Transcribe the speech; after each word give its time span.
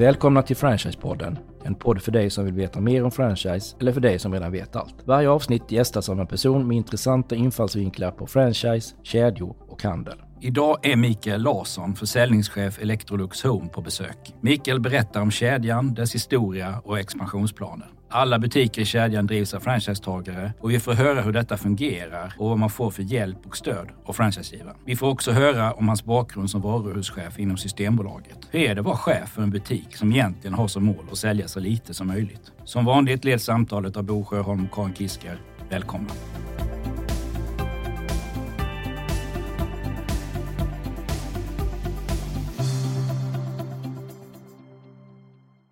Välkomna 0.00 0.42
till 0.42 0.56
Franchisepodden, 0.56 1.38
en 1.64 1.74
podd 1.74 2.02
för 2.02 2.12
dig 2.12 2.30
som 2.30 2.44
vill 2.44 2.54
veta 2.54 2.80
mer 2.80 3.04
om 3.04 3.10
franchise 3.10 3.76
eller 3.80 3.92
för 3.92 4.00
dig 4.00 4.18
som 4.18 4.32
redan 4.32 4.52
vet 4.52 4.76
allt. 4.76 4.94
Varje 5.04 5.28
avsnitt 5.28 5.72
gästas 5.72 6.08
av 6.08 6.20
en 6.20 6.26
person 6.26 6.68
med 6.68 6.76
intressanta 6.76 7.34
infallsvinklar 7.34 8.10
på 8.10 8.26
franchise, 8.26 8.94
kedjor 9.02 9.56
och 9.68 9.82
handel. 9.82 10.18
Idag 10.40 10.86
är 10.86 10.96
Mikael 10.96 11.42
Larsson, 11.42 11.94
försäljningschef 11.94 12.78
Electrolux 12.82 13.42
Home 13.42 13.68
på 13.68 13.82
besök. 13.82 14.34
Mikael 14.40 14.80
berättar 14.80 15.20
om 15.20 15.30
kedjan, 15.30 15.94
dess 15.94 16.14
historia 16.14 16.80
och 16.84 16.98
expansionsplaner. 16.98 17.88
Alla 18.12 18.38
butiker 18.38 18.82
i 18.82 18.84
kedjan 18.84 19.26
drivs 19.26 19.54
av 19.54 19.60
franchisetagare 19.60 20.52
och 20.60 20.70
vi 20.70 20.80
får 20.80 20.92
höra 20.92 21.20
hur 21.20 21.32
detta 21.32 21.56
fungerar 21.56 22.34
och 22.38 22.48
vad 22.48 22.58
man 22.58 22.70
får 22.70 22.90
för 22.90 23.02
hjälp 23.02 23.46
och 23.46 23.56
stöd 23.56 23.88
av 24.04 24.12
franchisegivaren. 24.12 24.76
Vi 24.84 24.96
får 24.96 25.08
också 25.08 25.32
höra 25.32 25.72
om 25.72 25.88
hans 25.88 26.04
bakgrund 26.04 26.50
som 26.50 26.60
varuhuschef 26.60 27.38
inom 27.38 27.56
Systembolaget. 27.56 28.38
Hur 28.50 28.60
är 28.60 28.74
det 28.74 28.80
att 28.80 28.86
vara 28.86 28.96
chef 28.96 29.28
för 29.28 29.42
en 29.42 29.50
butik 29.50 29.96
som 29.96 30.12
egentligen 30.12 30.54
har 30.54 30.68
som 30.68 30.84
mål 30.84 31.04
att 31.12 31.18
sälja 31.18 31.48
så 31.48 31.60
lite 31.60 31.94
som 31.94 32.06
möjligt? 32.06 32.52
Som 32.64 32.84
vanligt 32.84 33.24
leds 33.24 33.44
samtalet 33.44 33.96
av 33.96 34.02
Bo 34.04 34.24
Sjöholm 34.24 34.64
och 34.64 34.74
Karin 34.74 34.94
Kisker. 34.94 35.40
Välkomna! 35.68 36.10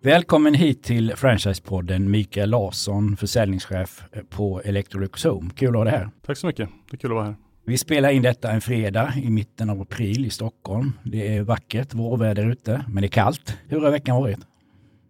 Välkommen 0.01 0.53
hit 0.53 0.83
till 0.83 1.13
Franchisepodden 1.15 2.11
Mikael 2.11 2.49
Larsson, 2.49 3.17
försäljningschef 3.17 4.03
på 4.29 4.61
Electrolux 4.65 5.23
Home. 5.23 5.49
Kul 5.55 5.69
att 5.69 5.75
ha 5.75 5.83
dig 5.83 5.93
här. 5.93 6.09
Tack 6.25 6.37
så 6.37 6.47
mycket. 6.47 6.69
Det 6.89 6.95
är 6.95 6.97
kul 6.97 7.11
att 7.11 7.15
vara 7.15 7.25
här. 7.25 7.35
Vi 7.65 7.77
spelar 7.77 8.09
in 8.09 8.21
detta 8.21 8.51
en 8.51 8.61
fredag 8.61 9.13
i 9.23 9.29
mitten 9.29 9.69
av 9.69 9.81
april 9.81 10.25
i 10.25 10.29
Stockholm. 10.29 10.91
Det 11.03 11.35
är 11.37 11.41
vackert 11.41 11.93
vårväder 11.93 12.49
ute, 12.51 12.85
men 12.87 13.01
det 13.01 13.07
är 13.07 13.09
kallt. 13.09 13.57
Hur 13.67 13.81
har 13.81 13.91
veckan 13.91 14.15
varit? 14.15 14.39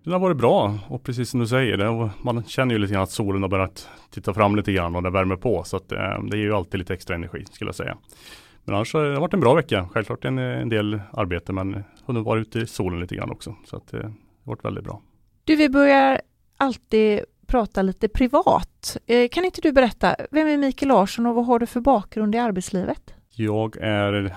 Den 0.04 0.14
har 0.14 0.20
varit 0.20 0.38
bra 0.38 0.80
och 0.88 1.04
precis 1.04 1.30
som 1.30 1.40
du 1.40 1.48
säger, 1.48 1.78
det, 1.78 2.10
man 2.22 2.44
känner 2.44 2.76
ju 2.76 2.80
lite 2.80 2.94
grann 2.94 3.04
att 3.04 3.12
solen 3.12 3.42
har 3.42 3.50
börjat 3.50 3.90
titta 4.10 4.34
fram 4.34 4.56
lite 4.56 4.72
grann 4.72 4.96
och 4.96 5.04
det 5.04 5.10
värmer 5.10 5.36
på. 5.36 5.64
Så 5.64 5.78
att, 5.78 5.92
eh, 5.92 6.24
det 6.24 6.38
ger 6.38 6.46
ju 6.46 6.54
alltid 6.54 6.80
lite 6.80 6.94
extra 6.94 7.16
energi 7.16 7.46
skulle 7.52 7.68
jag 7.68 7.76
säga. 7.76 7.98
Men 8.66 8.76
annars 8.76 8.94
har 8.94 9.04
det 9.04 9.20
varit 9.20 9.34
en 9.34 9.40
bra 9.40 9.54
vecka. 9.54 9.90
Självklart 9.94 10.26
en, 10.26 10.38
en 10.38 10.70
del 10.70 11.02
arbete 11.14 11.54
men 11.54 11.84
har 12.06 12.14
varit 12.14 12.48
ute 12.48 12.60
i 12.60 12.68
solen 12.68 13.00
lite 13.00 13.16
grann 13.16 13.32
också. 13.32 13.56
Så 13.66 13.78
att, 13.78 13.94
eh, 13.94 14.10
varit 14.50 14.66
väldigt 14.66 14.84
bra. 14.84 15.02
Du, 15.44 15.56
vi 15.56 15.70
börjar 15.70 16.22
alltid 16.58 17.20
prata 17.48 17.82
lite 17.82 18.08
privat. 18.08 18.98
Eh, 19.06 19.30
kan 19.30 19.46
inte 19.46 19.62
du 19.62 19.72
berätta, 19.72 20.16
vem 20.32 20.48
är 20.48 20.58
Mikael 20.58 20.88
Larsson 20.88 21.26
och 21.26 21.36
vad 21.36 21.46
har 21.46 21.60
du 21.60 21.66
för 21.66 21.80
bakgrund 21.82 22.36
i 22.36 22.38
arbetslivet? 22.38 23.14
Jag 23.36 23.78
är 23.78 24.36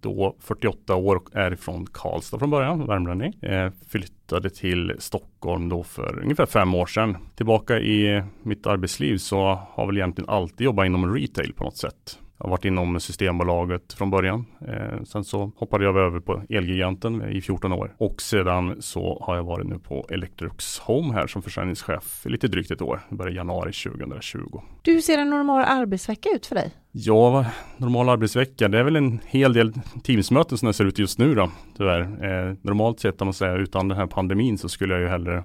då 0.00 0.36
48 0.40 0.94
år 0.94 1.16
och 1.16 1.36
är 1.36 1.54
från 1.54 1.86
Karlstad 1.86 2.38
från 2.38 2.50
början, 2.50 2.86
värmlänning. 2.86 3.38
Jag 3.40 3.72
flyttade 3.88 4.50
till 4.50 4.94
Stockholm 4.98 5.68
då 5.68 5.82
för 5.82 6.20
ungefär 6.22 6.46
fem 6.46 6.74
år 6.74 6.86
sedan. 6.86 7.16
Tillbaka 7.36 7.78
i 7.78 8.22
mitt 8.42 8.66
arbetsliv 8.66 9.16
så 9.16 9.58
har 9.70 9.86
väl 9.86 9.96
egentligen 9.96 10.30
alltid 10.30 10.64
jobbat 10.64 10.86
inom 10.86 11.14
retail 11.14 11.52
på 11.52 11.64
något 11.64 11.76
sätt. 11.76 12.18
Jag 12.40 12.44
har 12.44 12.50
varit 12.50 12.64
inom 12.64 13.00
Systembolaget 13.00 13.92
från 13.92 14.10
början. 14.10 14.46
Eh, 14.68 15.02
sen 15.04 15.24
så 15.24 15.52
hoppade 15.56 15.84
jag 15.84 15.96
över 15.96 16.20
på 16.20 16.42
Elgiganten 16.48 17.28
i 17.28 17.40
14 17.40 17.72
år 17.72 17.94
och 17.98 18.22
sedan 18.22 18.76
så 18.82 19.22
har 19.26 19.36
jag 19.36 19.42
varit 19.42 19.66
nu 19.66 19.78
på 19.78 20.06
Electrolux 20.10 20.78
Home 20.78 21.14
här 21.14 21.26
som 21.26 21.42
försäljningschef 21.42 22.26
i 22.26 22.28
lite 22.28 22.48
drygt 22.48 22.70
ett 22.70 22.82
år. 22.82 23.00
Det 23.08 23.16
började 23.16 23.36
januari 23.36 23.72
2020. 23.72 24.60
Du, 24.82 24.92
hur 24.92 25.00
ser 25.00 25.18
en 25.18 25.30
normal 25.30 25.64
arbetsvecka 25.66 26.28
ut 26.34 26.46
för 26.46 26.54
dig? 26.54 26.72
Ja, 26.92 27.44
normal 27.76 28.08
arbetsvecka. 28.08 28.68
Det 28.68 28.78
är 28.78 28.84
väl 28.84 28.96
en 28.96 29.20
hel 29.26 29.52
del 29.52 29.72
Teamsmöten 30.02 30.58
som 30.58 30.66
det 30.66 30.72
ser 30.72 30.84
ut 30.84 30.98
just 30.98 31.18
nu 31.18 31.34
då, 31.34 31.50
tyvärr. 31.76 32.00
Eh, 32.00 32.56
normalt 32.62 33.00
sett 33.00 33.20
om 33.20 33.26
man 33.26 33.34
säger 33.34 33.58
utan 33.58 33.88
den 33.88 33.98
här 33.98 34.06
pandemin 34.06 34.58
så 34.58 34.68
skulle 34.68 34.94
jag 34.94 35.02
ju 35.02 35.08
hellre 35.08 35.44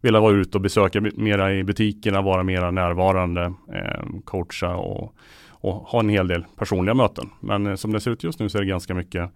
vilja 0.00 0.20
vara 0.20 0.32
ute 0.32 0.58
och 0.58 0.62
besöka 0.62 1.00
mera 1.00 1.54
i 1.54 1.64
butikerna, 1.64 2.22
vara 2.22 2.42
mera 2.42 2.70
närvarande, 2.70 3.42
eh, 3.74 4.04
coacha 4.24 4.76
och 4.76 5.14
och 5.64 5.74
ha 5.74 6.00
en 6.00 6.08
hel 6.08 6.28
del 6.28 6.44
personliga 6.56 6.94
möten. 6.94 7.30
Men 7.40 7.66
eh, 7.66 7.74
som 7.74 7.92
det 7.92 8.00
ser 8.00 8.10
ut 8.10 8.24
just 8.24 8.38
nu 8.38 8.48
så 8.48 8.58
är 8.58 8.62
det 8.62 8.68
ganska 8.68 8.94
mycket 8.94 9.30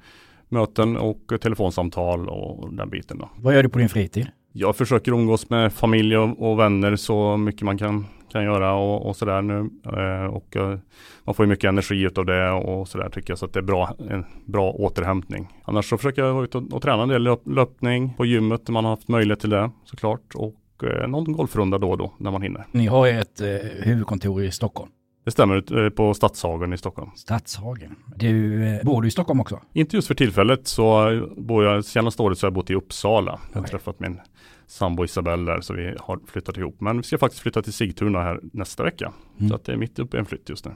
möten 0.49 0.97
och 0.97 1.33
telefonsamtal 1.41 2.29
och 2.29 2.75
den 2.75 2.91
biten. 2.91 3.19
Då. 3.19 3.31
Vad 3.37 3.55
gör 3.55 3.63
du 3.63 3.69
på 3.69 3.79
din 3.79 3.89
fritid? 3.89 4.29
Jag 4.53 4.77
försöker 4.77 5.13
umgås 5.13 5.51
med 5.51 5.73
familj 5.73 6.17
och, 6.17 6.51
och 6.51 6.59
vänner 6.59 6.97
så 6.97 7.37
mycket 7.37 7.63
man 7.63 7.79
kan, 7.79 8.07
kan 8.33 8.45
göra 8.45 8.75
och, 8.75 9.07
och 9.07 9.17
sådär 9.17 9.43
nu. 9.43 9.71
Eh, 9.85 10.35
och 10.35 10.57
eh, 10.57 10.79
man 11.25 11.35
får 11.35 11.45
ju 11.45 11.49
mycket 11.49 11.69
energi 11.69 12.09
av 12.17 12.27
det 12.27 12.51
och 12.51 12.89
sådär 12.89 13.09
tycker 13.09 13.31
jag 13.31 13.39
så 13.39 13.45
att 13.45 13.53
det 13.53 13.61
är 13.61 13.63
bra, 13.63 13.95
en 14.11 14.25
bra 14.45 14.71
återhämtning. 14.71 15.49
Annars 15.65 15.89
så 15.89 15.97
försöker 15.97 16.23
jag 16.23 16.35
vara 16.35 16.45
ute 16.45 16.59
och, 16.59 16.73
och 16.73 16.83
träna 16.83 17.03
en 17.03 17.09
del 17.09 17.39
löpning 17.45 18.15
på 18.17 18.27
gymmet 18.27 18.69
när 18.69 18.73
man 18.73 18.85
har 18.85 18.91
haft 18.91 19.09
möjlighet 19.09 19.41
till 19.41 19.51
det 19.51 19.71
såklart. 19.85 20.35
Och 20.35 20.85
eh, 20.85 21.09
någon 21.09 21.33
golfrunda 21.33 21.79
då 21.79 21.91
och 21.91 21.99
då 21.99 22.13
när 22.19 22.31
man 22.31 22.43
hinner. 22.43 22.67
Ni 22.73 22.87
har 22.87 23.07
ju 23.07 23.19
ett 23.19 23.41
eh, 23.41 23.47
huvudkontor 23.83 24.45
i 24.45 24.51
Stockholm. 24.51 24.91
Det 25.29 25.33
stämmer, 25.33 25.85
eh, 25.85 25.91
på 25.91 26.15
Stadshagen 26.15 26.73
i 26.73 26.79
Stockholm. 26.79 27.11
Stadshagen. 27.17 27.97
Du, 28.17 28.65
eh, 28.67 28.85
bor 28.85 29.03
du 29.03 29.09
i 29.09 29.11
Stockholm 29.11 29.41
också? 29.41 29.61
Inte 29.73 29.97
just 29.97 30.09
för 30.09 30.15
tillfället 30.15 30.67
så 30.67 31.11
bor 31.37 31.65
jag, 31.65 31.85
senaste 31.85 32.23
året 32.23 32.39
så 32.39 32.47
har 32.47 32.49
jag 32.49 32.55
bott 32.55 32.71
i 32.71 32.75
Uppsala. 32.75 33.39
Jag 33.49 33.55
har 33.55 33.61
okay. 33.61 33.71
träffat 33.71 34.01
min 34.01 34.21
sambo 34.67 35.05
Isabelle 35.05 35.53
där 35.53 35.61
så 35.61 35.75
vi 35.75 35.95
har 36.01 36.21
flyttat 36.27 36.57
ihop. 36.57 36.81
Men 36.81 36.97
vi 36.97 37.03
ska 37.03 37.19
faktiskt 37.19 37.43
flytta 37.43 37.63
till 37.63 37.73
Sigtuna 37.73 38.23
här 38.23 38.41
nästa 38.53 38.83
vecka. 38.83 39.13
Mm. 39.39 39.49
Så 39.49 39.55
att 39.55 39.65
det 39.65 39.73
är 39.73 39.77
mitt 39.77 39.99
uppe 39.99 40.17
i 40.17 40.21
en 40.21 40.27
flytt 40.27 40.49
just 40.49 40.65
nu. 40.65 40.73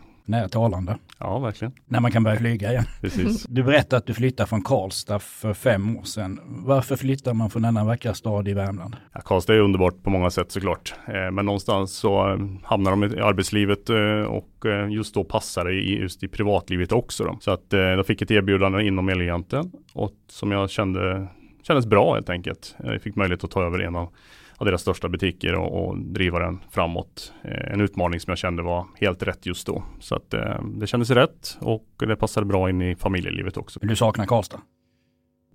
Arlanda. 0.54 0.98
Ja, 1.18 1.38
verkligen. 1.38 1.72
När 1.86 2.00
man 2.00 2.12
kan 2.12 2.24
börja 2.24 2.36
flyga 2.36 2.70
igen. 2.70 2.84
Precis. 3.00 3.46
Du 3.48 3.62
berättade 3.62 3.96
att 3.96 4.06
du 4.06 4.14
flyttade 4.14 4.48
från 4.48 4.62
Karlstad 4.62 5.18
för 5.18 5.54
fem 5.54 5.96
år 5.96 6.02
sedan. 6.02 6.40
Varför 6.44 6.96
flyttar 6.96 7.34
man 7.34 7.50
från 7.50 7.62
denna 7.62 7.84
vackra 7.84 8.14
stad 8.14 8.48
i 8.48 8.54
Värmland? 8.54 8.96
Ja, 9.12 9.20
Karlstad 9.20 9.54
är 9.54 9.58
underbart 9.58 10.02
på 10.02 10.10
många 10.10 10.30
sätt 10.30 10.52
såklart. 10.52 10.94
Eh, 11.06 11.30
men 11.30 11.46
någonstans 11.46 11.92
så 11.92 12.30
eh, 12.30 12.38
hamnar 12.62 12.90
de 12.90 13.04
i 13.04 13.20
arbetslivet 13.20 13.90
eh, 13.90 14.22
och 14.22 14.48
just 14.90 15.14
då 15.14 15.24
passar 15.24 15.64
det 15.64 15.72
just 15.72 16.22
i 16.22 16.28
privatlivet 16.28 16.92
också. 16.92 17.24
Då. 17.24 17.38
Så 17.40 17.50
att 17.50 17.66
jag 17.68 18.06
fick 18.06 18.22
ett 18.22 18.30
erbjudande 18.30 18.82
inom 18.82 19.08
Elgiganten 19.08 19.72
och 19.92 20.12
som 20.28 20.50
jag 20.52 20.70
kände 20.70 21.28
kändes 21.62 21.86
bra 21.86 22.14
helt 22.14 22.30
enkelt. 22.30 22.76
Jag 22.84 23.02
fick 23.02 23.16
möjlighet 23.16 23.44
att 23.44 23.50
ta 23.50 23.62
över 23.62 23.78
en 23.78 23.96
av 23.96 24.08
av 24.62 24.66
deras 24.66 24.80
största 24.80 25.08
butiker 25.08 25.54
och, 25.54 25.84
och 25.84 25.98
driva 25.98 26.38
den 26.38 26.60
framåt. 26.70 27.32
Eh, 27.44 27.72
en 27.72 27.80
utmaning 27.80 28.20
som 28.20 28.30
jag 28.30 28.38
kände 28.38 28.62
var 28.62 28.86
helt 29.00 29.22
rätt 29.22 29.46
just 29.46 29.66
då. 29.66 29.82
Så 30.00 30.14
att 30.14 30.34
eh, 30.34 30.62
det 30.74 30.86
kändes 30.86 31.10
rätt 31.10 31.58
och 31.60 31.86
det 31.98 32.16
passade 32.16 32.46
bra 32.46 32.70
in 32.70 32.82
i 32.82 32.96
familjelivet 32.96 33.56
också. 33.56 33.80
Du 33.82 33.96
saknar 33.96 34.26
Karlstad? 34.26 34.60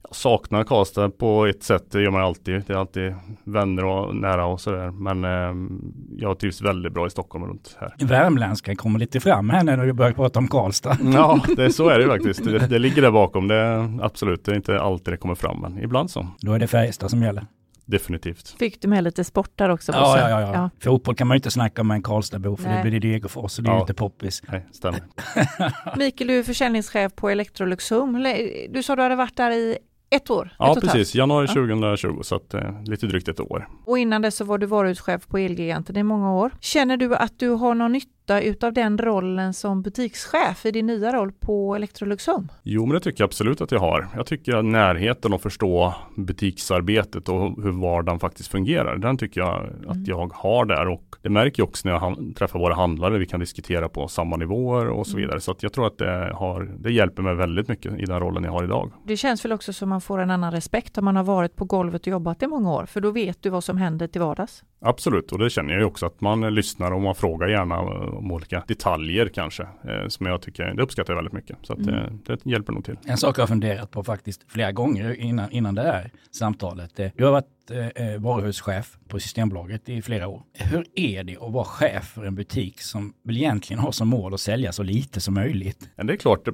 Jag 0.03 0.16
saknar 0.16 0.63
Karlstad 0.63 1.09
på 1.09 1.46
ett 1.46 1.63
sätt, 1.63 1.91
det 1.91 2.01
gör 2.01 2.12
man 2.12 2.22
alltid. 2.22 2.63
Det 2.67 2.73
är 2.73 2.78
alltid 2.78 3.16
vänner 3.44 3.85
och 3.85 4.16
nära 4.16 4.46
och 4.46 4.62
sådär. 4.62 4.91
Men 4.91 5.23
eh, 5.23 5.78
jag 6.17 6.40
trivs 6.40 6.62
väldigt 6.62 6.94
bra 6.94 7.07
i 7.07 7.09
Stockholm 7.09 7.44
och 7.44 7.50
runt 7.50 7.78
här. 7.79 7.94
Värmländska 8.00 8.75
kommer 8.75 9.00
lite 9.00 9.19
fram 9.19 9.50
här 9.50 9.63
när 9.63 9.85
du 9.85 9.94
börjar 9.94 10.12
prata 10.12 10.40
om 10.40 10.47
Karlstad. 10.47 10.97
Ja, 11.13 11.40
det, 11.56 11.72
så 11.72 11.90
är 11.90 12.00
det 12.00 12.06
faktiskt. 12.16 12.44
Det, 12.44 12.67
det 12.67 12.79
ligger 12.79 13.01
där 13.01 13.12
bakom. 13.12 13.47
Det 13.47 13.90
absolut, 14.01 14.46
det 14.46 14.51
är 14.51 14.56
inte 14.56 14.79
alltid 14.79 15.13
det 15.13 15.17
kommer 15.17 15.35
fram, 15.35 15.62
men 15.62 15.84
ibland 15.84 16.12
så. 16.12 16.28
Då 16.40 16.53
är 16.53 16.59
det 16.59 16.67
Färjestad 16.67 17.09
som 17.09 17.23
gäller. 17.23 17.46
Definitivt. 17.87 18.55
Fick 18.59 18.81
du 18.81 18.87
med 18.87 19.03
lite 19.03 19.23
sport 19.23 19.51
där 19.55 19.69
också? 19.69 19.91
Ja, 19.91 20.19
ja, 20.19 20.41
ja, 20.41 20.53
ja. 20.53 20.69
Fotboll 20.79 21.15
kan 21.15 21.27
man 21.27 21.35
ju 21.35 21.37
inte 21.37 21.51
snacka 21.51 21.83
med 21.83 21.95
en 21.95 22.03
Karlstadbo 22.03 22.55
för 22.55 22.63
Nej. 22.63 22.83
det 22.83 22.89
blir 22.89 22.99
det 22.99 23.07
Degerfors 23.07 23.57
och 23.57 23.63
det 23.63 23.69
är 23.69 23.73
ja. 23.73 23.81
inte 23.81 23.93
poppis. 23.93 24.43
Nej, 24.47 24.67
stämmer. 24.71 25.01
Mikael, 25.97 26.27
du 26.27 26.39
är 26.39 26.43
försäljningschef 26.43 27.15
på 27.15 27.29
Electrolux 27.29 27.89
Home. 27.89 28.67
Du 28.69 28.83
sa 28.83 28.95
du 28.95 29.01
hade 29.01 29.15
varit 29.15 29.37
där 29.37 29.51
i 29.51 29.77
ett 30.09 30.29
år? 30.29 30.55
Ja, 30.59 30.71
ett 30.71 30.81
precis. 30.81 31.15
Januari 31.15 31.47
2020, 31.47 32.19
så 32.23 32.35
att, 32.35 32.53
eh, 32.53 32.83
lite 32.83 33.07
drygt 33.07 33.27
ett 33.27 33.39
år. 33.39 33.67
Och 33.85 33.99
innan 33.99 34.21
dess 34.21 34.35
så 34.35 34.45
var 34.45 34.57
du 34.57 34.65
varuhuschef 34.65 35.27
på 35.27 35.37
Elgiganten 35.37 35.97
i 35.97 36.03
många 36.03 36.33
år. 36.33 36.51
Känner 36.59 36.97
du 36.97 37.15
att 37.15 37.39
du 37.39 37.49
har 37.49 37.75
någon 37.75 37.91
nytta 37.91 38.11
nytta 38.27 38.41
utav 38.41 38.73
den 38.73 38.97
rollen 38.97 39.53
som 39.53 39.81
butikschef 39.81 40.65
i 40.65 40.71
din 40.71 40.85
nya 40.85 41.13
roll 41.13 41.31
på 41.31 41.75
Electrolux 41.75 42.27
Home? 42.27 42.47
Jo, 42.63 42.85
men 42.85 42.93
det 42.93 42.99
tycker 42.99 43.22
jag 43.23 43.28
absolut 43.28 43.61
att 43.61 43.72
jag 43.72 43.79
har. 43.79 44.07
Jag 44.16 44.25
tycker 44.25 44.55
att 44.55 44.66
närheten 44.66 45.34
att 45.34 45.41
förstå 45.41 45.93
butiksarbetet 46.16 47.29
och 47.29 47.63
hur 47.63 47.81
vardagen 47.81 48.19
faktiskt 48.19 48.52
fungerar, 48.52 48.97
den 48.97 49.17
tycker 49.17 49.41
jag 49.41 49.66
att 49.87 49.96
mm. 49.96 50.05
jag 50.05 50.34
har 50.34 50.66
där 50.66 50.87
och 50.87 51.16
det 51.22 51.29
märker 51.29 51.61
jag 51.61 51.69
också 51.69 51.87
när 51.87 51.96
jag 51.96 52.35
träffar 52.37 52.59
våra 52.59 52.75
handlare. 52.75 53.17
Vi 53.17 53.25
kan 53.25 53.40
diskutera 53.40 53.90
på 53.90 54.07
samma 54.07 54.37
nivåer 54.37 54.87
och 54.87 55.07
så 55.07 55.17
mm. 55.17 55.22
vidare. 55.22 55.41
Så 55.41 55.52
att 55.52 55.63
jag 55.63 55.73
tror 55.73 55.87
att 55.87 55.97
det, 55.97 56.31
har, 56.35 56.63
det 56.79 56.91
hjälper 56.91 57.23
mig 57.23 57.35
väldigt 57.35 57.67
mycket 57.67 57.99
i 57.99 58.05
den 58.05 58.19
rollen 58.19 58.43
jag 58.43 58.52
har 58.52 58.63
idag. 58.63 58.91
Det 59.05 59.17
känns 59.17 59.46
väl 59.46 59.52
också 59.52 59.73
som 59.73 59.90
man 59.90 60.02
får 60.02 60.19
en 60.19 60.31
annan 60.31 60.52
respekt 60.52 60.97
om 60.97 61.05
man 61.05 61.16
har 61.16 61.23
varit 61.23 61.55
på 61.55 61.66
golvet 61.66 62.02
och 62.02 62.07
jobbat 62.07 62.43
i 62.43 62.47
många 62.47 62.73
år, 62.73 62.85
för 62.85 63.02
då 63.02 63.11
vet 63.11 63.43
du 63.43 63.49
vad 63.49 63.63
som 63.63 63.78
händer 63.78 64.07
till 64.07 64.22
vardags. 64.22 64.63
Absolut, 64.79 65.32
och 65.32 65.40
det 65.40 65.50
känner 65.50 65.74
jag 65.74 65.79
ju 65.79 65.85
också 65.85 66.06
att 66.06 66.22
man 66.22 66.56
lyssnar 66.56 66.91
och 66.91 67.02
man 67.02 67.16
frågar 67.16 67.47
gärna 67.47 67.79
om 67.79 68.32
olika 68.32 68.64
detaljer 68.68 69.28
kanske. 69.28 69.64
Eh, 69.64 70.08
som 70.08 70.26
jag 70.26 70.41
tycker, 70.41 70.74
det 70.74 70.84
uppskattar 70.84 71.14
jag 71.14 71.18
väldigt 71.18 71.34
mycket. 71.34 71.58
Så 71.62 71.74
att, 71.74 71.79
mm. 71.79 71.96
Eh, 71.96 72.12
det 72.26 72.46
hjälper 72.46 72.74
nog 72.74 72.85
till. 72.85 72.97
En 73.06 73.18
sak 73.18 73.38
jag 73.38 73.41
har 73.41 73.47
funderat 73.47 73.91
på 73.91 74.03
faktiskt 74.03 74.46
flera 74.47 74.72
gånger 74.72 75.14
innan, 75.14 75.52
innan 75.52 75.76
det 75.76 75.82
här 75.82 76.12
samtalet. 76.32 77.00
Eh, 77.00 77.09
du 77.16 77.26
har 77.26 77.32
varit 77.32 77.56
varit 77.69 77.96
eh, 77.97 78.08
eh, 78.08 78.19
varuhuschef 78.19 78.97
på 79.08 79.19
Systembolaget 79.19 79.90
i 79.90 80.02
flera 80.02 80.28
år. 80.28 80.41
Hur 80.53 80.85
är 80.96 81.23
det 81.23 81.37
att 81.37 81.52
vara 81.52 81.66
chef 81.66 82.05
för 82.05 82.25
en 82.25 82.35
butik 82.35 82.81
som 82.81 83.14
väl 83.23 83.37
egentligen 83.37 83.79
har 83.79 83.91
som 83.91 84.08
mål 84.08 84.34
att 84.34 84.40
sälja 84.40 84.72
så 84.72 84.84
lite 84.84 85.22
som 85.22 85.34
möjligt? 85.34 85.90
Ja, 85.96 86.03
det 86.03 86.14
är 86.14 86.17
klart, 86.17 86.46
det, 86.46 86.53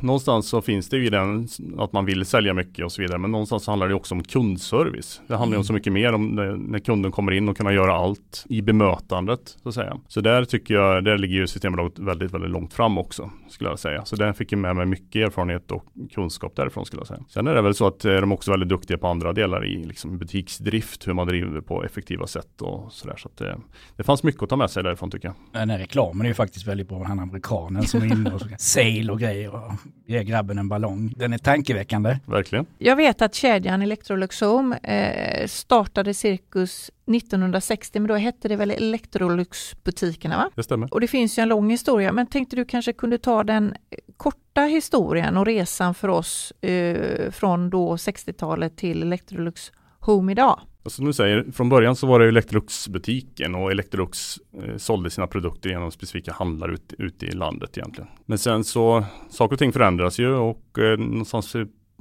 någonstans 0.00 0.48
så 0.48 0.62
finns 0.62 0.88
det 0.88 0.96
ju 0.96 1.10
den 1.10 1.48
att 1.78 1.92
man 1.92 2.04
vill 2.04 2.24
sälja 2.24 2.54
mycket 2.54 2.84
och 2.84 2.92
så 2.92 3.02
vidare. 3.02 3.18
Men 3.18 3.30
någonstans 3.30 3.66
handlar 3.66 3.88
det 3.88 3.94
också 3.94 4.14
om 4.14 4.22
kundservice. 4.22 5.20
Det 5.26 5.36
handlar 5.36 5.54
mm. 5.54 5.58
om 5.58 5.64
så 5.64 5.72
mycket 5.72 5.92
mer 5.92 6.12
om 6.12 6.36
det, 6.36 6.56
när 6.56 6.78
kunden 6.78 7.12
kommer 7.12 7.32
in 7.32 7.48
och 7.48 7.56
kunna 7.56 7.72
göra 7.72 7.94
allt 7.94 8.44
i 8.48 8.62
bemötandet. 8.62 9.56
Så 9.62 9.68
att 9.68 9.74
säga. 9.74 10.00
Så 10.08 10.20
där 10.20 10.44
tycker 10.44 10.74
jag, 10.74 11.04
där 11.04 11.18
ligger 11.18 11.36
ju 11.36 11.46
Systembolaget 11.46 11.98
väldigt, 11.98 12.34
väldigt 12.34 12.50
långt 12.50 12.74
fram 12.74 12.98
också. 12.98 13.30
Skulle 13.48 13.70
jag 13.70 13.78
säga. 13.78 14.04
Så 14.04 14.16
där 14.16 14.32
fick 14.32 14.52
jag 14.52 14.58
med 14.58 14.76
mig 14.76 14.86
mycket 14.86 15.26
erfarenhet 15.26 15.70
och 15.70 15.84
kunskap 16.14 16.56
därifrån 16.56 16.86
skulle 16.86 17.00
jag 17.00 17.06
säga. 17.06 17.24
Sen 17.28 17.46
är 17.46 17.54
det 17.54 17.62
väl 17.62 17.74
så 17.74 17.86
att 17.86 18.04
eh, 18.04 18.12
de 18.12 18.30
är 18.30 18.34
också 18.34 18.50
väldigt 18.50 18.68
duktiga 18.68 18.98
på 18.98 19.06
andra 19.06 19.32
delar 19.32 19.66
i 19.66 19.84
liksom 19.84 20.18
butiksdrift, 20.40 21.08
hur 21.08 21.12
man 21.12 21.26
driver 21.26 21.60
på 21.60 21.84
effektiva 21.84 22.26
sätt 22.26 22.62
och 22.62 22.92
sådär. 22.92 23.16
Så 23.16 23.28
att 23.28 23.36
det, 23.36 23.58
det 23.96 24.02
fanns 24.02 24.22
mycket 24.22 24.42
att 24.42 24.48
ta 24.48 24.56
med 24.56 24.70
sig 24.70 24.82
därifrån 24.82 25.10
tycker 25.10 25.28
jag. 25.28 25.34
Den 25.52 25.70
här 25.70 25.78
reklamen 25.78 26.26
är 26.26 26.30
ju 26.30 26.34
faktiskt 26.34 26.66
väldigt 26.66 26.88
bra. 26.88 27.04
Han 27.04 27.18
amerikanen 27.18 27.82
som 27.86 28.02
är 28.02 28.06
inne 28.06 28.34
och 28.34 28.42
sale 28.58 29.12
och 29.12 29.20
grejer 29.20 29.54
och 29.54 29.72
ger 30.06 30.22
grabben 30.22 30.58
en 30.58 30.68
ballong. 30.68 31.14
Den 31.16 31.32
är 31.32 31.38
tankeväckande. 31.38 32.18
Verkligen. 32.26 32.66
Jag 32.78 32.96
vet 32.96 33.22
att 33.22 33.34
kedjan 33.34 33.82
Electrolux 33.82 34.40
Home 34.40 34.78
eh, 34.82 35.46
startade 35.46 36.14
cirkus 36.14 36.90
1960, 37.16 38.00
men 38.00 38.08
då 38.08 38.14
hette 38.14 38.48
det 38.48 38.56
väl 38.56 38.70
Electrolux-butikerna 38.70 40.36
va? 40.36 40.50
Det 40.54 40.62
stämmer. 40.62 40.94
Och 40.94 41.00
det 41.00 41.08
finns 41.08 41.38
ju 41.38 41.42
en 41.42 41.48
lång 41.48 41.70
historia, 41.70 42.12
men 42.12 42.26
tänkte 42.26 42.56
du 42.56 42.64
kanske 42.64 42.92
kunde 42.92 43.18
ta 43.18 43.44
den 43.44 43.74
korta 44.16 44.60
historien 44.60 45.36
och 45.36 45.46
resan 45.46 45.94
för 45.94 46.08
oss 46.08 46.52
eh, 46.60 47.30
från 47.30 47.70
då 47.70 47.96
60-talet 47.96 48.76
till 48.76 49.02
Electrolux 49.02 49.72
Home 50.00 50.32
idag? 50.32 50.60
Alltså, 50.84 50.96
som 50.96 51.06
du 51.06 51.12
säger, 51.12 51.52
från 51.52 51.68
början 51.68 51.96
så 51.96 52.06
var 52.06 52.20
det 52.20 52.28
Electrolux-butiken 52.28 53.54
och 53.54 53.70
Electrolux 53.70 54.38
eh, 54.62 54.76
sålde 54.76 55.10
sina 55.10 55.26
produkter 55.26 55.70
genom 55.70 55.90
specifika 55.90 56.32
handlare 56.32 56.76
ute 56.98 57.26
i 57.26 57.32
landet 57.32 57.78
egentligen. 57.78 58.10
Men 58.26 58.38
sen 58.38 58.64
så, 58.64 59.04
saker 59.30 59.52
och 59.52 59.58
ting 59.58 59.72
förändras 59.72 60.18
ju 60.18 60.34
och 60.34 60.78
eh, 60.78 60.98
någonstans 60.98 61.56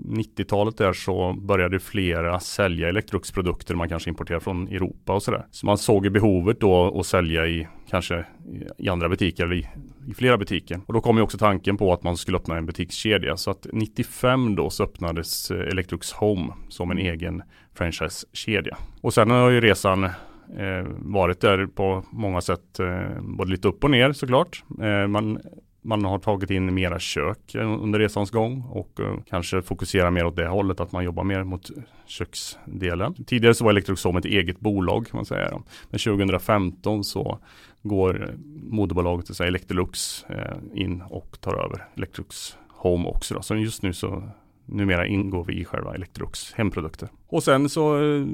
90-talet 0.06 0.78
där 0.78 0.94
så 0.94 1.34
började 1.34 1.80
flera 1.80 2.40
sälja 2.40 2.90
Electrolux-produkter 2.90 3.75
man 3.75 3.90
kanske 3.90 4.10
importerar 4.10 4.40
från 4.40 4.68
Europa 4.68 5.13
och 5.13 5.24
sådär. 5.24 5.46
Så 5.51 5.66
man 5.66 5.78
såg 5.78 6.06
ju 6.06 6.10
behovet 6.10 6.60
då 6.60 7.00
att 7.00 7.06
sälja 7.06 7.48
i 7.48 7.68
kanske 7.90 8.25
i 8.78 8.90
andra 8.90 9.10
butiker 9.10 9.44
eller 9.44 9.56
i, 9.56 9.68
i, 10.07 10.13
flera 10.13 10.38
butiker. 10.38 10.81
Och 10.86 10.94
då 10.94 11.01
kom 11.01 11.18
ju 11.18 11.24
också 11.24 11.38
tanken 11.38 11.78
på 11.78 11.94
att 11.94 12.04
man 12.04 12.18
skulle 12.18 12.38
öppna 12.38 12.57
en 12.57 12.66
butikskedja. 12.66 13.38
Så 13.38 13.51
att 13.51 13.68
95 13.74 14.56
då 14.56 14.69
så 14.69 14.84
öppnades 14.84 15.51
eh, 15.51 15.68
Electrolux 15.68 16.12
Home 16.12 16.54
som 16.69 16.92
en 16.92 16.98
egen 16.98 17.42
franchisekedja. 17.74 18.78
Och 19.01 19.13
sen 19.13 19.30
har 19.30 19.50
ju 19.50 19.62
resan 19.62 20.04
eh, 20.04 20.84
varit 20.98 21.42
där 21.42 21.66
på 21.66 22.04
många 22.10 22.42
sätt, 22.42 22.80
eh, 22.80 23.22
både 23.22 23.51
lite 23.51 23.68
upp 23.68 23.84
och 23.84 23.92
ner 23.92 24.13
såklart. 24.13 24.63
Eh, 24.81 25.07
man 25.07 25.40
man 25.81 26.06
har 26.06 26.20
tagit 26.20 26.50
in 26.50 26.74
mera 26.74 27.00
kök 27.00 27.56
eh, 27.56 27.81
under 27.84 28.00
resans 28.00 28.31
gång 28.31 28.62
och 28.62 29.00
eh, 29.00 29.14
kanske 29.30 29.62
fokuserar 29.62 30.12
mer 30.12 30.26
åt 30.26 30.36
det 30.36 30.48
hållet 30.48 30.80
att 30.80 30.92
man 30.92 31.04
jobbar 31.04 31.24
mer 31.24 31.44
mot 31.44 31.70
eh, 31.70 31.84
köksdelen. 32.06 33.14
Tidigare 33.26 33.54
så 33.54 33.64
var 33.64 33.72
Electrolux 33.72 34.04
Home 34.04 34.20
ett 34.20 34.26
eget 34.26 34.60
bolag 34.60 35.08
kan 35.08 35.18
man 35.18 35.26
säga. 35.26 35.62
Men 35.90 36.00
2015 36.00 37.04
så 37.04 37.40
går 37.84 38.36
moderbolaget, 38.70 39.36
så 39.36 39.44
Electrolux, 39.44 40.26
in 40.74 41.02
och 41.02 41.38
tar 41.42 41.66
över 41.66 41.88
Electrolux 41.96 42.58
Home 42.70 43.10
också. 43.10 43.34
Då. 43.34 43.42
Så 43.42 43.56
just 43.56 43.84
nu 43.84 43.94
så 43.94 44.24
numera 44.66 45.08
ingår 45.08 45.44
vi 45.44 45.54
i 45.54 45.66
själva 45.66 45.96
Electrolux 45.96 46.54
hemprodukter. 46.54 47.10
Och 47.31 47.44
sen 47.44 47.70
så 47.70 47.96
eh, 47.96 48.26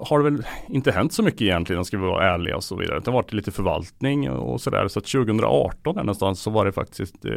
har 0.00 0.18
det 0.18 0.24
väl 0.30 0.42
inte 0.68 0.92
hänt 0.92 1.12
så 1.12 1.22
mycket 1.22 1.42
egentligen, 1.42 1.84
ska 1.84 1.98
vi 1.98 2.06
vara 2.06 2.34
ärliga 2.34 2.56
och 2.56 2.64
så 2.64 2.76
vidare. 2.76 3.00
Det 3.00 3.10
har 3.10 3.12
varit 3.12 3.32
lite 3.32 3.50
förvaltning 3.50 4.30
och 4.30 4.60
sådär. 4.60 4.88
Så 4.88 4.98
att 4.98 5.04
2018 5.04 5.94
där 5.94 6.02
någonstans 6.02 6.40
så 6.40 6.50
var 6.50 6.64
det 6.64 6.72
faktiskt 6.72 7.24
eh, 7.24 7.32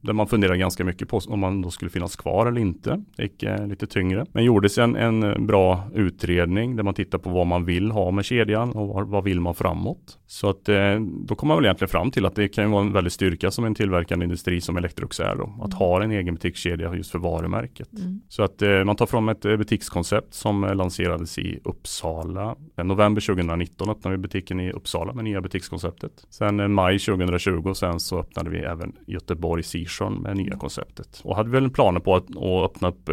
där 0.00 0.12
man 0.12 0.26
funderade 0.26 0.58
ganska 0.58 0.84
mycket 0.84 1.08
på 1.08 1.20
om 1.28 1.40
man 1.40 1.62
då 1.62 1.70
skulle 1.70 1.90
finnas 1.90 2.16
kvar 2.16 2.46
eller 2.46 2.60
inte. 2.60 3.02
Det 3.16 3.22
gick 3.22 3.42
eh, 3.42 3.66
lite 3.66 3.86
tyngre. 3.86 4.26
Men 4.32 4.44
gjordes 4.44 4.78
en, 4.78 4.96
en 4.96 5.46
bra 5.46 5.82
utredning 5.94 6.76
där 6.76 6.82
man 6.82 6.94
tittar 6.94 7.18
på 7.18 7.30
vad 7.30 7.46
man 7.46 7.64
vill 7.64 7.90
ha 7.90 8.10
med 8.10 8.24
kedjan 8.24 8.70
och 8.70 8.88
vad, 8.88 9.08
vad 9.08 9.24
vill 9.24 9.40
man 9.40 9.54
framåt. 9.54 10.18
Så 10.26 10.50
att 10.50 10.68
eh, 10.68 11.00
då 11.00 11.34
kommer 11.34 11.54
man 11.54 11.56
väl 11.56 11.64
egentligen 11.64 11.90
fram 11.90 12.10
till 12.10 12.26
att 12.26 12.34
det 12.34 12.48
kan 12.48 12.70
vara 12.70 12.82
en 12.82 12.92
väldig 12.92 13.12
styrka 13.12 13.50
som 13.50 13.64
en 13.64 13.74
tillverkande 13.74 14.24
industri 14.24 14.60
som 14.60 14.76
Electrolux 14.76 15.20
är 15.20 15.36
då. 15.36 15.54
Att 15.62 15.72
mm. 15.72 15.78
ha 15.78 16.02
en 16.02 16.10
egen 16.10 16.34
butikskedja 16.34 16.94
just 16.94 17.10
för 17.10 17.18
varumärket. 17.18 17.92
Mm. 17.98 18.20
Så 18.28 18.42
att 18.42 18.62
eh, 18.62 18.84
man 18.84 18.96
tar 18.96 19.06
fram 19.06 19.28
ett 19.28 19.44
eh, 19.44 19.56
butikskoncept 19.56 20.35
som 20.36 20.62
lanserades 20.62 21.38
i 21.38 21.60
Uppsala. 21.64 22.56
November 22.76 23.20
2019 23.20 23.90
öppnade 23.90 24.16
vi 24.16 24.22
butiken 24.22 24.60
i 24.60 24.72
Uppsala 24.72 25.12
med 25.12 25.24
nya 25.24 25.40
butikskonceptet. 25.40 26.12
Sen 26.30 26.72
maj 26.72 26.98
2020 26.98 27.74
sen 27.74 28.00
så 28.00 28.18
öppnade 28.18 28.50
vi 28.50 28.58
även 28.58 28.92
Göteborg 29.06 29.62
Seashore 29.62 30.10
med 30.10 30.36
nya 30.36 30.56
konceptet. 30.56 31.20
Och 31.24 31.36
hade 31.36 31.50
väl 31.50 31.70
planer 31.70 32.00
på 32.00 32.16
att, 32.16 32.36
att 32.36 32.70
öppna 32.70 32.88
upp 32.88 33.10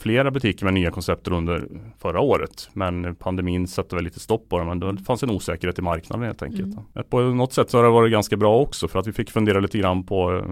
flera 0.00 0.30
butiker 0.30 0.64
med 0.64 0.74
nya 0.74 0.90
koncept 0.90 1.28
under 1.28 1.68
förra 1.98 2.20
året. 2.20 2.68
Men 2.72 3.14
pandemin 3.14 3.68
satte 3.68 3.96
väl 3.96 4.04
lite 4.04 4.20
stopp 4.20 4.48
på 4.48 4.58
det. 4.58 4.64
Men 4.64 4.80
det 4.80 5.02
fanns 5.02 5.22
en 5.22 5.30
osäkerhet 5.30 5.78
i 5.78 5.82
marknaden 5.82 6.26
helt 6.26 6.42
enkelt. 6.42 6.76
Mm. 6.94 7.04
På 7.10 7.20
något 7.20 7.52
sätt 7.52 7.70
så 7.70 7.78
har 7.78 7.84
det 7.84 7.90
varit 7.90 8.12
ganska 8.12 8.36
bra 8.36 8.60
också 8.60 8.88
för 8.88 8.98
att 8.98 9.06
vi 9.06 9.12
fick 9.12 9.30
fundera 9.30 9.60
lite 9.60 9.78
grann 9.78 10.04
på 10.04 10.36
eh, 10.36 10.44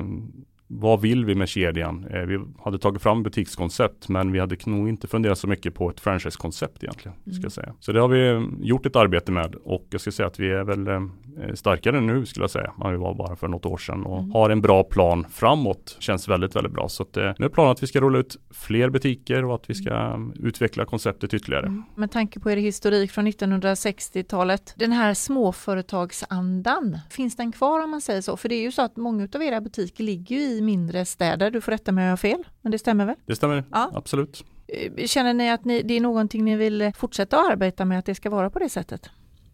vad 0.69 1.01
vill 1.01 1.25
vi 1.25 1.35
med 1.35 1.49
kedjan? 1.49 2.07
Eh, 2.11 2.21
vi 2.21 2.41
hade 2.65 2.79
tagit 2.79 3.03
fram 3.03 3.23
butikskoncept 3.23 4.09
men 4.09 4.33
vi 4.33 4.39
hade 4.39 4.57
nog 4.67 4.89
inte 4.89 5.07
funderat 5.07 5.39
så 5.39 5.47
mycket 5.47 5.75
på 5.75 5.91
ett 5.91 6.01
franchisekoncept 6.01 6.85
egentligen. 6.85 7.19
Mm. 7.27 7.41
Ska 7.41 7.51
säga. 7.51 7.75
Så 7.81 7.93
det 7.93 8.01
har 8.01 8.09
vi 8.09 8.49
gjort 8.61 8.87
ett 8.87 8.97
arbete 8.97 9.33
med 9.33 9.55
och 9.55 9.87
jag 9.91 10.01
ska 10.01 10.11
säga 10.11 10.27
att 10.27 10.41
vi 10.41 10.51
är 10.51 10.65
väl 10.65 10.89
eh, 10.89 11.55
starkare 11.55 12.01
nu 12.01 12.27
skulle 12.27 12.43
jag 12.43 12.51
säga 12.51 12.73
än 12.85 12.91
vi 12.91 12.97
var 12.97 13.15
bara 13.15 13.37
för 13.37 13.49
något 13.49 13.67
år 13.67 13.77
sedan 13.77 14.05
och 14.05 14.19
mm. 14.19 14.31
har 14.31 14.51
en 14.51 14.61
bra 14.61 14.85
plan 14.85 15.27
framåt. 15.31 15.97
Känns 15.99 16.29
väldigt, 16.29 16.57
väldigt 16.57 16.73
bra. 16.73 16.89
Så 16.89 17.03
att, 17.03 17.17
eh, 17.17 17.33
nu 17.39 17.47
är 17.47 17.51
planen 17.51 17.73
att 17.73 17.83
vi 17.83 17.87
ska 17.87 18.01
rulla 18.01 18.19
ut 18.19 18.37
fler 18.51 18.91
butiker 18.91 19.45
och 19.45 19.55
att 19.55 19.71
vi 19.71 19.75
ska 19.75 19.91
mm. 19.91 20.33
utveckla 20.43 20.85
konceptet 20.85 21.35
ytterligare. 21.35 21.67
Mm. 21.67 21.83
Med 21.95 22.11
tanke 22.11 22.41
på 22.41 22.51
er 22.51 22.57
historik 22.57 23.11
från 23.11 23.27
1960-talet, 23.27 24.75
den 24.77 24.93
här 24.93 25.15
småföretagsandan, 25.15 26.99
finns 27.11 27.37
den 27.37 27.53
kvar 27.53 27.85
om 27.85 27.91
man 27.91 28.01
säger 28.01 28.21
så? 28.21 28.37
För 28.37 28.49
det 28.49 28.55
är 28.55 28.63
ju 28.63 28.73
så 28.73 28.83
att 28.83 28.97
många 28.97 29.29
av 29.35 29.43
era 29.43 29.61
butiker 29.61 30.05
ligger 30.05 30.37
ju 30.37 30.58
i 30.59 30.63
mindre 30.63 31.05
städer. 31.05 31.51
Du 31.51 31.61
får 31.61 31.73
rätta 31.73 31.93
mig 31.93 32.03
om 32.03 32.05
jag 32.05 32.13
har 32.13 32.17
fel, 32.17 32.45
men 32.63 32.73
det 32.73 32.79
stämmer 32.79 33.07
väl? 33.07 33.17
Det 33.27 33.37
stämmer, 33.37 33.65
ja. 33.71 33.91
absolut. 33.95 34.45
Eh, 34.69 35.07
känner 35.07 35.35
ni 35.35 35.51
att 35.51 35.65
ni, 35.65 35.83
det 35.83 35.95
är 35.95 36.01
någonting 36.01 36.45
ni 36.45 36.57
vill 36.57 36.93
fortsätta 36.97 37.37
arbeta 37.37 37.85
med, 37.85 37.99
att 37.99 38.07
det 38.07 38.15
ska 38.15 38.31
vara 38.31 38.51
på 38.51 38.59
det 38.59 38.69
sättet? 38.69 39.11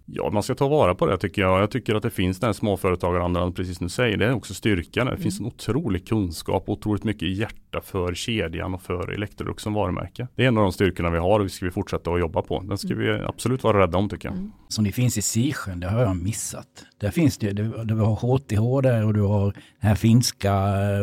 Ja, 0.07 0.31
man 0.31 0.43
ska 0.43 0.55
ta 0.55 0.69
vara 0.69 0.95
på 0.95 1.07
det 1.07 1.19
tycker 1.19 1.43
jag. 1.43 1.63
Jag 1.63 1.71
tycker 1.71 1.95
att 1.95 2.03
det 2.03 2.11
finns 2.11 2.41
den 2.41 2.55
småföretagarandan, 2.55 3.53
precis 3.53 3.79
som 3.79 3.87
du 3.87 3.91
säger. 3.91 4.17
Det 4.17 4.27
är 4.27 4.33
också 4.33 4.55
styrkan. 4.55 5.07
Det 5.07 5.13
mm. 5.13 5.23
finns 5.23 5.41
en 5.41 5.47
otrolig 5.47 6.09
kunskap 6.09 6.63
och 6.69 6.73
otroligt 6.73 7.05
mycket 7.05 7.29
hjärta 7.29 7.81
för 7.81 8.15
kedjan 8.15 8.75
och 8.75 8.83
för 8.83 9.11
Electrolux 9.11 9.63
som 9.63 9.75
varumärke. 9.75 10.29
Det 10.35 10.45
är 10.45 10.49
en 10.49 10.59
av 10.59 10.63
de 10.63 10.73
styrkorna 10.73 11.11
vi 11.11 11.19
har 11.19 11.41
och 11.41 11.47
vi 11.47 11.51
ska 11.51 11.65
vi 11.65 11.71
fortsätta 11.71 12.11
att 12.11 12.21
jobba 12.21 12.43
på. 12.43 12.61
Den 12.61 12.79
ska 12.79 12.93
mm. 12.93 12.99
vi 12.99 13.25
absolut 13.25 13.63
vara 13.63 13.83
rädda 13.83 13.99
om 13.99 14.09
tycker 14.09 14.29
jag. 14.29 14.37
Mm. 14.37 14.53
Som 14.69 14.85
det 14.85 14.93
finns 14.93 15.19
i 15.19 15.23
Sisjön, 15.23 15.81
det 15.81 15.89
har 15.89 16.01
jag 16.01 16.17
missat. 16.17 16.69
Där 16.99 17.11
finns 17.11 17.39
det, 17.39 17.53
du, 17.53 17.85
du 17.85 17.95
har 17.95 18.15
HTH 18.15 18.83
där 18.83 19.07
och 19.07 19.15
du 19.15 19.21
har 19.21 19.45
den 19.81 19.89
här 19.89 19.95
finska, 19.95 20.53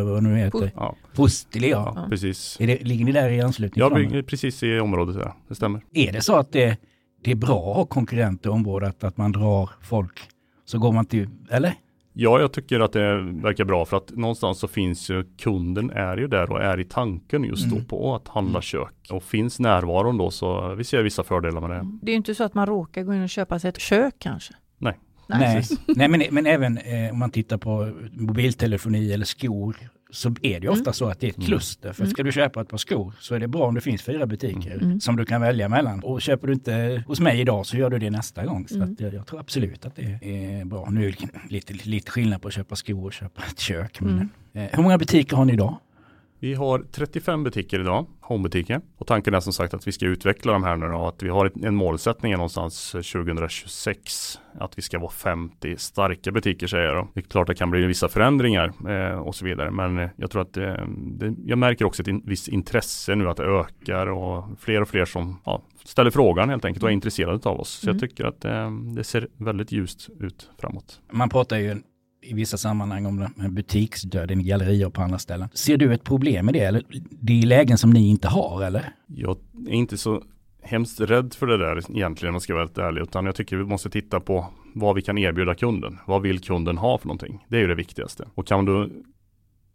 vad 0.04 0.24
nu 0.24 0.38
heter, 0.38 0.72
ja. 0.76 0.96
Pustili. 1.16 1.70
Ja. 1.70 1.94
ja. 1.96 2.08
Precis. 2.10 2.56
Det, 2.60 2.84
ligger 2.84 3.06
ni 3.06 3.12
där 3.12 3.30
i 3.30 3.42
anslutning? 3.42 4.10
Ja, 4.14 4.22
precis 4.28 4.64
i 4.64 4.80
området, 4.80 5.16
ja. 5.20 5.36
det 5.48 5.56
stämmer. 5.56 5.82
Är 5.94 6.12
det 6.12 6.22
så 6.22 6.36
att 6.36 6.52
det 6.52 6.78
det 7.24 7.32
är 7.32 7.36
bra 7.36 7.70
att 7.70 7.76
ha 7.76 7.86
konkurrenter 7.86 8.50
i 8.50 8.54
området, 8.54 9.04
att 9.04 9.18
man 9.18 9.32
drar 9.32 9.70
folk. 9.82 10.20
Så 10.66 10.80
går 10.80 10.92
man 10.92 11.06
till, 11.06 11.30
eller? 11.50 11.74
Ja, 12.14 12.40
jag 12.40 12.52
tycker 12.52 12.80
att 12.80 12.94
det 12.94 13.22
verkar 13.22 13.66
bra 13.66 13.86
för 13.86 13.98
att 13.98 14.10
någonstans 14.10 14.60
så 14.60 14.68
finns 14.68 15.10
ju 15.10 15.24
kunden 15.38 15.90
är 15.90 16.18
ju 16.18 16.28
där 16.28 16.52
och 16.52 16.64
är 16.64 16.80
i 16.80 16.84
tanken 16.84 17.44
just 17.44 17.66
mm. 17.66 17.78
då 17.78 17.86
på 17.86 18.16
att 18.16 18.28
handla 18.28 18.52
mm. 18.52 18.62
kök. 18.62 19.08
Och 19.12 19.24
finns 19.24 19.60
närvaron 19.60 20.18
då 20.18 20.32
så 20.32 20.76
vi 20.76 20.84
ser 20.84 21.04
vissa 21.04 21.24
fördelar 21.24 21.62
med 21.62 21.70
det. 21.70 21.88
Det 22.02 22.12
är 22.12 22.14
ju 22.14 22.18
inte 22.18 22.36
så 22.36 22.44
att 22.44 22.54
man 22.54 22.66
råkar 22.66 23.04
gå 23.04 23.14
in 23.14 23.24
och 23.24 23.30
köpa 23.30 23.60
sig 23.60 23.70
ett 23.70 23.80
kök 23.80 24.16
kanske? 24.20 24.54
Nej. 24.78 25.00
Nej, 25.28 25.64
Nej 25.88 26.08
men, 26.08 26.24
men 26.32 26.46
även 26.46 26.78
eh, 26.78 27.12
om 27.12 27.20
man 27.20 27.32
tittar 27.32 27.58
på 27.58 27.92
mobiltelefoni 28.12 29.14
eller 29.14 29.26
skor 29.26 29.76
så 30.12 30.36
är 30.42 30.60
det 30.60 30.70
ofta 30.70 30.82
mm. 30.82 30.94
så 30.94 31.06
att 31.06 31.20
det 31.20 31.28
är 31.28 31.30
ett 31.30 31.38
mm. 31.38 31.48
kluster. 31.48 31.94
För 31.94 32.04
mm. 32.04 32.12
ska 32.12 32.24
du 32.24 32.32
köpa 32.32 32.62
ett 32.62 32.70
par 32.70 32.78
skor 32.78 33.14
så 33.20 33.36
är 33.36 33.40
det 33.40 33.48
bra 33.48 33.68
om 33.68 33.76
det 33.76 33.82
finns 33.82 34.02
fyra 34.02 34.26
butiker 34.26 34.78
mm. 34.82 35.00
som 35.00 35.16
du 35.16 35.26
kan 35.26 35.42
välja 35.42 35.70
mellan. 35.70 36.00
Och 36.04 36.22
köper 36.22 36.48
du 36.48 36.54
inte 36.54 37.04
hos 37.08 37.20
mig 37.20 37.42
idag 37.42 37.66
så 37.66 37.78
gör 37.78 37.90
du 37.90 38.00
det 38.00 38.10
nästa 38.10 38.46
gång. 38.46 38.68
Så 38.68 38.76
mm. 38.76 38.96
jag, 39.00 39.14
jag, 39.14 39.28
tror 39.28 39.40
absolut 39.40 39.86
att 39.86 39.96
det 39.96 40.20
är 40.22 40.66
bra. 40.66 40.90
Nu 40.90 41.08
är 41.08 41.16
det 41.20 41.28
lite, 41.50 41.74
lite 41.74 42.12
skillnad 42.12 42.42
på 42.42 42.48
att 42.48 42.54
köpa 42.54 42.76
skor 42.76 43.06
och 43.06 43.14
köpa 43.14 43.42
ett 43.52 43.60
kök. 43.60 44.02
Men, 44.02 44.30
eh, 44.54 44.64
hur 44.72 44.84
många 44.84 44.98
butiker 44.98 45.38
har 45.38 45.46
ni 45.46 45.54
idag? 45.54 45.78
Vi 46.42 46.54
har 46.54 46.86
35 46.92 47.44
butiker 47.44 47.80
idag, 47.80 48.06
homebutiker. 48.22 48.82
Och 48.98 49.08
tanken 49.08 49.34
är 49.34 49.40
som 49.40 49.54
sagt 49.54 49.74
att 49.74 49.88
vi 49.88 49.92
ska 49.92 50.06
utveckla 50.06 50.52
de 50.52 50.64
här 50.64 50.76
nu 50.76 50.86
och 50.86 51.10
att 51.10 51.24
vi 51.24 51.30
har 51.30 51.52
en 51.64 51.76
målsättning 51.76 52.34
någonstans 52.34 52.92
2026 52.92 54.40
att 54.60 54.78
vi 54.78 54.82
ska 54.82 55.00
vara 55.00 55.12
50 55.12 55.78
starka 55.78 56.32
butiker 56.32 56.68
säger 56.68 56.86
jag 56.86 56.96
då. 56.96 57.08
Det 57.14 57.20
är 57.20 57.22
klart 57.22 57.50
att 57.50 57.56
det 57.56 57.60
kan 57.60 57.72
bli 57.72 57.86
vissa 57.86 58.10
förändringar 58.10 58.74
eh, 58.90 59.20
och 59.20 59.36
så 59.36 59.46
vidare. 59.46 59.72
Men 59.72 59.98
eh, 59.98 60.10
jag 60.16 60.32
tror 60.32 60.42
att 60.42 60.58
eh, 60.58 60.88
det, 60.88 61.36
jag 61.46 61.58
märker 61.58 61.86
också 61.86 62.02
ett 62.02 62.08
in, 62.08 62.22
visst 62.26 62.48
intresse 62.48 63.16
nu 63.16 63.30
att 63.30 63.38
det 63.38 63.46
ökar 63.46 64.08
och 64.08 64.46
fler 64.60 64.82
och 64.82 64.90
fler 64.90 65.06
som 65.06 65.42
ja, 65.46 65.62
ställer 65.84 66.12
frågan 66.12 66.50
helt 66.50 66.66
enkelt 66.66 66.84
och 66.84 66.90
är 66.90 66.94
intresserade 66.94 67.50
av 67.50 67.60
oss. 67.60 67.70
Så 67.70 67.90
mm. 67.90 67.96
jag 67.96 68.10
tycker 68.10 68.26
att 68.26 68.46
eh, 68.46 68.72
det 68.96 69.04
ser 69.04 69.28
väldigt 69.38 69.72
ljust 69.72 70.10
ut 70.20 70.50
framåt. 70.58 71.02
Man 71.12 71.30
pratar 71.30 71.58
ju 71.58 71.82
i 72.22 72.34
vissa 72.34 72.58
sammanhang 72.58 73.06
om 73.06 73.30
butiksdöden 73.50 74.42
i 74.42 74.44
gallerier 74.44 74.88
och 74.88 74.94
på 74.94 75.02
andra 75.02 75.20
ställen. 75.20 75.50
Ser 75.54 75.78
du 75.78 75.94
ett 75.94 76.04
problem 76.04 76.46
med 76.46 76.54
det? 76.54 76.60
Eller 76.60 76.84
det 77.10 77.42
är 77.42 77.46
lägen 77.46 77.78
som 77.78 77.90
ni 77.90 78.10
inte 78.10 78.28
har 78.28 78.64
eller? 78.64 78.94
Jag 79.08 79.38
är 79.68 79.74
inte 79.74 79.98
så 79.98 80.24
hemskt 80.62 81.00
rädd 81.00 81.34
för 81.34 81.48
det 81.48 81.58
där 81.58 81.92
egentligen 81.92 82.30
om 82.30 82.36
jag 82.36 82.42
ska 82.42 82.54
vara 82.54 82.64
helt 82.64 82.78
ärlig. 82.78 83.02
Utan 83.02 83.26
jag 83.26 83.36
tycker 83.36 83.58
vi 83.58 83.64
måste 83.64 83.90
titta 83.90 84.20
på 84.20 84.48
vad 84.76 84.96
vi 84.96 85.02
kan 85.02 85.18
erbjuda 85.18 85.56
kunden. 85.56 85.98
Vad 86.08 86.22
vill 86.22 86.40
kunden 86.40 86.78
ha 86.78 86.98
för 86.98 87.08
någonting? 87.08 87.46
Det 87.48 87.56
är 87.56 87.62
ju 87.62 87.68
det 87.68 87.76
viktigaste. 87.76 88.28
Och 88.36 88.48
kan 88.48 88.66
du 88.66 89.04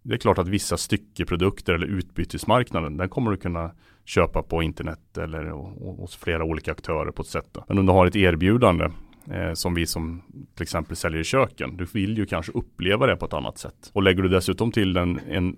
det 0.08 0.14
är 0.14 0.18
klart 0.18 0.38
att 0.38 0.48
vissa 0.48 0.76
styckeprodukter 0.76 1.72
eller 1.72 1.86
utbytesmarknaden, 1.86 2.96
den 2.96 3.08
kommer 3.08 3.30
du 3.30 3.36
kunna 3.36 3.70
köpa 4.04 4.42
på 4.42 4.62
internet 4.62 5.18
eller 5.18 5.50
hos 5.96 6.16
flera 6.16 6.44
olika 6.44 6.72
aktörer 6.72 7.10
på 7.10 7.22
ett 7.22 7.28
sätt. 7.28 7.48
Då. 7.52 7.64
Men 7.68 7.78
om 7.78 7.86
du 7.86 7.92
har 7.92 8.06
ett 8.06 8.16
erbjudande 8.16 8.88
eh, 9.30 9.52
som 9.52 9.74
vi 9.74 9.86
som 9.86 10.22
till 10.54 10.62
exempel 10.62 10.96
säljer 10.96 11.20
i 11.20 11.24
köken. 11.24 11.76
Du 11.76 11.84
vill 11.84 12.18
ju 12.18 12.26
kanske 12.26 12.52
uppleva 12.52 13.06
det 13.06 13.16
på 13.16 13.26
ett 13.26 13.32
annat 13.32 13.58
sätt. 13.58 13.90
Och 13.92 14.02
lägger 14.02 14.22
du 14.22 14.28
dessutom 14.28 14.72
till 14.72 14.96
en, 14.96 15.20
en 15.30 15.56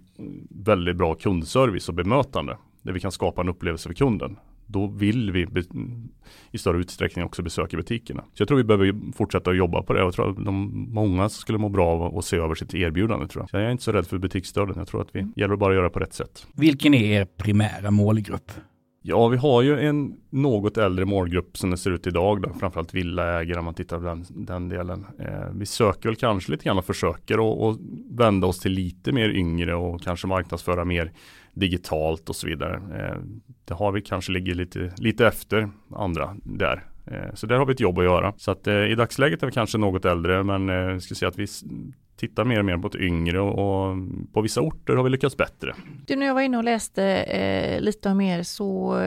väldigt 0.51 0.97
bra 0.97 1.15
kundservice 1.15 1.89
och 1.89 1.95
bemötande 1.95 2.59
där 2.83 2.93
vi 2.93 3.01
kan 3.01 3.13
skapa 3.13 3.41
en 3.41 3.49
upplevelse 3.49 3.89
för 3.89 3.95
kunden 3.95 4.37
då 4.69 4.87
vill 4.87 5.33
vi 5.33 5.47
i 6.51 6.59
större 6.59 6.79
utsträckning 6.79 7.25
också 7.25 7.43
besöka 7.43 7.77
butikerna. 7.77 8.25
Så 8.35 8.41
jag 8.43 8.49
tror 8.49 8.59
vi 8.59 8.65
behöver 8.65 9.13
fortsätta 9.13 9.51
att 9.51 9.57
jobba 9.57 9.83
på 9.83 9.93
det 9.93 10.01
jag 10.01 10.15
tror 10.15 10.31
att 10.31 10.45
de 10.45 10.87
många 10.93 11.29
skulle 11.29 11.59
må 11.59 11.69
bra 11.69 11.89
av 11.89 12.19
att 12.19 12.25
se 12.25 12.37
över 12.37 12.55
sitt 12.55 12.75
erbjudande 12.75 13.29
tror 13.29 13.43
jag. 13.43 13.51
Så 13.51 13.57
jag 13.57 13.65
är 13.65 13.71
inte 13.71 13.85
så 13.85 13.93
rädd 13.93 14.07
för 14.07 14.19
butiksdöden. 14.19 14.75
Jag 14.79 14.89
tror 14.89 15.03
att 15.03 15.09
vi 15.13 15.27
gäller 15.37 15.57
bara 15.57 15.71
att 15.71 15.77
göra 15.77 15.91
på 15.91 15.99
rätt 15.99 16.15
sätt. 16.15 16.47
Vilken 16.55 16.95
är 16.95 17.21
er 17.21 17.25
primära 17.25 17.91
målgrupp? 17.91 18.53
Ja, 19.03 19.29
vi 19.29 19.37
har 19.37 19.63
ju 19.63 19.81
en 19.81 20.17
något 20.31 20.77
äldre 20.77 21.05
målgrupp 21.05 21.57
som 21.57 21.71
det 21.71 21.77
ser 21.77 21.91
ut 21.91 22.07
idag, 22.07 22.43
då, 22.43 22.53
framförallt 22.61 22.95
villaägare 22.95 23.59
om 23.59 23.65
man 23.65 23.75
tittar 23.75 23.99
på 23.99 24.05
den, 24.05 24.25
den 24.31 24.69
delen. 24.69 25.07
Eh, 25.19 25.51
vi 25.55 25.67
söker 25.67 26.09
väl 26.09 26.17
kanske 26.17 26.53
lite 26.53 26.65
grann 26.65 26.79
och 26.79 26.85
försöker 26.85 27.41
och, 27.41 27.67
och 27.69 27.77
vända 28.11 28.47
oss 28.47 28.59
till 28.59 28.73
lite 28.73 29.13
mer 29.13 29.29
yngre 29.29 29.75
och 29.75 30.03
kanske 30.03 30.27
marknadsföra 30.27 30.85
mer 30.85 31.13
digitalt 31.55 32.29
och 32.29 32.37
så 32.37 32.47
vidare. 32.47 32.75
Eh, 32.75 33.17
det 33.65 33.75
har 33.75 33.93
vi 33.93 34.01
kanske 34.01 34.33
ligger 34.33 34.55
lite, 34.55 34.93
lite 34.97 35.27
efter 35.27 35.71
andra 35.95 36.37
där. 36.43 36.85
Eh, 37.07 37.35
så 37.35 37.47
där 37.47 37.57
har 37.57 37.67
vi 37.67 37.73
ett 37.73 37.81
jobb 37.81 37.99
att 37.99 38.05
göra. 38.05 38.35
Så 38.37 38.51
att 38.51 38.67
eh, 38.67 38.75
i 38.75 38.95
dagsläget 38.95 39.43
är 39.43 39.47
vi 39.47 39.53
kanske 39.53 39.79
något 39.79 40.05
äldre 40.05 40.45
men 40.45 40.69
jag 40.69 41.03
ska 41.03 41.15
säga 41.15 41.29
att 41.29 41.39
vi 41.39 41.47
tittar 42.19 42.45
mer 42.45 42.59
och 42.59 42.65
mer 42.65 42.87
ett 42.87 42.95
yngre 42.95 43.41
och, 43.41 43.97
på 44.33 44.41
vissa 44.41 44.61
orter 44.61 44.97
har 44.97 45.05
vi 45.05 45.11
lyckats 45.11 45.37
bättre. 45.37 45.75
Du, 46.07 46.17
när 46.17 46.27
jag 46.27 46.35
var 46.35 46.41
inne 46.41 46.57
och 46.57 46.65
läste 46.65 47.05
eh, 47.05 47.81
lite 47.81 48.09
om 48.09 48.21
er 48.21 48.43
så 48.43 49.01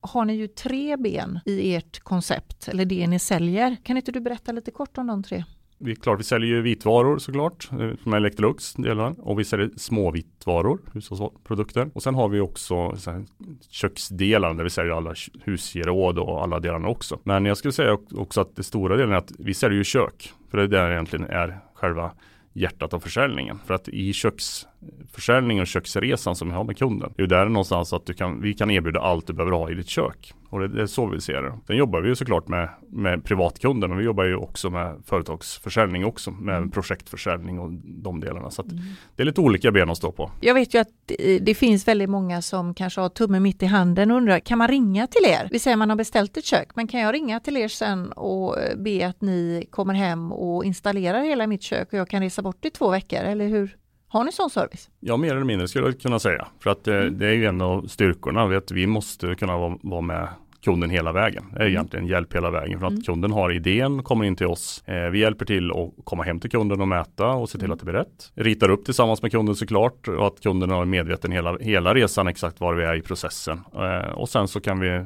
har 0.00 0.24
ni 0.24 0.34
ju 0.34 0.46
tre 0.48 0.96
ben 0.96 1.40
i 1.44 1.74
ert 1.74 2.00
koncept, 2.00 2.68
eller 2.68 2.84
det 2.84 3.06
ni 3.06 3.18
säljer. 3.18 3.76
Kan 3.82 3.96
inte 3.96 4.12
du 4.12 4.20
berätta 4.20 4.52
lite 4.52 4.70
kort 4.70 4.98
om 4.98 5.06
de 5.06 5.22
tre? 5.22 5.44
vi, 5.78 5.96
klart, 5.96 6.20
vi 6.20 6.24
säljer 6.24 6.48
ju 6.48 6.62
vitvaror 6.62 7.18
såklart, 7.18 7.68
eh, 7.72 7.90
som 8.02 8.14
Electrolux 8.14 8.74
delar. 8.74 9.14
Och 9.18 9.38
vi 9.38 9.44
säljer 9.44 9.70
småvitvaror, 9.76 10.80
hushållsprodukter. 10.92 11.90
Och 11.94 12.02
sen 12.02 12.14
har 12.14 12.28
vi 12.28 12.40
också 12.40 12.96
så 12.96 13.24
köksdelar 13.70 14.54
där 14.54 14.64
vi 14.64 14.70
säljer 14.70 14.92
alla 14.92 15.14
husgeråd 15.44 16.18
och 16.18 16.42
alla 16.42 16.60
delarna 16.60 16.88
också. 16.88 17.18
Men 17.22 17.44
jag 17.44 17.56
skulle 17.56 17.72
säga 17.72 17.98
också 18.14 18.40
att 18.40 18.56
det 18.56 18.62
stora 18.62 18.96
delen 18.96 19.12
är 19.12 19.16
att 19.16 19.32
vi 19.38 19.54
säljer 19.54 19.78
ju 19.78 19.84
kök. 19.84 20.32
För 20.50 20.58
det 20.58 20.64
är 20.64 20.68
där 20.68 20.90
egentligen 20.90 21.26
är 21.26 21.58
själva 21.74 22.12
hjärtat 22.58 22.94
av 22.94 23.00
försäljningen. 23.00 23.58
För 23.66 23.74
att 23.74 23.88
i 23.88 24.12
köks 24.12 24.66
köksförsäljningen 25.18 25.62
och 25.62 25.66
köksresan 25.66 26.36
som 26.36 26.48
vi 26.48 26.54
har 26.54 26.64
med 26.64 26.78
kunden, 26.78 27.12
det 27.16 27.22
är 27.22 27.26
där 27.26 27.48
någonstans 27.48 27.92
att 27.92 28.06
du 28.06 28.14
kan, 28.14 28.42
vi 28.42 28.54
kan 28.54 28.70
erbjuda 28.70 29.00
allt 29.00 29.26
du 29.26 29.32
behöver 29.32 29.52
ha 29.52 29.70
i 29.70 29.74
ditt 29.74 29.88
kök. 29.88 30.32
Och 30.50 30.60
det, 30.60 30.68
det 30.68 30.82
är 30.82 30.86
så 30.86 31.06
vi 31.06 31.20
ser 31.20 31.42
det. 31.42 31.58
Sen 31.66 31.76
jobbar 31.76 32.00
vi 32.00 32.08
ju 32.08 32.14
såklart 32.14 32.48
med, 32.48 32.68
med 32.90 33.24
privatkunder, 33.24 33.88
men 33.88 33.98
vi 33.98 34.04
jobbar 34.04 34.24
ju 34.24 34.36
också 34.36 34.70
med 34.70 34.96
företagsförsäljning 35.06 36.04
också, 36.04 36.30
med 36.30 36.56
mm. 36.56 36.70
projektförsäljning 36.70 37.58
och 37.58 37.70
de 37.84 38.20
delarna. 38.20 38.50
Så 38.50 38.62
mm. 38.62 38.76
det 39.16 39.22
är 39.22 39.26
lite 39.26 39.40
olika 39.40 39.70
ben 39.70 39.90
att 39.90 39.96
stå 39.96 40.12
på. 40.12 40.30
Jag 40.40 40.54
vet 40.54 40.74
ju 40.74 40.78
att 40.78 40.88
det 41.40 41.54
finns 41.54 41.88
väldigt 41.88 42.10
många 42.10 42.42
som 42.42 42.74
kanske 42.74 43.00
har 43.00 43.08
tummen 43.08 43.42
mitt 43.42 43.62
i 43.62 43.66
handen 43.66 44.10
och 44.10 44.16
undrar, 44.16 44.40
kan 44.40 44.58
man 44.58 44.68
ringa 44.68 45.06
till 45.06 45.24
er? 45.24 45.48
Vi 45.50 45.58
säger 45.58 45.76
man 45.76 45.90
har 45.90 45.96
beställt 45.96 46.36
ett 46.36 46.44
kök, 46.44 46.68
men 46.74 46.86
kan 46.86 47.00
jag 47.00 47.14
ringa 47.14 47.40
till 47.40 47.56
er 47.56 47.68
sen 47.68 48.12
och 48.12 48.56
be 48.76 49.06
att 49.06 49.20
ni 49.20 49.66
kommer 49.70 49.94
hem 49.94 50.32
och 50.32 50.64
installerar 50.64 51.22
hela 51.22 51.46
mitt 51.46 51.62
kök 51.62 51.88
och 51.92 51.98
jag 51.98 52.08
kan 52.08 52.22
resa 52.22 52.42
bort 52.42 52.64
i 52.64 52.70
två 52.70 52.90
veckor, 52.90 53.18
eller 53.18 53.48
hur? 53.48 53.76
Har 54.08 54.24
ni 54.24 54.32
sån 54.32 54.50
service? 54.50 54.90
Ja, 55.00 55.16
mer 55.16 55.30
eller 55.30 55.44
mindre 55.44 55.68
skulle 55.68 55.86
jag 55.86 56.00
kunna 56.00 56.18
säga. 56.18 56.48
För 56.60 56.70
att 56.70 56.84
det, 56.84 57.00
mm. 57.00 57.18
det 57.18 57.26
är 57.26 57.32
ju 57.32 57.46
en 57.46 57.60
av 57.60 57.86
styrkorna. 57.86 58.46
Vet, 58.46 58.70
vi 58.70 58.86
måste 58.86 59.34
kunna 59.34 59.56
vara, 59.56 59.78
vara 59.82 60.00
med 60.00 60.28
kunden 60.64 60.90
hela 60.90 61.12
vägen. 61.12 61.44
Det 61.50 61.56
är 61.56 61.60
mm. 61.60 61.72
egentligen 61.72 62.06
hjälp 62.06 62.34
hela 62.34 62.50
vägen 62.50 62.78
för 62.78 62.86
att 62.86 62.92
mm. 62.92 63.02
kunden 63.02 63.32
har 63.32 63.52
idén, 63.52 64.02
kommer 64.02 64.24
in 64.24 64.36
till 64.36 64.46
oss. 64.46 64.82
Eh, 64.86 65.10
vi 65.10 65.18
hjälper 65.18 65.44
till 65.44 65.70
att 65.70 66.04
komma 66.04 66.22
hem 66.22 66.40
till 66.40 66.50
kunden 66.50 66.80
och 66.80 66.88
mäta 66.88 67.26
och 67.26 67.50
se 67.50 67.58
till 67.58 67.64
mm. 67.64 67.72
att 67.72 67.78
det 67.78 67.84
blir 67.84 67.94
rätt. 67.94 68.32
Ritar 68.34 68.68
upp 68.68 68.84
tillsammans 68.84 69.22
med 69.22 69.30
kunden 69.30 69.54
såklart 69.54 70.08
och 70.08 70.26
att 70.26 70.40
kunden 70.40 70.70
är 70.70 70.84
medveten 70.84 71.32
hela, 71.32 71.58
hela 71.60 71.94
resan 71.94 72.28
exakt 72.28 72.60
var 72.60 72.74
vi 72.74 72.84
är 72.84 72.94
i 72.94 73.02
processen. 73.02 73.60
Eh, 73.74 74.10
och 74.10 74.28
sen 74.28 74.48
så 74.48 74.60
kan 74.60 74.80
vi 74.80 74.88
eh, 74.88 75.04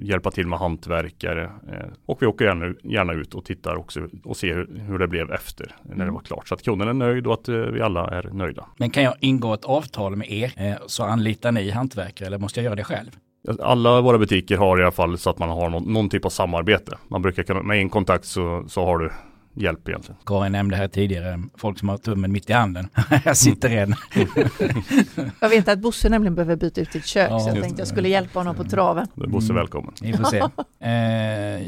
hjälpa 0.00 0.30
till 0.30 0.46
med 0.46 0.58
hantverkare 0.58 1.42
eh, 1.44 1.86
och 2.06 2.22
vi 2.22 2.26
åker 2.26 2.44
gärna, 2.44 2.74
gärna 2.82 3.12
ut 3.12 3.34
och 3.34 3.44
tittar 3.44 3.76
också 3.76 4.08
och 4.24 4.36
ser 4.36 4.54
hur, 4.54 4.80
hur 4.88 4.98
det 4.98 5.08
blev 5.08 5.32
efter 5.32 5.76
när 5.82 5.96
det 5.96 6.02
mm. 6.02 6.14
var 6.14 6.20
klart. 6.20 6.48
Så 6.48 6.54
att 6.54 6.62
kunden 6.62 6.88
är 6.88 6.92
nöjd 6.92 7.26
och 7.26 7.34
att 7.34 7.48
eh, 7.48 7.54
vi 7.54 7.80
alla 7.80 8.10
är 8.10 8.30
nöjda. 8.32 8.66
Men 8.76 8.90
kan 8.90 9.02
jag 9.02 9.14
ingå 9.20 9.54
ett 9.54 9.64
avtal 9.64 10.16
med 10.16 10.32
er 10.32 10.52
eh, 10.56 10.74
så 10.86 11.04
anlitar 11.04 11.52
ni 11.52 11.70
hantverkare 11.70 12.26
eller 12.26 12.38
måste 12.38 12.60
jag 12.60 12.64
göra 12.64 12.76
det 12.76 12.84
själv? 12.84 13.10
Alla 13.60 14.00
våra 14.00 14.18
butiker 14.18 14.56
har 14.56 14.80
i 14.80 14.82
alla 14.82 14.92
fall 14.92 15.18
så 15.18 15.30
att 15.30 15.38
man 15.38 15.48
har 15.48 15.70
någon, 15.70 15.92
någon 15.92 16.08
typ 16.08 16.24
av 16.24 16.30
samarbete. 16.30 16.98
Man 17.08 17.22
brukar 17.22 17.42
kunna, 17.42 17.62
med 17.62 17.78
en 17.78 17.88
kontakt 17.88 18.24
så, 18.24 18.64
så 18.68 18.84
har 18.84 18.98
du 18.98 19.10
hjälp 19.54 19.88
egentligen. 19.88 20.20
Karin 20.26 20.52
nämnde 20.52 20.76
här 20.76 20.88
tidigare 20.88 21.42
folk 21.54 21.78
som 21.78 21.88
har 21.88 21.96
tummen 21.96 22.32
mitt 22.32 22.50
i 22.50 22.52
handen. 22.52 22.88
jag 23.24 23.36
sitter 23.36 23.70
en. 23.70 23.94
jag 25.40 25.48
vet 25.48 25.68
att 25.68 25.78
Bosse 25.78 26.08
nämligen 26.08 26.34
behöver 26.34 26.56
byta 26.56 26.80
ut 26.80 26.92
sitt 26.92 27.06
kök 27.06 27.30
ja, 27.30 27.40
så 27.40 27.48
jag 27.48 27.62
tänkte 27.62 27.80
jag 27.80 27.88
skulle 27.88 28.08
hjälpa 28.08 28.40
honom 28.40 28.56
på 28.56 28.64
traven. 28.64 29.06
Bosse 29.14 29.46
mm. 29.46 29.56
välkommen. 29.56 29.94
Vi 30.02 30.12
får 30.12 30.24
se. 30.24 30.42
Eh, 30.84 31.62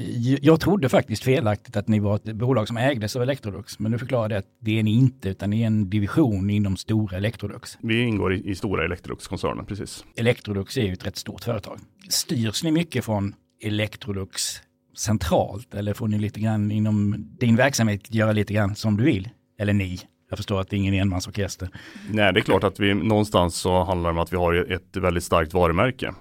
jag 0.44 0.60
trodde 0.60 0.88
faktiskt 0.88 1.24
felaktigt 1.24 1.76
att 1.76 1.88
ni 1.88 1.98
var 1.98 2.16
ett 2.16 2.36
bolag 2.36 2.68
som 2.68 2.76
ägdes 2.76 3.16
av 3.16 3.22
Electrolux 3.22 3.78
men 3.78 3.92
nu 3.92 3.98
förklarar 3.98 4.28
det 4.28 4.38
att 4.38 4.46
det 4.60 4.78
är 4.78 4.82
ni 4.82 4.90
inte 4.90 5.28
utan 5.28 5.50
ni 5.50 5.62
är 5.62 5.66
en 5.66 5.90
division 5.90 6.50
inom 6.50 6.76
stora 6.76 7.16
Electrolux. 7.16 7.78
Vi 7.82 8.02
ingår 8.02 8.34
i, 8.34 8.50
i 8.50 8.54
stora 8.54 8.84
Electrolux-koncernen, 8.84 9.64
precis. 9.64 10.04
Electrolux 10.16 10.76
är 10.76 10.82
ju 10.82 10.92
ett 10.92 11.06
rätt 11.06 11.16
stort 11.16 11.44
företag. 11.44 11.80
Styrs 12.08 12.64
ni 12.64 12.70
mycket 12.70 13.04
från 13.04 13.34
Electrolux 13.62 14.60
centralt 14.96 15.74
eller 15.74 15.94
får 15.94 16.08
ni 16.08 16.18
lite 16.18 16.40
grann 16.40 16.70
inom 16.70 17.26
din 17.40 17.56
verksamhet 17.56 18.14
göra 18.14 18.32
lite 18.32 18.54
grann 18.54 18.74
som 18.74 18.96
du 18.96 19.04
vill? 19.04 19.28
Eller 19.58 19.72
ni? 19.72 20.00
Jag 20.30 20.36
förstår 20.36 20.60
att 20.60 20.70
det 20.70 20.76
är 20.76 20.78
ingen 20.78 20.94
enmansorkester. 20.94 21.68
Nej, 22.10 22.32
det 22.32 22.40
är 22.40 22.42
klart 22.42 22.64
att 22.64 22.80
vi 22.80 22.94
någonstans 22.94 23.56
så 23.56 23.84
handlar 23.84 24.10
det 24.10 24.14
om 24.14 24.22
att 24.22 24.32
vi 24.32 24.36
har 24.36 24.72
ett 24.72 24.96
väldigt 24.96 25.24
starkt 25.24 25.54
varumärke 25.54 26.14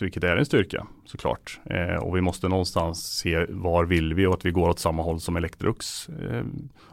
vilket 0.00 0.24
är 0.24 0.36
en 0.36 0.46
styrka 0.46 0.86
såklart. 1.08 1.60
Eh, 1.64 2.02
och 2.02 2.16
vi 2.16 2.20
måste 2.20 2.48
någonstans 2.48 3.18
se 3.18 3.46
var 3.48 3.84
vill 3.84 4.14
vi 4.14 4.26
och 4.26 4.34
att 4.34 4.44
vi 4.44 4.50
går 4.50 4.68
åt 4.68 4.78
samma 4.78 5.02
håll 5.02 5.20
som 5.20 5.36
Electrolux 5.36 6.08
eh, 6.08 6.44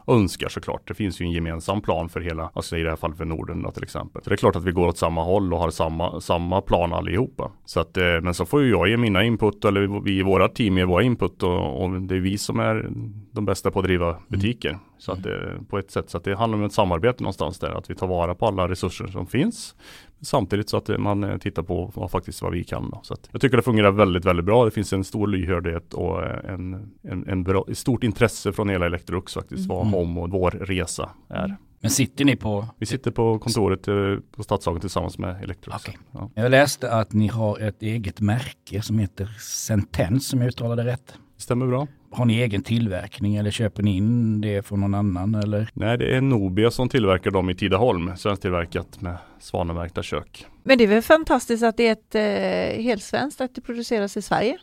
önskar 0.06 0.48
såklart. 0.48 0.88
Det 0.88 0.94
finns 0.94 1.20
ju 1.20 1.24
en 1.24 1.32
gemensam 1.32 1.80
plan 1.80 2.08
för 2.08 2.20
hela, 2.20 2.50
alltså 2.54 2.76
i 2.76 2.82
det 2.82 2.88
här 2.88 2.96
fallet 2.96 3.16
för 3.16 3.24
Norden 3.24 3.62
då, 3.62 3.70
till 3.70 3.82
exempel. 3.82 4.22
Så 4.22 4.30
det 4.30 4.34
är 4.34 4.36
klart 4.36 4.56
att 4.56 4.64
vi 4.64 4.72
går 4.72 4.88
åt 4.88 4.98
samma 4.98 5.24
håll 5.24 5.54
och 5.54 5.60
har 5.60 5.70
samma, 5.70 6.20
samma 6.20 6.60
plan 6.60 6.92
allihopa. 6.92 7.50
Så 7.64 7.80
att, 7.80 7.96
eh, 7.96 8.20
men 8.22 8.34
så 8.34 8.46
får 8.46 8.62
ju 8.62 8.70
jag 8.70 8.88
ge 8.88 8.96
mina 8.96 9.24
input 9.24 9.64
eller 9.64 10.02
vi 10.04 10.18
i 10.18 10.22
våra 10.22 10.48
team 10.48 10.78
ger 10.78 10.86
våra 10.86 11.02
input 11.02 11.42
och, 11.42 11.82
och, 11.82 12.02
det 12.02 12.16
är 12.16 12.20
vi 12.20 12.38
som 12.38 12.60
är 12.60 12.88
de 13.32 13.44
bästa 13.44 13.70
på 13.70 13.78
att 13.78 13.84
driva 13.84 14.08
mm. 14.08 14.22
butiker. 14.28 14.68
Mm. 14.68 14.80
Så 14.98 15.12
att 15.12 15.22
det, 15.22 15.52
på 15.68 15.78
ett 15.78 15.90
sätt 15.90 16.10
så 16.10 16.18
att 16.18 16.24
det 16.24 16.36
handlar 16.36 16.58
om 16.58 16.64
ett 16.64 16.72
samarbete 16.72 17.22
någonstans 17.22 17.58
där, 17.58 17.70
att 17.70 17.90
vi 17.90 17.94
tar 17.94 18.06
vara 18.06 18.34
på 18.34 18.46
alla 18.46 18.68
resurser 18.68 19.06
som 19.06 19.26
finns 19.26 19.74
samtidigt 20.20 20.68
så 20.68 20.76
att 20.76 20.88
man 20.98 21.24
eh, 21.24 21.38
tittar 21.38 21.62
på 21.62 21.92
vad 21.94 22.10
faktiskt 22.10 22.42
vad 22.42 22.52
vi 22.52 22.64
kan. 22.64 22.90
Då. 22.90 23.00
Så 23.02 23.14
att 23.14 23.28
jag 23.32 23.40
tycker 23.40 23.56
det 23.56 23.62
fungerar 23.62 23.90
väldigt, 23.90 24.05
väldigt 24.12 24.44
bra. 24.44 24.64
Det 24.64 24.70
finns 24.70 24.92
en 24.92 25.04
stor 25.04 25.26
lyhördhet 25.26 25.94
och 25.94 26.22
eh, 26.22 26.54
en, 26.54 26.92
en, 27.02 27.28
en 27.28 27.42
bra, 27.42 27.64
ett 27.68 27.78
stort 27.78 28.04
intresse 28.04 28.52
från 28.52 28.68
hela 28.68 28.86
Electrolux 28.86 29.34
faktiskt, 29.34 29.70
mm. 29.70 29.76
vad 29.76 29.86
HOM 29.86 30.18
och 30.18 30.30
vår 30.30 30.50
resa 30.50 31.10
är. 31.28 31.56
Men 31.80 31.90
sitter 31.90 32.24
ni 32.24 32.36
på? 32.36 32.68
Vi 32.78 32.86
sitter 32.86 33.10
på 33.10 33.38
kontoret 33.38 33.88
eh, 33.88 33.94
på 34.36 34.42
Stadshagen 34.42 34.80
tillsammans 34.80 35.18
med 35.18 35.42
Electrolux. 35.42 35.88
Okay. 35.88 35.94
Ja. 36.12 36.30
Jag 36.34 36.50
läste 36.50 36.92
att 36.92 37.12
ni 37.12 37.28
har 37.28 37.58
ett 37.58 37.82
eget 37.82 38.20
märke 38.20 38.82
som 38.82 38.98
heter 38.98 39.26
Sentens, 39.40 40.28
som 40.28 40.40
jag 40.40 40.48
uttalade 40.48 40.84
rätt. 40.84 41.06
Det 41.36 41.42
stämmer 41.42 41.66
bra. 41.66 41.86
Har 42.10 42.24
ni 42.24 42.40
egen 42.40 42.62
tillverkning 42.62 43.36
eller 43.36 43.50
köper 43.50 43.82
ni 43.82 43.96
in 43.96 44.40
det 44.40 44.66
från 44.66 44.80
någon 44.80 44.94
annan 44.94 45.34
eller? 45.34 45.70
Nej, 45.72 45.98
det 45.98 46.16
är 46.16 46.20
Nobia 46.20 46.70
som 46.70 46.88
tillverkar 46.88 47.30
dem 47.30 47.50
i 47.50 47.54
Tidaholm, 47.54 48.16
svensktillverkat 48.16 49.00
med 49.00 49.18
svanmärkta 49.40 50.02
kök. 50.02 50.46
Men 50.66 50.78
det 50.78 50.84
är 50.84 50.88
väl 50.88 51.02
fantastiskt 51.02 51.62
att 51.62 51.76
det 51.76 51.88
är 51.88 51.92
ett 51.92 52.14
eh, 52.14 52.82
helt 52.82 53.02
svenskt, 53.02 53.40
att 53.40 53.54
det 53.54 53.60
produceras 53.60 54.16
i 54.16 54.22
Sverige? 54.22 54.58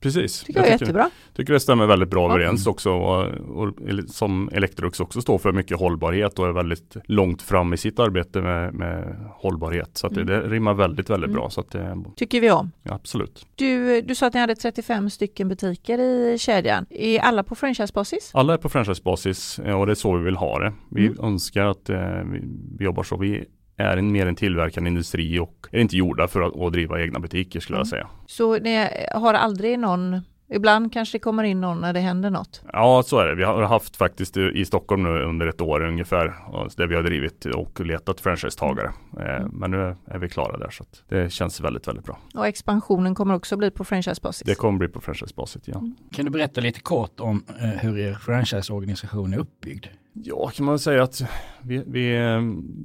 Precis. 0.00 0.42
Tycker 0.42 0.60
jag, 0.60 0.68
jag 0.68 0.72
tycker, 0.72 0.84
jättebra. 0.84 1.10
tycker 1.36 1.52
det 1.52 1.60
stämmer 1.60 1.86
väldigt 1.86 2.08
bra 2.08 2.28
ja. 2.28 2.34
överens 2.34 2.66
också. 2.66 2.90
Och, 2.90 3.26
och, 3.34 3.74
som 4.08 4.50
Electrolux 4.52 5.00
också 5.00 5.20
står 5.20 5.38
för 5.38 5.52
mycket 5.52 5.78
hållbarhet 5.78 6.38
och 6.38 6.48
är 6.48 6.52
väldigt 6.52 6.96
långt 7.04 7.42
fram 7.42 7.74
i 7.74 7.76
sitt 7.76 7.98
arbete 7.98 8.40
med, 8.40 8.74
med 8.74 9.16
hållbarhet. 9.34 9.90
Så 9.92 10.06
mm. 10.06 10.26
det, 10.26 10.40
det 10.40 10.48
rimmar 10.48 10.74
väldigt, 10.74 11.10
väldigt 11.10 11.28
mm. 11.28 11.40
bra. 11.40 11.50
Så 11.50 11.64
det, 11.70 12.04
tycker 12.16 12.40
vi 12.40 12.50
om. 12.50 12.70
Ja, 12.82 12.94
absolut. 12.94 13.46
Du, 13.54 14.00
du 14.00 14.14
sa 14.14 14.26
att 14.26 14.34
ni 14.34 14.40
hade 14.40 14.54
35 14.54 15.10
stycken 15.10 15.48
butiker 15.48 15.98
i 15.98 16.38
kedjan. 16.38 16.86
Är 16.90 17.20
alla 17.20 17.42
på 17.42 17.54
franchisebasis? 17.54 18.30
Alla 18.34 18.52
är 18.52 18.58
på 18.58 18.68
franchisebasis 18.68 19.58
och 19.58 19.86
det 19.86 19.92
är 19.92 19.94
så 19.94 20.16
vi 20.16 20.24
vill 20.24 20.36
ha 20.36 20.58
det. 20.58 20.72
Vi 20.90 21.06
mm. 21.06 21.24
önskar 21.24 21.66
att 21.66 21.90
eh, 21.90 21.98
vi, 22.32 22.42
vi 22.78 22.84
jobbar 22.84 23.02
så. 23.02 23.16
Vi 23.16 23.44
är 23.76 23.96
en 23.96 24.12
mer 24.12 24.26
en 24.26 24.36
tillverkande 24.36 24.88
industri 24.88 25.38
och 25.38 25.66
är 25.72 25.80
inte 25.80 25.96
gjorda 25.96 26.28
för 26.28 26.42
att, 26.42 26.60
att 26.60 26.72
driva 26.72 27.00
egna 27.00 27.18
butiker 27.18 27.60
skulle 27.60 27.76
mm. 27.76 27.80
jag 27.80 27.88
säga. 27.88 28.06
Så 28.26 28.58
ni 28.58 28.88
har 29.14 29.34
aldrig 29.34 29.78
någon 29.78 30.20
Ibland 30.48 30.92
kanske 30.92 31.18
det 31.18 31.22
kommer 31.22 31.44
in 31.44 31.60
någon 31.60 31.80
när 31.80 31.92
det 31.92 32.00
händer 32.00 32.30
något. 32.30 32.62
Ja, 32.72 33.02
så 33.06 33.18
är 33.18 33.26
det. 33.26 33.34
Vi 33.34 33.44
har 33.44 33.62
haft 33.62 33.96
faktiskt 33.96 34.36
i 34.36 34.64
Stockholm 34.64 35.02
nu 35.02 35.22
under 35.22 35.46
ett 35.46 35.60
år 35.60 35.84
ungefär 35.84 36.34
där 36.76 36.86
vi 36.86 36.94
har 36.94 37.02
drivit 37.02 37.44
och 37.44 37.80
letat 37.80 38.20
franchisetagare. 38.20 38.92
Eh, 39.20 39.36
mm. 39.36 39.50
Men 39.52 39.70
nu 39.70 39.96
är 40.06 40.18
vi 40.18 40.28
klara 40.28 40.58
där 40.58 40.70
så 40.70 40.84
det 41.08 41.32
känns 41.32 41.60
väldigt, 41.60 41.88
väldigt 41.88 42.04
bra. 42.04 42.18
Och 42.34 42.46
expansionen 42.46 43.14
kommer 43.14 43.34
också 43.34 43.56
bli 43.56 43.70
på 43.70 43.84
franchisebasis? 43.84 44.46
Det 44.46 44.54
kommer 44.54 44.78
bli 44.78 44.88
på 44.88 45.00
franchisebasis, 45.00 45.62
ja. 45.64 45.78
Mm. 45.78 45.94
Kan 46.12 46.24
du 46.24 46.30
berätta 46.30 46.60
lite 46.60 46.80
kort 46.80 47.20
om 47.20 47.44
eh, 47.60 47.68
hur 47.68 47.98
er 47.98 48.14
franchiseorganisation 48.14 49.34
är 49.34 49.38
uppbyggd? 49.38 49.86
Ja, 50.12 50.50
kan 50.54 50.66
man 50.66 50.78
säga 50.78 51.02
att 51.02 51.22
vi, 51.62 51.84
vi 51.86 52.16
eh, 52.16 52.40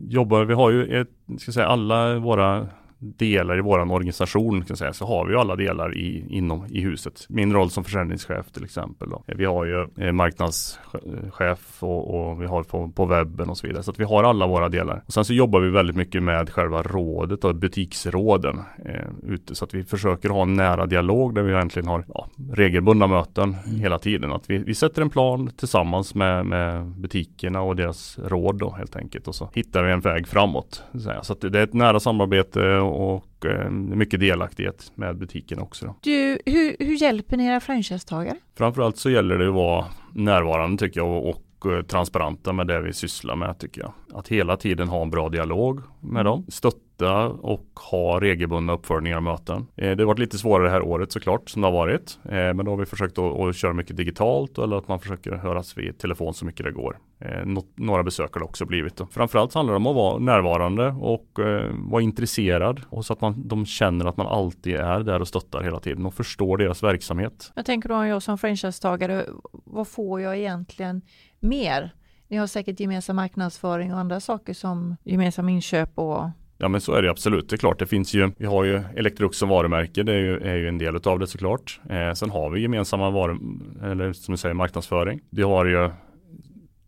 jobbar, 0.08 0.46
vi 0.46 0.54
har 0.54 0.72
ju 0.72 1.02
ett, 1.02 1.10
ska 1.40 1.52
säga, 1.52 1.68
alla 1.68 2.20
våra 2.20 2.68
delar 3.00 3.58
i 3.58 3.62
våran 3.62 3.92
organisation 3.92 4.66
kan 4.66 4.78
säga, 4.78 4.94
så 4.94 5.06
har 5.06 5.26
vi 5.26 5.36
alla 5.36 5.56
delar 5.56 5.98
i, 5.98 6.26
inom, 6.30 6.66
i 6.70 6.82
huset. 6.82 7.26
Min 7.30 7.54
roll 7.54 7.70
som 7.70 7.84
försäljningschef 7.84 8.52
till 8.52 8.64
exempel. 8.64 9.10
Då. 9.10 9.24
Vi 9.26 9.46
har 9.46 9.66
ju 9.66 9.88
eh, 9.98 10.12
marknadschef 10.12 11.84
och, 11.84 12.30
och, 12.30 12.42
vi 12.42 12.46
har 12.46 12.64
på, 12.64 12.90
på 12.90 13.06
webben 13.06 13.50
och 13.50 13.58
så 13.58 13.68
vidare. 13.68 13.84
Så 13.84 13.92
att 13.92 14.00
vi 14.00 14.04
har 14.04 14.24
alla 14.24 14.48
våra 14.48 14.70
delar. 14.70 15.04
Och 15.06 15.14
sen 15.14 15.26
så 15.26 15.34
jobbar 15.34 15.60
vi 15.60 15.70
väldigt 15.70 15.96
mycket 15.96 16.24
med 16.24 16.50
själva 16.50 16.82
rådet 16.82 17.44
och 17.44 17.56
butiksråden 17.56 18.60
eh, 18.86 19.34
ute. 19.34 19.56
Så 19.56 19.66
att 19.66 19.74
vi 19.74 19.84
försöker 19.84 20.30
ha 20.30 20.42
en 20.42 20.54
nära 20.54 20.86
dialog 20.86 21.36
där 21.36 21.42
vi 21.42 21.54
egentligen 21.54 21.88
har 21.88 22.06
ja, 22.14 22.28
regelbundna 22.52 23.08
möten 23.08 23.56
mm. 23.66 23.80
hela 23.80 24.00
tiden. 24.00 24.32
Att 24.32 24.50
vi, 24.50 24.58
vi 24.58 24.76
sätter 24.76 25.02
en 25.02 25.10
plan 25.10 25.52
tillsammans 25.58 26.16
med, 26.16 26.46
med 26.46 26.86
butikerna 26.86 27.62
och 27.62 27.76
deras 27.76 28.20
råd 28.20 28.60
då 28.60 28.70
helt 28.70 28.96
enkelt. 28.96 29.28
Och 29.28 29.36
så 29.36 29.50
hittar 29.54 29.84
vi 29.84 29.92
en 29.92 30.00
väg 30.00 30.28
framåt. 30.28 30.84
Så, 31.22 31.34
att 31.34 31.42
det 31.42 31.60
är 31.60 31.64
ett 31.64 31.74
nära 31.74 32.00
samarbete 32.00 32.89
och 32.90 33.46
eh, 33.46 33.70
mycket 33.70 34.20
delaktighet 34.20 34.92
med 34.96 35.18
butiken 35.18 35.60
också. 35.60 35.86
Då. 35.86 35.96
Du, 36.02 36.40
hur, 36.46 36.76
hur 36.80 36.96
hjälper 36.96 37.38
ni 37.38 37.46
era 37.46 37.60
franchisetagare? 37.60 38.38
Framförallt 38.58 38.98
så 38.98 39.10
gäller 39.10 39.38
det 39.38 39.48
att 39.48 39.54
vara 39.54 39.86
närvarande 40.14 40.78
tycker 40.78 41.00
jag 41.00 41.10
och, 41.10 41.30
och 41.30 41.72
eh, 41.72 41.82
transparenta 41.82 42.54
med 42.54 42.68
det 42.68 42.82
vi 42.82 42.94
sysslar 42.94 43.36
med 43.36 43.60
tycker 43.60 43.82
jag. 43.82 43.94
Att 44.14 44.28
hela 44.28 44.58
tiden 44.58 44.88
ha 44.88 45.02
en 45.02 45.10
bra 45.10 45.30
dialog 45.30 45.82
med 46.00 46.26
dem. 46.26 46.46
Stötta 46.50 46.78
sitta 47.00 47.28
och 47.28 47.80
ha 47.92 48.20
regelbundna 48.20 48.74
uppföljningar 48.74 49.18
och 49.18 49.24
möten. 49.24 49.68
Eh, 49.76 49.96
det 49.96 50.04
har 50.04 50.08
varit 50.08 50.20
lite 50.20 50.38
svårare 50.38 50.68
det 50.68 50.72
här 50.72 50.82
året 50.82 51.12
såklart 51.12 51.50
som 51.50 51.62
det 51.62 51.68
har 51.68 51.74
varit. 51.74 52.20
Eh, 52.26 52.32
men 52.32 52.66
då 52.66 52.72
har 52.72 52.78
vi 52.78 52.86
försökt 52.86 53.18
att, 53.18 53.56
köra 53.56 53.74
mycket 53.74 53.98
digitalt 53.98 54.58
eller 54.58 54.78
att 54.78 54.88
man 54.88 55.00
försöker 55.00 55.32
höras 55.32 55.78
vid 55.78 55.98
telefon 55.98 56.34
så 56.34 56.46
mycket 56.46 56.66
det 56.66 56.72
går. 56.72 56.98
Eh, 57.20 57.62
några 57.76 58.04
besök 58.04 58.34
har 58.34 58.40
det 58.40 58.46
också 58.46 58.66
blivit. 58.66 58.96
Då. 58.96 59.08
Framförallt 59.12 59.54
handlar 59.54 59.74
det 59.74 59.78
om 59.78 59.88
att 59.88 59.96
vara 59.96 60.20
närvarande 60.20 60.88
och 60.88 61.40
vara 61.72 62.02
intresserad 62.02 62.82
och 62.90 63.06
så 63.06 63.14
att 63.14 63.22
man, 63.22 63.48
de 63.48 63.66
känner 63.66 64.06
att 64.06 64.18
man 64.18 64.28
alltid 64.28 64.76
är 64.76 65.00
där 65.00 65.20
och 65.20 65.28
stöttar 65.28 65.64
hela 65.64 65.80
tiden 65.80 66.06
och 66.06 66.14
förstår 66.14 66.58
deras 66.58 66.84
verksamhet. 66.84 67.52
Jag 67.56 67.66
tänker 67.66 67.90
då 67.90 67.96
om 67.96 68.08
jag 68.08 68.24
som 68.24 68.38
franchisetagare, 68.38 69.26
vad 69.52 69.88
får 69.88 70.22
jag 70.22 70.38
egentligen 70.38 71.02
mer? 71.40 71.94
Ni 72.28 72.38
har 72.38 72.48
säkert 72.48 72.80
gemensam 72.80 73.16
marknadsföring 73.16 73.94
och 73.94 74.00
andra 74.00 74.20
saker 74.20 74.54
som 74.54 74.96
gemensam 75.04 75.50
inköp 75.50 76.00
och 76.00 76.30
Ja 76.62 76.68
men 76.68 76.82
så 76.82 76.94
är 76.94 77.02
det 77.02 77.10
absolut. 77.10 77.50
Det 77.50 77.56
är 77.56 77.58
klart, 77.58 77.80
det 77.80 77.86
finns 77.86 78.14
ju, 78.14 78.32
vi 78.38 78.46
har 78.46 78.64
ju 78.64 78.82
Electrolux 78.96 79.38
som 79.38 79.50
varumärke, 79.50 80.04
det 80.04 80.14
är 80.14 80.20
ju, 80.20 80.38
är 80.38 80.56
ju 80.56 80.68
en 80.68 80.78
del 80.78 80.96
av 80.96 81.20
det 81.20 81.28
såklart. 81.28 81.80
Eh, 81.90 82.14
sen 82.14 82.30
har 82.30 82.50
vi 82.50 82.62
gemensamma 82.62 83.10
varu, 83.10 83.38
eller 83.84 84.14
som 84.14 84.32
du 84.32 84.38
säger 84.38 84.56
marknadsföring. 84.56 85.22
Vi 85.30 85.42
har 85.42 85.66
ju 85.66 85.90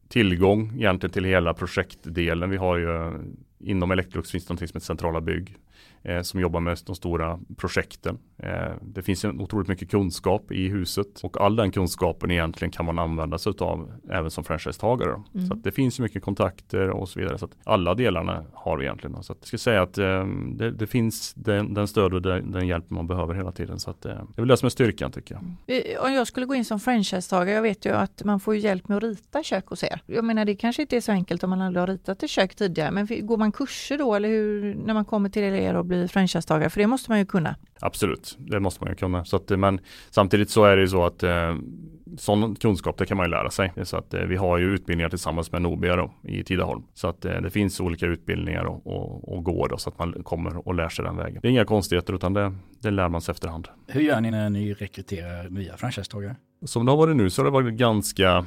tillgång 0.09 0.73
egentligen 0.75 1.13
till 1.13 1.23
hela 1.23 1.53
projektdelen. 1.53 2.49
Vi 2.49 2.57
har 2.57 2.77
ju 2.77 3.19
inom 3.59 3.91
Electrolux 3.91 4.31
finns 4.31 4.45
det 4.45 4.49
någonting 4.49 4.67
som 4.67 4.77
heter 4.77 4.85
centrala 4.85 5.21
bygg 5.21 5.55
eh, 6.03 6.21
som 6.21 6.39
jobbar 6.39 6.59
med 6.59 6.77
de 6.85 6.95
stora 6.95 7.39
projekten. 7.57 8.17
Eh, 8.37 8.71
det 8.81 9.01
finns 9.01 9.25
en 9.25 9.41
otroligt 9.41 9.67
mycket 9.67 9.91
kunskap 9.91 10.51
i 10.51 10.67
huset 10.67 11.19
och 11.23 11.41
all 11.41 11.55
den 11.55 11.71
kunskapen 11.71 12.31
egentligen 12.31 12.71
kan 12.71 12.85
man 12.85 12.99
använda 12.99 13.37
sig 13.37 13.53
av 13.59 13.91
även 14.09 14.31
som 14.31 14.43
franchisetagare. 14.43 15.21
Mm. 15.33 15.47
Så 15.47 15.55
det 15.55 15.71
finns 15.71 15.99
mycket 15.99 16.23
kontakter 16.23 16.89
och 16.89 17.09
så 17.09 17.19
vidare. 17.19 17.37
Så 17.37 17.45
att 17.45 17.51
alla 17.63 17.93
delarna 17.95 18.45
har 18.53 18.77
vi 18.77 18.85
egentligen. 18.85 19.23
Så 19.23 19.33
att 19.33 19.37
jag 19.41 19.47
ska 19.47 19.57
säga 19.57 19.81
att 19.81 19.97
eh, 19.97 20.25
det, 20.55 20.71
det, 20.71 20.87
finns 20.87 21.33
den, 21.33 21.73
den, 21.73 21.87
stöd 21.87 22.13
och 22.13 22.21
den, 22.21 22.51
den, 22.51 22.67
hjälp 22.67 22.89
man 22.89 23.07
behöver 23.07 23.33
hela 23.33 23.51
tiden. 23.51 23.79
Så 23.79 23.89
att, 23.89 24.05
eh, 24.05 24.11
det 24.11 24.39
är 24.39 24.41
väl 24.41 24.47
det 24.47 24.57
som 24.57 24.65
är 24.65 24.69
styrkan 24.69 25.11
tycker 25.11 25.35
jag. 25.67 26.05
Om 26.05 26.13
jag 26.13 26.27
skulle 26.27 26.45
gå 26.45 26.55
in 26.55 26.65
som 26.65 26.79
franchisetagare, 26.79 27.55
jag 27.55 27.61
vet 27.61 27.85
ju 27.85 27.91
att 27.91 28.23
man 28.23 28.39
får 28.39 28.55
hjälp 28.55 28.87
med 28.87 28.97
att 28.97 29.03
rita 29.03 29.43
kök 29.43 29.67
hos 29.67 29.83
er. 29.83 30.01
Jag 30.05 30.25
menar 30.25 30.45
det 30.45 30.55
kanske 30.55 30.81
inte 30.81 30.95
är 30.95 31.01
så 31.01 31.11
enkelt 31.11 31.43
om 31.43 31.49
man 31.49 31.61
aldrig 31.61 31.81
har 31.81 31.87
ritat 31.87 32.23
ett 32.23 32.29
kök 32.29 32.55
tidigare, 32.55 32.91
men 32.91 33.07
går 33.27 33.37
man 33.37 33.51
kurser 33.51 33.97
då 33.97 34.15
eller 34.15 34.29
hur 34.29 34.75
när 34.75 34.93
man 34.93 35.05
kommer 35.05 35.29
till 35.29 35.43
er 35.43 35.73
och 35.73 35.85
bli 35.91 36.07
franchisetagare? 36.07 36.69
För 36.69 36.79
det 36.79 36.87
måste 36.87 37.11
man 37.11 37.19
ju 37.19 37.25
kunna. 37.25 37.55
Absolut, 37.79 38.37
det 38.39 38.59
måste 38.59 38.83
man 38.83 38.91
ju 38.91 38.95
kunna. 38.95 39.25
Så 39.25 39.35
att, 39.35 39.49
men 39.49 39.79
samtidigt 40.09 40.49
så 40.49 40.63
är 40.63 40.75
det 40.75 40.81
ju 40.81 40.87
så 40.87 41.05
att 41.05 41.23
eh, 41.23 41.55
sån 42.17 42.55
kunskap 42.55 42.97
det 42.97 43.05
kan 43.05 43.17
man 43.17 43.25
ju 43.25 43.29
lära 43.29 43.49
sig. 43.49 43.73
Så 43.83 43.97
att 43.97 44.13
eh, 44.13 44.21
vi 44.21 44.35
har 44.35 44.57
ju 44.57 44.73
utbildningar 44.73 45.09
tillsammans 45.09 45.51
med 45.51 45.61
Nobia 45.61 45.95
då, 45.95 46.11
i 46.23 46.43
Tidaholm. 46.43 46.83
Så 46.93 47.07
att 47.07 47.25
eh, 47.25 47.41
det 47.41 47.49
finns 47.49 47.79
olika 47.79 48.05
utbildningar 48.05 48.63
och, 48.63 48.87
och, 48.87 49.33
och 49.33 49.43
går 49.43 49.69
då, 49.69 49.77
så 49.77 49.89
att 49.89 49.99
man 49.99 50.23
kommer 50.23 50.67
och 50.67 50.75
lär 50.75 50.89
sig 50.89 51.05
den 51.05 51.17
vägen. 51.17 51.39
Det 51.41 51.47
är 51.47 51.51
inga 51.51 51.65
konstigheter 51.65 52.13
utan 52.13 52.33
det, 52.33 52.53
det 52.79 52.91
lär 52.91 53.09
man 53.09 53.21
sig 53.21 53.31
efterhand. 53.31 53.67
Hur 53.87 54.01
gör 54.01 54.21
ni 54.21 54.31
när 54.31 54.49
ni 54.49 54.73
rekryterar 54.73 55.49
nya 55.49 55.77
franchisetagare? 55.77 56.35
Som 56.65 56.85
det 56.85 56.91
har 56.91 56.97
varit 56.97 57.15
nu 57.15 57.29
så 57.29 57.41
har 57.41 57.45
det 57.45 57.51
varit 57.51 57.73
ganska 57.73 58.37
Eh, 58.37 58.45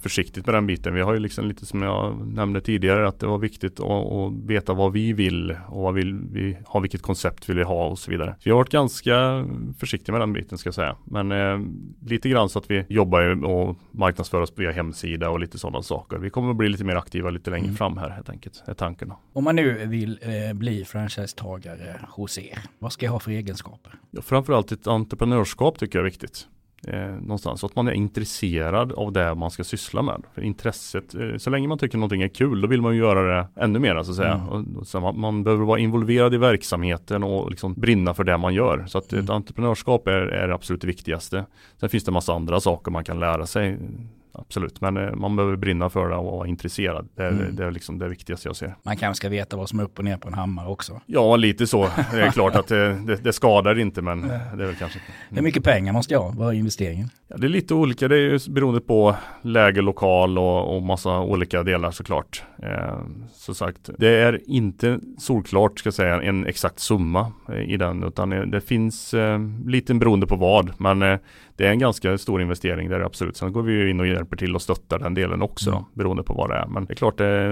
försiktigt 0.00 0.46
med 0.46 0.54
den 0.54 0.66
biten. 0.66 0.94
Vi 0.94 1.00
har 1.00 1.14
ju 1.14 1.20
liksom 1.20 1.44
lite 1.44 1.66
som 1.66 1.82
jag 1.82 2.26
nämnde 2.26 2.60
tidigare 2.60 3.08
att 3.08 3.20
det 3.20 3.26
var 3.26 3.38
viktigt 3.38 3.80
att, 3.80 3.90
att 3.90 4.32
veta 4.46 4.72
vad 4.72 4.92
vi 4.92 5.12
vill 5.12 5.56
och 5.68 5.82
vad 5.82 5.94
vill 5.94 6.14
vi 6.14 6.58
ha, 6.66 6.80
vilket 6.80 7.02
koncept 7.02 7.48
vill 7.48 7.56
vi 7.56 7.62
ha 7.62 7.86
och 7.86 7.98
så 7.98 8.10
vidare. 8.10 8.34
Så 8.38 8.48
jag 8.48 8.54
har 8.54 8.60
varit 8.60 8.70
ganska 8.70 9.46
försiktig 9.78 10.12
med 10.12 10.20
den 10.20 10.32
biten 10.32 10.58
ska 10.58 10.66
jag 10.66 10.74
säga. 10.74 10.96
Men 11.04 11.32
eh, 11.32 11.58
lite 12.06 12.28
grann 12.28 12.48
så 12.48 12.58
att 12.58 12.70
vi 12.70 12.84
jobbar 12.88 13.44
och 13.44 13.76
marknadsför 13.90 14.40
oss 14.40 14.52
via 14.56 14.72
hemsida 14.72 15.30
och 15.30 15.40
lite 15.40 15.58
sådana 15.58 15.82
saker. 15.82 16.18
Vi 16.18 16.30
kommer 16.30 16.50
att 16.50 16.56
bli 16.56 16.68
lite 16.68 16.84
mer 16.84 16.96
aktiva 16.96 17.30
lite 17.30 17.50
längre 17.50 17.64
mm. 17.64 17.76
fram 17.76 17.96
här 17.96 18.10
helt 18.10 18.28
enkelt, 18.28 18.62
är 18.66 18.74
tanken. 18.74 19.12
Om 19.32 19.44
man 19.44 19.56
nu 19.56 19.86
vill 19.86 20.18
eh, 20.22 20.54
bli 20.54 20.84
franchisetagare 20.84 22.00
hos 22.08 22.38
er, 22.38 22.58
vad 22.78 22.92
ska 22.92 23.06
jag 23.06 23.12
ha 23.12 23.20
för 23.20 23.30
egenskaper? 23.30 23.94
Ja, 24.10 24.22
framförallt 24.22 24.72
ett 24.72 24.86
entreprenörskap 24.86 25.78
tycker 25.78 25.98
jag 25.98 26.00
är 26.06 26.10
viktigt 26.10 26.48
eh, 26.86 26.98
någonstans. 26.98 27.60
Så 27.60 27.66
att 27.66 27.76
man 27.76 27.88
är 27.88 27.92
intresserad 27.92 28.92
av 28.92 29.12
det 29.12 29.34
man 29.34 29.50
ska 29.50 29.64
syssla 29.64 30.02
med. 30.02 30.22
För 30.34 30.42
intresset, 30.42 31.14
eh, 31.14 31.36
så 31.36 31.50
länge 31.50 31.68
man 31.68 31.78
tycker 31.78 31.98
någonting 31.98 32.22
är 32.22 32.28
kul, 32.28 32.60
då 32.60 32.68
vill 32.68 32.82
man 32.82 32.94
ju 32.94 33.00
göra 33.00 33.36
det 33.36 33.48
ännu 33.56 33.78
mer 33.78 34.02
så 34.02 34.10
att 34.10 34.16
säga. 34.16 34.34
Mm. 34.34 34.48
Och, 34.48 34.80
och 34.80 34.86
så 34.86 35.00
man, 35.00 35.20
man, 35.20 35.44
behöver 35.44 35.64
vara 35.64 35.78
involverad 35.78 36.34
i 36.34 36.36
verksamheten 36.36 37.22
och 37.22 37.50
liksom 37.50 37.74
brinna 37.74 38.14
för 38.14 38.24
det 38.24 38.36
man 38.36 38.54
gör. 38.54 38.84
Så 38.86 38.98
att 38.98 39.12
mm. 39.12 39.24
ett 39.24 39.30
entreprenörskap 39.30 40.08
är, 40.08 40.12
är 40.12 40.48
absolut 40.48 40.80
det 40.80 40.86
viktigaste. 40.86 41.44
Sen 41.80 41.88
finns 41.88 42.04
det 42.04 42.12
massa 42.12 42.34
andra 42.34 42.60
saker 42.60 42.90
man 42.90 43.04
kan 43.04 43.20
lära 43.20 43.46
sig 43.46 43.78
absolut. 44.38 44.80
Men 44.80 44.96
eh, 44.96 45.14
man 45.14 45.36
behöver 45.36 45.56
brinna 45.56 45.90
för 45.90 46.08
det 46.08 46.16
och 46.16 46.24
vara 46.24 46.48
intresserad. 46.48 47.08
Det 47.14 47.22
är, 47.22 47.28
mm. 47.28 47.56
det 47.56 47.64
är 47.64 47.70
liksom 47.70 47.98
det 47.98 48.08
viktigaste 48.08 48.48
jag 48.48 48.56
ser. 48.56 48.74
Man 48.82 48.96
kanske 48.96 49.16
ska 49.16 49.28
veta 49.28 49.56
vad 49.56 49.68
som 49.68 49.80
är 49.80 49.84
upp 49.84 49.98
och 49.98 50.04
ner 50.04 50.16
på 50.16 50.28
en 50.28 50.34
hammare 50.34 50.68
också. 50.68 51.00
Ja, 51.06 51.36
lite 51.36 51.66
så. 51.66 51.88
Det 52.12 52.20
är 52.20 52.30
klart 52.30 52.54
att 52.56 52.68
det, 52.68 52.94
det, 52.94 53.16
det 53.16 53.32
skadar 53.32 53.78
inte, 53.78 54.02
men 54.02 54.22
det 54.22 54.62
är 54.62 54.66
väl 54.66 54.74
kanske. 54.74 54.98
Hur 55.30 55.42
mycket 55.42 55.64
pengar 55.64 55.92
man 55.92 56.02
ska 56.02 56.18
ha? 56.18 56.32
Vad 56.36 56.54
är 56.54 56.58
investeringen? 56.58 57.10
Ja, 57.28 57.36
det 57.36 57.46
är 57.46 57.48
lite 57.48 57.74
olika. 57.74 58.08
Det 58.08 58.16
är 58.16 58.20
ju 58.20 58.38
beroende 58.48 58.80
på 58.80 59.16
läge, 59.42 59.82
lokal 59.82 60.38
och, 60.38 60.76
och 60.76 60.82
massa 60.82 61.20
olika 61.20 61.62
delar 61.62 61.90
såklart. 61.90 62.42
Eh, 62.62 62.98
så 63.32 63.54
sagt, 63.54 63.90
det 63.98 64.08
är 64.08 64.40
inte 64.46 65.00
solklart 65.18 65.78
ska 65.78 65.86
jag 65.86 65.94
säga 65.94 66.22
en 66.22 66.46
exakt 66.46 66.78
summa 66.78 67.32
eh, 67.48 67.60
i 67.60 67.76
den, 67.76 68.04
utan 68.04 68.30
det 68.30 68.60
finns 68.60 69.14
eh, 69.14 69.40
lite 69.66 69.94
beroende 69.94 70.26
på 70.26 70.36
vad. 70.36 70.72
Men 70.78 71.02
eh, 71.02 71.18
det 71.56 71.66
är 71.66 71.70
en 71.70 71.78
ganska 71.78 72.18
stor 72.18 72.42
investering 72.42 72.88
där 72.88 73.00
absolut. 73.00 73.36
Sen 73.36 73.52
går 73.52 73.62
vi 73.62 73.90
in 73.90 74.00
och 74.00 74.06
hjälper 74.06 74.36
till 74.36 74.54
och 74.54 74.62
stöttar 74.62 74.98
den 74.98 75.14
delen 75.14 75.42
också 75.42 75.70
då, 75.70 75.86
beroende 75.94 76.22
på 76.22 76.34
vad 76.34 76.50
det 76.50 76.56
är. 76.56 76.66
Men 76.66 76.84
det 76.84 76.92
är 76.92 76.96
klart, 76.96 77.18
det 77.18 77.26
är, 77.26 77.50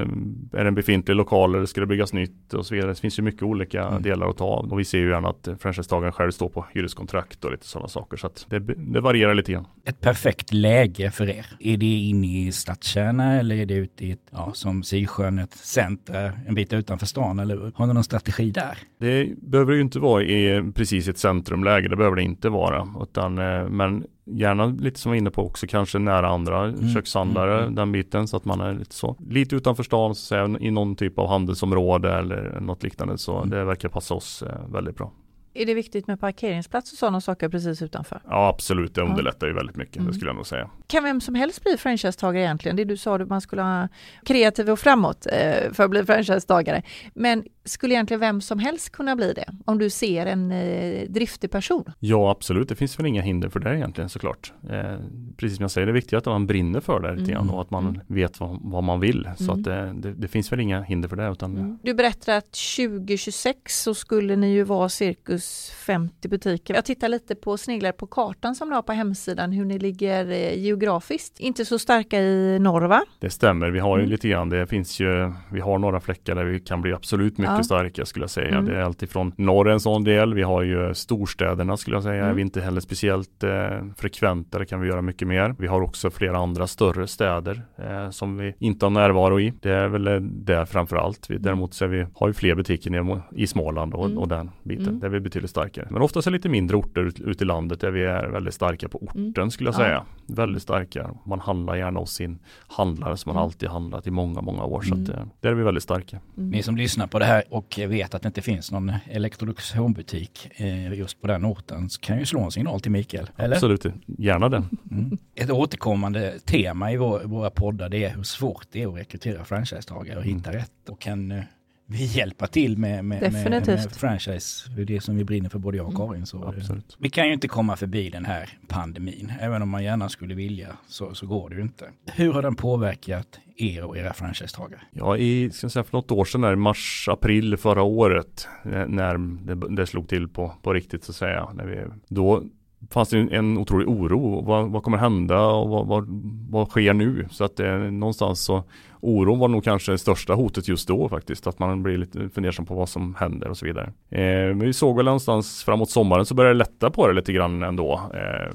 är 0.53 0.63
det 0.63 0.69
en 0.69 0.75
befintlig 0.75 1.15
lokal 1.15 1.55
eller 1.55 1.67
ska 1.67 1.81
det 1.81 1.87
byggas 1.87 2.13
nytt 2.13 2.55
och 2.55 2.67
så 2.67 2.75
vidare. 2.75 2.91
Det 2.91 3.01
finns 3.01 3.19
ju 3.19 3.23
mycket 3.23 3.43
olika 3.43 3.83
mm. 3.83 4.03
delar 4.03 4.29
att 4.29 4.37
ta 4.37 4.45
av 4.45 4.73
och 4.73 4.81
vi 4.81 4.85
ser 4.85 4.99
ju 4.99 5.11
gärna 5.11 5.29
att 5.29 5.49
franchisetagaren 5.61 6.13
själv 6.13 6.31
står 6.31 6.49
på 6.49 6.67
hyreskontrakt 6.73 7.45
och 7.45 7.51
lite 7.51 7.67
sådana 7.67 7.89
saker 7.89 8.17
så 8.17 8.31
det, 8.49 8.59
det 8.59 9.01
varierar 9.01 9.35
lite 9.35 9.53
grann. 9.53 9.67
Ett 9.85 10.01
perfekt 10.01 10.53
läge 10.53 11.11
för 11.11 11.31
er? 11.31 11.47
Är 11.61 11.77
det 11.77 11.87
inne 11.87 12.27
i 12.27 12.53
stadskärna 12.53 13.35
eller 13.35 13.57
är 13.57 13.67
det 13.67 13.75
ute 13.75 14.07
i 14.07 14.11
ett, 14.11 14.29
ja, 14.31 14.51
som 14.55 14.83
Sisjön, 14.83 15.39
ett 15.39 15.55
center 15.55 16.33
en 16.47 16.55
bit 16.55 16.73
utanför 16.73 17.07
stan 17.07 17.39
eller 17.39 17.73
har 17.75 17.87
ni 17.87 17.95
någon 17.95 18.05
strategi 18.05 18.51
där? 18.51 18.79
Det 18.99 19.29
behöver 19.43 19.73
ju 19.73 19.81
inte 19.81 19.99
vara 19.99 20.23
i 20.23 20.73
precis 20.75 21.09
ett 21.09 21.19
centrumläge, 21.19 21.89
det 21.89 21.97
behöver 21.97 22.17
det 22.17 22.23
inte 22.23 22.49
vara, 22.49 22.89
utan 23.03 23.39
eh, 23.39 23.69
men 23.69 23.94
Gärna 24.27 24.67
lite 24.67 25.01
som 25.01 25.13
vi 25.13 25.17
var 25.17 25.21
inne 25.21 25.31
på 25.31 25.47
också, 25.47 25.67
kanske 25.67 25.99
nära 25.99 26.29
andra 26.29 26.65
mm. 26.65 26.89
kökshandlare, 26.95 27.63
mm. 27.63 27.75
den 27.75 27.93
biten 27.93 28.29
så 28.29 28.37
att 28.37 28.45
man 28.45 28.61
är 28.61 28.75
lite 28.75 28.95
så 28.95 29.17
Lite 29.29 29.57
utanför 29.57 29.83
stan, 29.83 30.15
så 30.15 30.21
säga, 30.21 30.57
i 30.61 30.71
någon 30.71 30.97
typ 30.97 31.19
av 31.19 31.29
handelsområde 31.29 32.15
eller 32.15 32.61
något 32.61 32.83
liknande 32.83 33.19
så 33.19 33.37
mm. 33.37 33.51
det 33.51 33.65
verkar 33.65 33.89
passa 33.89 34.15
oss 34.15 34.43
eh, 34.43 34.69
väldigt 34.69 34.97
bra. 34.97 35.13
Är 35.55 35.67
det 35.67 35.75
viktigt 35.75 36.07
med 36.07 36.21
parkeringsplats 36.21 36.93
och 36.93 36.99
sådana 36.99 37.21
saker 37.21 37.49
precis 37.49 37.83
utanför? 37.83 38.21
Ja 38.29 38.49
absolut, 38.49 38.95
det 38.95 39.01
underlättar 39.01 39.47
ju 39.47 39.53
väldigt 39.53 39.77
mycket, 39.77 39.97
mm. 39.97 40.07
det 40.07 40.15
skulle 40.15 40.29
jag 40.29 40.37
nog 40.37 40.47
säga. 40.47 40.71
Kan 40.87 41.05
vem 41.05 41.21
som 41.21 41.35
helst 41.35 41.63
bli 41.63 41.77
franchisetagare 41.77 42.43
egentligen? 42.45 42.77
Det 42.77 42.85
du 42.85 42.97
sa 42.97 43.17
att 43.17 43.29
man 43.29 43.41
skulle 43.41 43.63
ha 43.63 43.89
kreativ 44.25 44.71
och 44.71 44.79
framåt 44.79 45.27
eh, 45.33 45.73
för 45.73 45.85
att 45.85 45.91
bli 45.91 46.05
franchisetagare. 46.05 46.83
Men 47.15 47.45
skulle 47.65 47.95
egentligen 47.95 48.21
vem 48.21 48.41
som 48.41 48.59
helst 48.59 48.93
kunna 48.93 49.17
bli 49.17 49.33
det? 49.33 49.45
Om 49.65 49.79
du 49.79 49.91
ser 49.91 50.27
en 50.27 50.53
eh, 50.53 51.09
driftig 51.09 51.51
person? 51.51 51.85
Ja 52.01 52.31
absolut, 52.31 52.69
det 52.69 52.75
finns 52.75 52.99
väl 52.99 53.07
inga 53.07 53.23
hinder 53.23 53.49
för 53.49 53.61
det 53.61 53.77
egentligen 53.77 54.11
såklart. 54.11 54.53
Eh, 54.71 54.97
precis 55.37 55.57
som 55.57 55.63
jag 55.63 55.71
säger, 55.71 55.87
det 55.87 55.91
är 55.91 55.95
viktigt 55.95 56.19
att 56.19 56.27
man 56.27 56.47
brinner 56.47 56.81
för 56.81 57.01
det 57.01 57.15
lite 57.15 57.33
mm. 57.33 57.51
och 57.51 57.61
att 57.61 57.71
man 57.71 57.89
mm. 57.89 58.01
vet 58.07 58.41
vad, 58.41 58.59
vad, 58.63 58.85
man 58.85 59.01
vill. 59.01 59.29
Så 59.37 59.45
mm. 59.45 59.57
att 59.57 59.65
det, 59.65 59.93
det, 59.95 60.15
det, 60.15 60.29
finns 60.29 60.53
väl 60.53 60.61
inga 60.61 60.83
hinder 60.83 61.09
för 61.09 61.17
det. 61.17 61.29
Utan, 61.29 61.57
mm. 61.57 61.79
Du 61.83 61.95
berättar 61.95 62.37
att 62.37 62.53
2026 62.77 63.83
så 63.83 63.95
skulle 63.95 64.37
ni 64.37 64.53
ju 64.53 64.63
vara 64.63 64.89
cirkus 64.89 65.44
50 65.87 66.29
butiker. 66.29 66.75
Jag 66.75 66.85
tittar 66.85 67.09
lite 67.09 67.35
på 67.35 67.57
sneglar 67.57 67.93
på 67.93 68.07
kartan 68.07 68.55
som 68.55 68.69
du 68.69 68.75
har 68.75 68.83
på 68.83 68.93
hemsidan 68.93 69.53
hur 69.53 69.65
ni 69.65 69.79
ligger 69.79 70.31
eh, 70.31 70.59
geografiskt. 70.59 71.41
Inte 71.41 71.65
så 71.65 71.79
starka 71.79 72.21
i 72.21 72.59
norr 72.59 72.83
va? 72.83 73.03
Det 73.21 73.31
stämmer, 73.31 73.71
vi 73.71 73.79
har 73.79 73.97
ju 73.99 74.03
mm. 74.03 74.11
lite 74.11 74.29
grann, 74.29 74.49
det 74.49 74.67
finns 74.67 75.01
ju, 75.01 75.33
vi 75.53 75.61
har 75.61 75.79
några 75.79 76.01
fläckar 76.01 76.35
där 76.35 76.45
vi 76.45 76.61
kan 76.61 76.83
bli 76.83 76.93
absolut 76.93 77.39
mycket 77.39 77.57
ja. 77.57 77.63
starka 77.63 78.07
skulle 78.07 78.23
jag 78.23 78.31
säga. 78.31 78.49
Mm. 78.49 78.65
Det 78.65 78.77
är 78.77 78.83
alltifrån 78.83 79.33
norr 79.37 79.71
en 79.71 79.81
sån 79.81 80.05
del, 80.05 80.35
vi 80.35 80.43
har 80.43 80.63
ju 80.63 80.95
storstäderna 80.95 81.77
skulle 81.77 81.97
jag 81.97 82.03
säga, 82.03 82.15
mm. 82.15 82.31
är 82.31 82.35
vi 82.35 82.43
inte 82.43 82.61
heller 82.61 82.81
speciellt 82.81 83.43
eh, 83.43 83.51
frekventa, 83.97 84.59
det 84.59 84.67
kan 84.67 84.81
vi 84.81 84.89
göra 84.89 85.03
mycket 85.03 85.29
mer. 85.29 85.55
Vi 85.59 85.67
har 85.67 85.81
också 85.81 86.11
flera 86.11 86.39
andra 86.39 86.67
större 86.67 87.07
städer 87.07 87.63
eh, 87.77 88.11
som 88.11 88.37
vi 88.37 88.55
inte 88.59 88.87
har 88.87 88.91
närvaro 88.91 89.41
i. 89.41 89.53
Det 89.61 89.71
är 89.71 89.89
väl 89.89 90.29
det 90.45 90.67
framför 90.67 90.97
allt. 90.97 91.31
Vi, 91.31 91.39
däremot 91.39 91.75
så 91.75 91.87
vi, 91.87 92.07
har 92.15 92.27
vi 92.27 92.33
fler 92.33 92.55
butiker 92.55 93.23
i 93.37 93.47
Småland 93.47 93.95
och, 93.95 94.07
mm. 94.07 94.19
och 94.19 94.29
den 94.29 94.51
biten. 94.63 94.89
Mm. 94.89 95.01
Där 95.01 95.07
är 95.07 95.13
vi 95.13 95.21
betydligt 95.35 95.51
starkare. 95.51 95.87
Men 95.91 96.03
oftast 96.03 96.27
är 96.27 96.31
lite 96.31 96.49
mindre 96.49 96.77
orter 96.77 97.01
ute 97.01 97.23
ut 97.23 97.43
i 97.43 97.45
landet 97.45 97.81
där 97.81 97.91
vi 97.91 98.05
är 98.05 98.29
väldigt 98.29 98.55
starka 98.55 98.89
på 98.89 98.99
orten 98.99 99.33
mm. 99.37 99.51
skulle 99.51 99.69
jag 99.69 99.75
säga. 99.75 100.05
Väldigt 100.27 100.63
starka. 100.63 101.11
Man 101.25 101.41
handlar 101.41 101.77
gärna 101.77 102.01
hos 102.01 102.13
sin 102.13 102.39
handlare 102.67 103.17
som 103.17 103.31
man 103.31 103.37
mm. 103.37 103.45
alltid 103.45 103.69
handlat 103.69 104.07
i 104.07 104.11
många, 104.11 104.41
många 104.41 104.65
år. 104.65 104.83
Så 104.83 104.95
att, 104.95 105.09
mm. 105.09 105.11
eh, 105.11 105.27
där 105.41 105.51
är 105.51 105.55
vi 105.55 105.63
väldigt 105.63 105.83
starka. 105.83 106.21
Mm. 106.37 106.51
Ni 106.51 106.63
som 106.63 106.77
lyssnar 106.77 107.07
på 107.07 107.19
det 107.19 107.25
här 107.25 107.45
och 107.51 107.81
vet 107.89 108.15
att 108.15 108.23
det 108.23 108.27
inte 108.27 108.43
finns 108.43 108.73
någon 108.73 108.93
Electrolux 109.07 109.75
Home-butik 109.75 110.51
eh, 110.57 110.93
just 110.95 111.21
på 111.21 111.27
den 111.27 111.45
orten 111.45 111.91
så 111.91 112.01
kan 112.01 112.19
ju 112.19 112.27
slå 112.27 112.41
en 112.41 112.51
signal 112.51 112.81
till 112.81 112.91
Mikael. 112.91 113.31
Eller? 113.37 113.57
Absolut, 113.57 113.87
gärna 114.07 114.49
den. 114.49 114.69
Mm. 114.91 115.19
Ett 115.35 115.51
återkommande 115.51 116.39
tema 116.39 116.93
i 116.93 116.97
vår, 116.97 117.21
våra 117.25 117.51
poddar 117.51 117.89
det 117.89 118.05
är 118.05 118.11
hur 118.17 118.23
svårt 118.23 118.67
det 118.73 118.83
är 118.83 118.89
att 118.89 118.97
rekrytera 118.97 119.45
franchisetagare 119.45 120.19
och 120.19 120.25
hitta 120.25 120.53
rätt. 120.53 120.89
Och 120.89 121.01
kan 121.01 121.33
eh, 121.33 121.45
vi 121.87 122.05
hjälpa 122.05 122.47
till 122.47 122.79
med, 122.79 123.05
med, 123.05 123.33
med, 123.33 123.67
med, 123.67 123.93
franchise. 123.93 124.71
Det 124.77 124.83
är 124.83 124.87
det 124.87 125.01
som 125.01 125.17
vi 125.17 125.25
brinner 125.25 125.49
för 125.49 125.59
både 125.59 125.77
jag 125.77 125.87
och 125.87 125.95
mm. 125.95 126.09
Karin. 126.09 126.27
Så 126.27 126.37
mm, 126.37 126.49
Absolut. 126.49 126.97
Vi 127.01 127.11
kan 127.11 127.27
ju 127.27 127.33
inte 127.33 127.49
komma 127.49 127.77
förbi 127.77 128.11
den 128.11 128.25
här 128.25 128.59
pandemin. 128.69 129.33
Även 129.41 129.63
om 129.63 129.69
man 129.69 129.85
gärna 129.85 130.09
skulle 130.09 130.35
vilja 130.35 130.69
så, 130.87 131.15
så 131.15 131.27
går 131.27 131.51
det 131.51 131.57
ju 131.57 131.63
inte. 131.63 131.91
Hur 132.07 132.33
har 132.33 132.43
den 132.43 132.57
påverkat 132.57 133.39
er 133.57 133.85
och 133.85 133.99
era 133.99 134.13
franchisetagare? 134.13 134.81
Ja, 134.91 135.17
i, 135.17 135.51
ska 135.51 135.69
säga, 135.69 135.85
för 135.85 135.97
något 135.97 136.11
år 136.11 136.25
sedan, 136.25 136.41
där, 136.41 136.57
mars, 136.57 137.09
april 137.11 137.57
förra 137.57 137.83
året, 137.83 138.49
när 138.89 139.19
det, 139.55 139.77
det 139.77 139.87
slog 139.87 140.09
till 140.09 140.29
på, 140.29 140.55
på 140.63 140.73
riktigt 140.73 141.05
så 141.05 141.13
att 141.13 141.17
säga. 141.17 141.49
När 141.55 141.67
vi, 141.67 141.85
då 142.09 142.43
fanns 142.91 143.09
det 143.09 143.19
en 143.19 143.59
otrolig 143.59 143.89
oro. 143.89 144.45
Vad, 144.45 144.71
vad 144.71 144.83
kommer 144.83 144.99
hända 144.99 145.47
och 145.47 145.69
vad, 145.69 145.87
vad, 145.87 146.07
vad 146.51 146.69
sker 146.69 146.95
nu? 146.95 147.27
Så 147.31 147.45
att 147.45 147.61
eh, 147.61 147.77
någonstans 147.77 148.41
så 148.41 148.65
oron 149.01 149.39
var 149.39 149.49
nog 149.49 149.65
kanske 149.65 149.93
det 149.93 149.99
största 149.99 150.35
hotet 150.35 150.69
just 150.69 150.89
då 150.89 151.09
faktiskt. 151.09 151.47
Att 151.47 151.59
man 151.59 151.83
blir 151.83 151.99
lite 151.99 152.29
fundersam 152.29 152.67
på 152.67 152.75
vad 152.75 152.89
som 152.89 153.15
händer 153.15 153.49
och 153.49 153.57
så 153.57 153.67
vidare. 153.67 153.93
Eh, 154.11 154.55
men 154.57 154.61
vi 154.61 154.73
såg 154.73 154.97
väl 154.97 155.05
någonstans 155.05 155.65
framåt 155.65 155.91
sommaren 155.91 156.27
så 156.27 156.35
började 156.35 156.55
det 156.55 156.59
lätta 156.59 156.91
på 156.91 157.09
det 157.09 157.15
lite 157.15 157.33
grann 157.33 157.63
ändå. 157.63 158.01
Eh, 158.15 158.55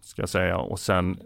ska 0.00 0.22
jag 0.22 0.28
säga. 0.28 0.58
Och 0.58 0.78
sen 0.78 1.16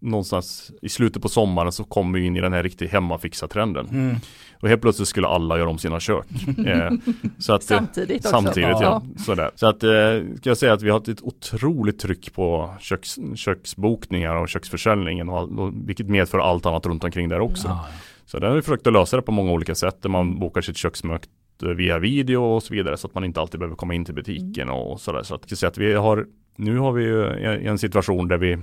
någonstans 0.00 0.72
i 0.82 0.88
slutet 0.88 1.22
på 1.22 1.28
sommaren 1.28 1.72
så 1.72 1.84
kom 1.84 2.12
vi 2.12 2.24
in 2.24 2.36
i 2.36 2.40
den 2.40 2.52
här 2.52 2.62
riktigt 2.62 2.90
hemmafixa 2.90 3.48
trenden. 3.48 3.88
Mm. 3.88 4.16
Och 4.60 4.68
helt 4.68 4.82
plötsligt 4.82 5.08
skulle 5.08 5.26
alla 5.26 5.58
göra 5.58 5.70
om 5.70 5.78
sina 5.78 6.00
kök. 6.00 6.26
eh, 6.66 6.90
så 7.38 7.52
att, 7.52 7.70
eh, 7.70 7.76
samtidigt 7.76 8.16
också. 8.16 8.30
Samtidigt 8.30 8.68
ja. 8.68 8.82
ja. 8.82 9.22
Sådär. 9.24 9.50
Så 9.54 9.66
att 9.66 9.82
eh, 9.82 10.36
ska 10.36 10.50
jag 10.50 10.58
säga 10.58 10.72
att 10.72 10.82
vi 10.82 10.90
har 10.90 11.10
ett 11.10 11.22
otroligt 11.22 11.98
tryck 11.98 12.34
på 12.34 12.74
köks, 12.80 13.16
köksbokningar 13.34 14.34
och 14.34 14.48
köksförsäljningen. 14.48 15.28
Och, 15.28 15.58
och, 15.58 15.72
vilket 15.88 16.08
medför 16.08 16.38
allt 16.38 16.66
annat 16.66 16.86
runt 16.86 17.04
omkring 17.04 17.28
där 17.28 17.40
också. 17.40 17.68
Ja. 17.68 17.86
Så 18.26 18.38
där 18.38 18.48
har 18.48 18.54
vi 18.54 18.62
försökt 18.62 18.86
att 18.86 18.92
lösa 18.92 19.16
det 19.16 19.22
på 19.22 19.32
många 19.32 19.52
olika 19.52 19.74
sätt. 19.74 20.02
Där 20.02 20.08
man 20.08 20.38
bokar 20.38 20.60
sitt 20.60 20.76
köksmöte 20.76 21.28
via 21.76 21.98
video 21.98 22.42
och 22.42 22.62
så 22.62 22.74
vidare. 22.74 22.96
Så 22.96 23.06
att 23.06 23.14
man 23.14 23.24
inte 23.24 23.40
alltid 23.40 23.60
behöver 23.60 23.76
komma 23.76 23.94
in 23.94 24.04
till 24.04 24.14
butiken 24.14 24.68
mm. 24.68 24.74
och 24.74 25.00
sådär. 25.00 25.22
Så 25.22 25.34
att, 25.34 25.44
jag 25.48 25.58
säga 25.58 25.70
att 25.70 25.78
vi 25.78 25.94
har 25.94 26.26
nu 26.56 26.78
har 26.78 26.92
vi 26.92 27.04
ju 27.04 27.44
en 27.66 27.78
situation 27.78 28.28
där 28.28 28.38
vi 28.38 28.58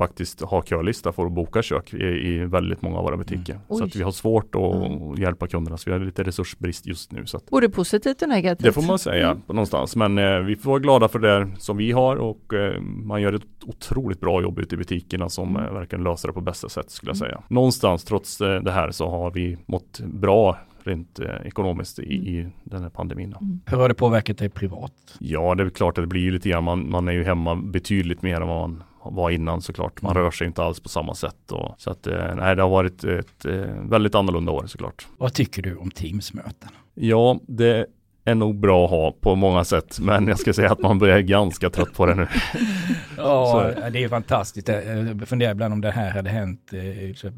faktiskt 0.00 0.40
ha 0.40 0.62
kölista 0.62 1.12
för 1.12 1.26
att 1.26 1.32
boka 1.32 1.62
kök 1.62 1.94
i, 1.94 2.04
i 2.04 2.38
väldigt 2.38 2.82
många 2.82 2.98
av 2.98 3.04
våra 3.04 3.16
butiker. 3.16 3.52
Mm. 3.52 3.64
Så 3.68 3.84
att 3.84 3.96
vi 3.96 4.02
har 4.02 4.10
svårt 4.10 4.54
att 4.54 4.74
mm. 4.74 5.14
hjälpa 5.14 5.46
kunderna. 5.46 5.76
Så 5.76 5.90
vi 5.90 5.98
har 5.98 6.04
lite 6.04 6.22
resursbrist 6.22 6.86
just 6.86 7.12
nu. 7.12 7.26
Så 7.26 7.36
att, 7.36 7.46
Både 7.46 7.70
positivt 7.70 8.22
och 8.22 8.28
negativt. 8.28 8.64
Det 8.64 8.72
får 8.72 8.82
man 8.82 8.98
säga 8.98 9.30
mm. 9.30 9.42
någonstans. 9.46 9.96
Men 9.96 10.18
eh, 10.18 10.38
vi 10.38 10.56
får 10.56 10.70
vara 10.70 10.80
glada 10.80 11.08
för 11.08 11.18
det 11.18 11.48
som 11.58 11.76
vi 11.76 11.92
har 11.92 12.16
och 12.16 12.54
eh, 12.54 12.80
man 12.80 13.22
gör 13.22 13.32
ett 13.32 13.42
otroligt 13.66 14.20
bra 14.20 14.42
jobb 14.42 14.58
ute 14.58 14.74
i 14.74 14.78
butikerna 14.78 15.28
som 15.28 15.56
mm. 15.56 15.64
eh, 15.64 15.72
verkligen 15.72 16.04
löser 16.04 16.28
det 16.28 16.34
på 16.34 16.40
bästa 16.40 16.68
sätt 16.68 16.90
skulle 16.90 17.10
jag 17.10 17.16
mm. 17.16 17.28
säga. 17.28 17.42
Någonstans 17.48 18.04
trots 18.04 18.40
eh, 18.40 18.62
det 18.62 18.72
här 18.72 18.90
så 18.90 19.10
har 19.10 19.30
vi 19.30 19.58
mått 19.66 20.00
bra 20.00 20.56
rent 20.84 21.20
eh, 21.20 21.26
ekonomiskt 21.44 21.98
i, 21.98 22.16
mm. 22.16 22.26
i, 22.26 22.52
den 22.64 22.82
här 22.82 22.90
pandemin. 22.90 23.34
Mm. 23.40 23.60
Hur 23.66 23.76
har 23.76 23.88
det 23.88 23.94
påverkat 23.94 24.38
dig 24.38 24.48
privat? 24.48 24.92
Ja, 25.18 25.54
det 25.54 25.62
är 25.62 25.70
klart 25.70 25.98
att 25.98 26.02
det 26.02 26.08
blir 26.08 26.32
lite 26.32 26.48
grann, 26.48 26.64
man, 26.64 26.90
man 26.90 27.08
är 27.08 27.12
ju 27.12 27.24
hemma 27.24 27.56
betydligt 27.56 28.22
mer 28.22 28.40
än 28.40 28.48
vad 28.48 28.70
man 28.70 28.82
var 29.04 29.30
innan 29.30 29.62
såklart. 29.62 30.02
Man 30.02 30.12
mm. 30.12 30.22
rör 30.22 30.30
sig 30.30 30.46
inte 30.46 30.62
alls 30.62 30.80
på 30.80 30.88
samma 30.88 31.14
sätt. 31.14 31.52
Och, 31.52 31.74
så 31.78 31.90
att 31.90 32.06
eh, 32.06 32.34
nej, 32.34 32.56
det 32.56 32.62
har 32.62 32.70
varit 32.70 33.04
ett, 33.04 33.44
eh, 33.44 33.54
väldigt 33.82 34.14
annorlunda 34.14 34.52
år 34.52 34.66
såklart. 34.66 35.06
Vad 35.18 35.34
tycker 35.34 35.62
du 35.62 35.76
om 35.76 35.90
Teamsmöten? 35.90 36.70
Ja, 36.94 37.38
det 37.46 37.86
är 38.24 38.34
nog 38.34 38.60
bra 38.60 38.84
att 38.84 38.90
ha 38.90 39.12
på 39.12 39.34
många 39.34 39.64
sätt. 39.64 39.98
Men 40.00 40.28
jag 40.28 40.38
ska 40.38 40.52
säga 40.52 40.72
att 40.72 40.80
man 40.80 40.98
börjar 40.98 41.20
ganska 41.20 41.70
trött 41.70 41.94
på 41.94 42.06
det 42.06 42.14
nu. 42.14 42.26
ja, 43.16 43.72
det 43.92 44.04
är 44.04 44.08
fantastiskt. 44.08 44.68
Jag 44.68 45.28
funderar 45.28 45.52
ibland 45.52 45.74
om 45.74 45.80
det 45.80 45.90
här 45.90 46.10
hade 46.10 46.30
hänt 46.30 46.70
eh, 46.72 47.30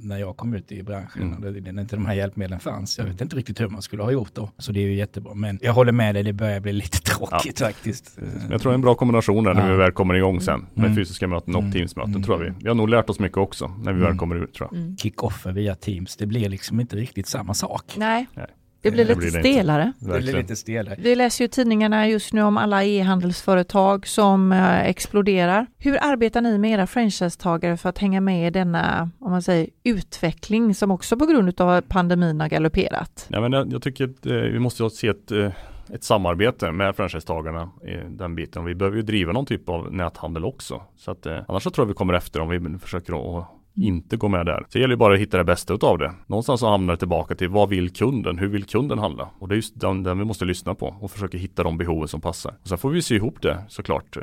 när 0.00 0.18
jag 0.18 0.36
kom 0.36 0.54
ut 0.54 0.72
i 0.72 0.82
branschen. 0.82 1.22
Mm. 1.22 1.74
När 1.74 1.82
inte 1.82 1.96
de 1.96 2.06
här 2.06 2.14
hjälpmedlen 2.14 2.60
fanns. 2.60 2.98
Jag 2.98 3.04
vet 3.04 3.20
inte 3.20 3.36
riktigt 3.36 3.60
hur 3.60 3.68
man 3.68 3.82
skulle 3.82 4.02
ha 4.02 4.10
gjort 4.10 4.34
då. 4.34 4.50
Så 4.58 4.72
det 4.72 4.80
är 4.80 4.86
ju 4.86 4.94
jättebra. 4.94 5.34
Men 5.34 5.58
jag 5.62 5.72
håller 5.72 5.92
med 5.92 6.14
dig, 6.14 6.22
det 6.22 6.32
börjar 6.32 6.60
bli 6.60 6.72
lite 6.72 7.00
tråkigt 7.04 7.60
ja. 7.60 7.66
faktiskt. 7.66 8.18
Jag 8.50 8.60
tror 8.60 8.70
det 8.70 8.74
är 8.74 8.74
en 8.74 8.80
bra 8.80 8.94
kombination 8.94 9.44
där 9.44 9.54
när 9.54 9.66
ja. 9.66 9.72
vi 9.72 9.76
väl 9.76 9.92
kommer 9.92 10.14
igång 10.14 10.40
sen. 10.40 10.66
Med 10.74 10.84
mm. 10.84 10.96
fysiska 10.96 11.26
möten 11.28 11.54
och 11.54 11.60
mm. 11.60 11.72
Teamsmöten 11.72 12.10
mm. 12.10 12.22
tror 12.22 12.44
jag 12.44 12.50
vi. 12.50 12.56
Vi 12.62 12.68
har 12.68 12.74
nog 12.74 12.88
lärt 12.88 13.10
oss 13.10 13.18
mycket 13.18 13.38
också 13.38 13.70
när 13.82 13.92
vi 13.92 13.98
väl 13.98 14.06
mm. 14.06 14.18
kommer 14.18 14.36
ut 14.36 14.54
tror 14.54 14.68
jag. 14.72 14.80
Mm. 14.80 14.96
Kick-offer 14.96 15.52
via 15.52 15.74
Teams, 15.74 16.16
det 16.16 16.26
blir 16.26 16.48
liksom 16.48 16.80
inte 16.80 16.96
riktigt 16.96 17.26
samma 17.26 17.54
sak. 17.54 17.94
Nej. 17.96 18.26
Nej. 18.34 18.46
Det 18.84 18.90
blir 18.90 19.04
lite 19.04 19.20
det 19.20 19.30
blir 19.30 19.40
stelare. 19.40 19.92
Det 19.98 20.20
blir 20.20 20.32
lite 20.32 20.56
stelare. 20.56 20.96
Vi 20.98 21.14
läser 21.14 21.44
ju 21.44 21.48
tidningarna 21.48 22.08
just 22.08 22.32
nu 22.32 22.42
om 22.42 22.56
alla 22.56 22.84
e-handelsföretag 22.84 24.06
som 24.06 24.52
eh, 24.52 24.88
exploderar. 24.88 25.66
Hur 25.78 25.98
arbetar 26.00 26.40
ni 26.40 26.58
med 26.58 26.70
era 26.70 26.86
franchisetagare 26.86 27.76
för 27.76 27.88
att 27.88 27.98
hänga 27.98 28.20
med 28.20 28.46
i 28.46 28.50
denna, 28.50 29.10
om 29.18 29.30
man 29.30 29.42
säger, 29.42 29.68
utveckling 29.84 30.74
som 30.74 30.90
också 30.90 31.16
på 31.16 31.26
grund 31.26 31.60
av 31.60 31.80
pandemin 31.80 32.40
har 32.40 32.48
galopperat? 32.48 33.26
Ja, 33.28 33.48
men 33.48 33.70
jag, 33.70 33.82
tycker 33.82 34.04
att 34.04 34.26
eh, 34.26 34.32
vi 34.32 34.58
måste 34.58 34.90
se 34.90 35.08
ett 35.08 35.30
eh, 35.30 35.50
ett 35.92 36.04
samarbete 36.04 36.72
med 36.72 36.96
franchisetagarna 36.96 37.70
i 37.82 37.96
den 38.08 38.34
biten. 38.34 38.62
Och 38.62 38.68
vi 38.68 38.74
behöver 38.74 38.96
ju 38.96 39.02
driva 39.02 39.32
någon 39.32 39.46
typ 39.46 39.68
av 39.68 39.92
näthandel 39.92 40.44
också. 40.44 40.82
Så 40.96 41.10
att, 41.10 41.26
eh, 41.26 41.38
annars 41.48 41.62
så 41.62 41.70
tror 41.70 41.84
jag 41.84 41.88
vi 41.88 41.94
kommer 41.94 42.14
efter 42.14 42.40
om 42.40 42.48
vi 42.48 42.78
försöker 42.78 43.38
att 43.38 43.48
inte 43.76 44.16
gå 44.16 44.28
med 44.28 44.46
där. 44.46 44.58
Så 44.58 44.68
det 44.72 44.78
gäller 44.78 44.92
ju 44.92 44.98
bara 44.98 45.14
att 45.14 45.20
hitta 45.20 45.36
det 45.36 45.44
bästa 45.44 45.74
utav 45.74 45.98
det. 45.98 46.12
Någonstans 46.26 46.60
så 46.60 46.68
hamnar 46.68 46.92
det 46.94 46.98
tillbaka 46.98 47.34
till 47.34 47.48
vad 47.48 47.68
vill 47.68 47.90
kunden? 47.90 48.38
Hur 48.38 48.48
vill 48.48 48.64
kunden 48.64 48.98
handla? 48.98 49.28
Och 49.38 49.48
det 49.48 49.54
är 49.54 49.56
just 49.56 49.80
den, 49.80 50.02
den 50.02 50.18
vi 50.18 50.24
måste 50.24 50.44
lyssna 50.44 50.74
på 50.74 50.94
och 51.00 51.10
försöka 51.10 51.38
hitta 51.38 51.62
de 51.62 51.78
behoven 51.78 52.08
som 52.08 52.20
passar. 52.20 52.54
Och 52.62 52.68
sen 52.68 52.78
får 52.78 52.90
vi 52.90 53.02
sy 53.02 53.16
ihop 53.16 53.42
det 53.42 53.64
såklart. 53.68 54.16
Eh, 54.16 54.22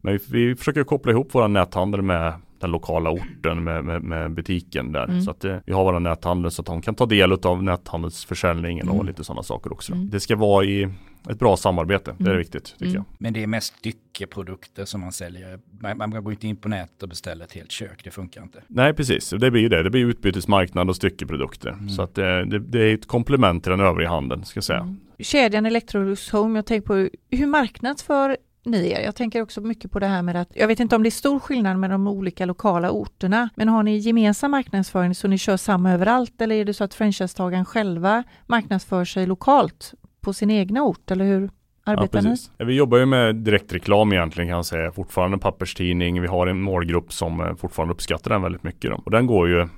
men 0.00 0.12
vi, 0.12 0.48
vi 0.48 0.56
försöker 0.56 0.84
koppla 0.84 1.12
ihop 1.12 1.34
våra 1.34 1.48
näthandel 1.48 2.02
med 2.02 2.34
den 2.60 2.70
lokala 2.70 3.10
orten 3.10 3.64
med, 3.64 3.84
med, 3.84 4.02
med 4.02 4.30
butiken 4.30 4.92
där. 4.92 5.04
Mm. 5.04 5.22
Så 5.22 5.30
att 5.30 5.44
eh, 5.44 5.56
vi 5.66 5.72
har 5.72 5.84
våra 5.84 5.98
näthandel 5.98 6.50
så 6.50 6.62
att 6.62 6.66
de 6.66 6.82
kan 6.82 6.94
ta 6.94 7.06
del 7.06 7.32
av 7.32 7.62
näthandelsförsäljningen 7.62 8.86
mm. 8.86 8.98
och 8.98 9.04
lite 9.04 9.24
sådana 9.24 9.42
saker 9.42 9.72
också. 9.72 9.92
Mm. 9.92 10.10
Det 10.10 10.20
ska 10.20 10.36
vara 10.36 10.64
i 10.64 10.88
ett 11.28 11.38
bra 11.38 11.56
samarbete, 11.56 12.14
det 12.18 12.24
är 12.24 12.28
mm. 12.28 12.38
viktigt 12.38 12.64
tycker 12.64 12.84
mm. 12.84 12.94
jag. 12.94 13.04
Men 13.18 13.32
det 13.32 13.42
är 13.42 13.46
mest 13.46 13.74
styckeprodukter 13.78 14.84
som 14.84 15.00
man 15.00 15.12
säljer. 15.12 15.58
Man, 15.80 15.98
man 15.98 16.24
går 16.24 16.32
inte 16.32 16.46
in 16.46 16.56
på 16.56 16.68
nätet 16.68 17.02
och 17.02 17.08
beställer 17.08 17.44
ett 17.44 17.52
helt 17.52 17.70
kök, 17.70 18.04
det 18.04 18.10
funkar 18.10 18.42
inte. 18.42 18.62
Nej, 18.66 18.94
precis. 18.94 19.30
Det 19.30 19.50
blir 19.50 19.62
ju 19.62 19.68
det. 19.68 19.82
Det 19.82 19.90
blir 19.90 20.04
utbytesmarknad 20.04 20.88
och 20.88 20.96
styckeprodukter. 20.96 21.70
Mm. 21.70 21.88
Så 21.88 22.02
att 22.02 22.14
det, 22.14 22.38
eh, 22.38 22.46
det, 22.46 22.58
det, 22.58 22.90
är 22.90 22.94
ett 22.94 23.06
komplement 23.06 23.62
till 23.62 23.70
den 23.70 23.80
övriga 23.80 24.08
handeln, 24.08 24.44
ska 24.44 24.56
jag 24.56 24.64
säga. 24.64 24.80
Mm. 24.80 25.00
Kedjan 25.18 25.66
Electrolux 25.66 26.30
Home, 26.30 26.58
jag 26.58 26.66
tänker 26.66 26.86
på 26.86 27.08
hur 27.36 27.46
marknadsför 27.46 28.36
ni 28.64 28.90
er? 28.90 29.00
Jag 29.00 29.14
tänker 29.14 29.42
också 29.42 29.60
mycket 29.60 29.90
på 29.90 29.98
det 29.98 30.06
här 30.06 30.22
med 30.22 30.36
att, 30.36 30.48
jag 30.54 30.68
vet 30.68 30.80
inte 30.80 30.96
om 30.96 31.02
det 31.02 31.08
är 31.08 31.10
stor 31.10 31.38
skillnad 31.38 31.78
med 31.78 31.90
de 31.90 32.06
olika 32.06 32.46
lokala 32.46 32.90
orterna, 32.90 33.48
men 33.54 33.68
har 33.68 33.82
ni 33.82 33.96
gemensam 33.96 34.50
marknadsföring 34.50 35.14
så 35.14 35.28
ni 35.28 35.38
kör 35.38 35.56
samma 35.56 35.92
överallt 35.92 36.40
eller 36.40 36.56
är 36.56 36.64
det 36.64 36.74
så 36.74 36.84
att 36.84 36.94
franchisetagaren 36.94 37.64
själva 37.64 38.24
marknadsför 38.46 39.04
sig 39.04 39.26
lokalt 39.26 39.94
på 40.20 40.32
sin 40.32 40.50
egna 40.50 40.82
ort, 40.82 41.10
eller 41.10 41.24
hur? 41.24 41.50
Arbetar 41.90 42.22
ja, 42.22 42.36
ni? 42.58 42.64
Vi 42.64 42.74
jobbar 42.74 42.98
ju 42.98 43.06
med 43.06 43.36
direktreklam 43.36 44.12
egentligen 44.12 44.48
kan 44.48 44.56
jag 44.56 44.66
säga. 44.66 44.92
Fortfarande 44.92 45.38
papperstidning. 45.38 46.20
Vi 46.20 46.26
har 46.26 46.46
en 46.46 46.62
målgrupp 46.62 47.12
som 47.12 47.40
eh, 47.40 47.54
fortfarande 47.54 47.94
uppskattar 47.94 48.30
den 48.30 48.42
väldigt 48.42 48.62
mycket. 48.62 48.90
Då. 48.90 49.02
Och 49.04 49.10
den 49.10 49.26
går 49.26 49.48
ju 49.48 49.60
eh, 49.60 49.68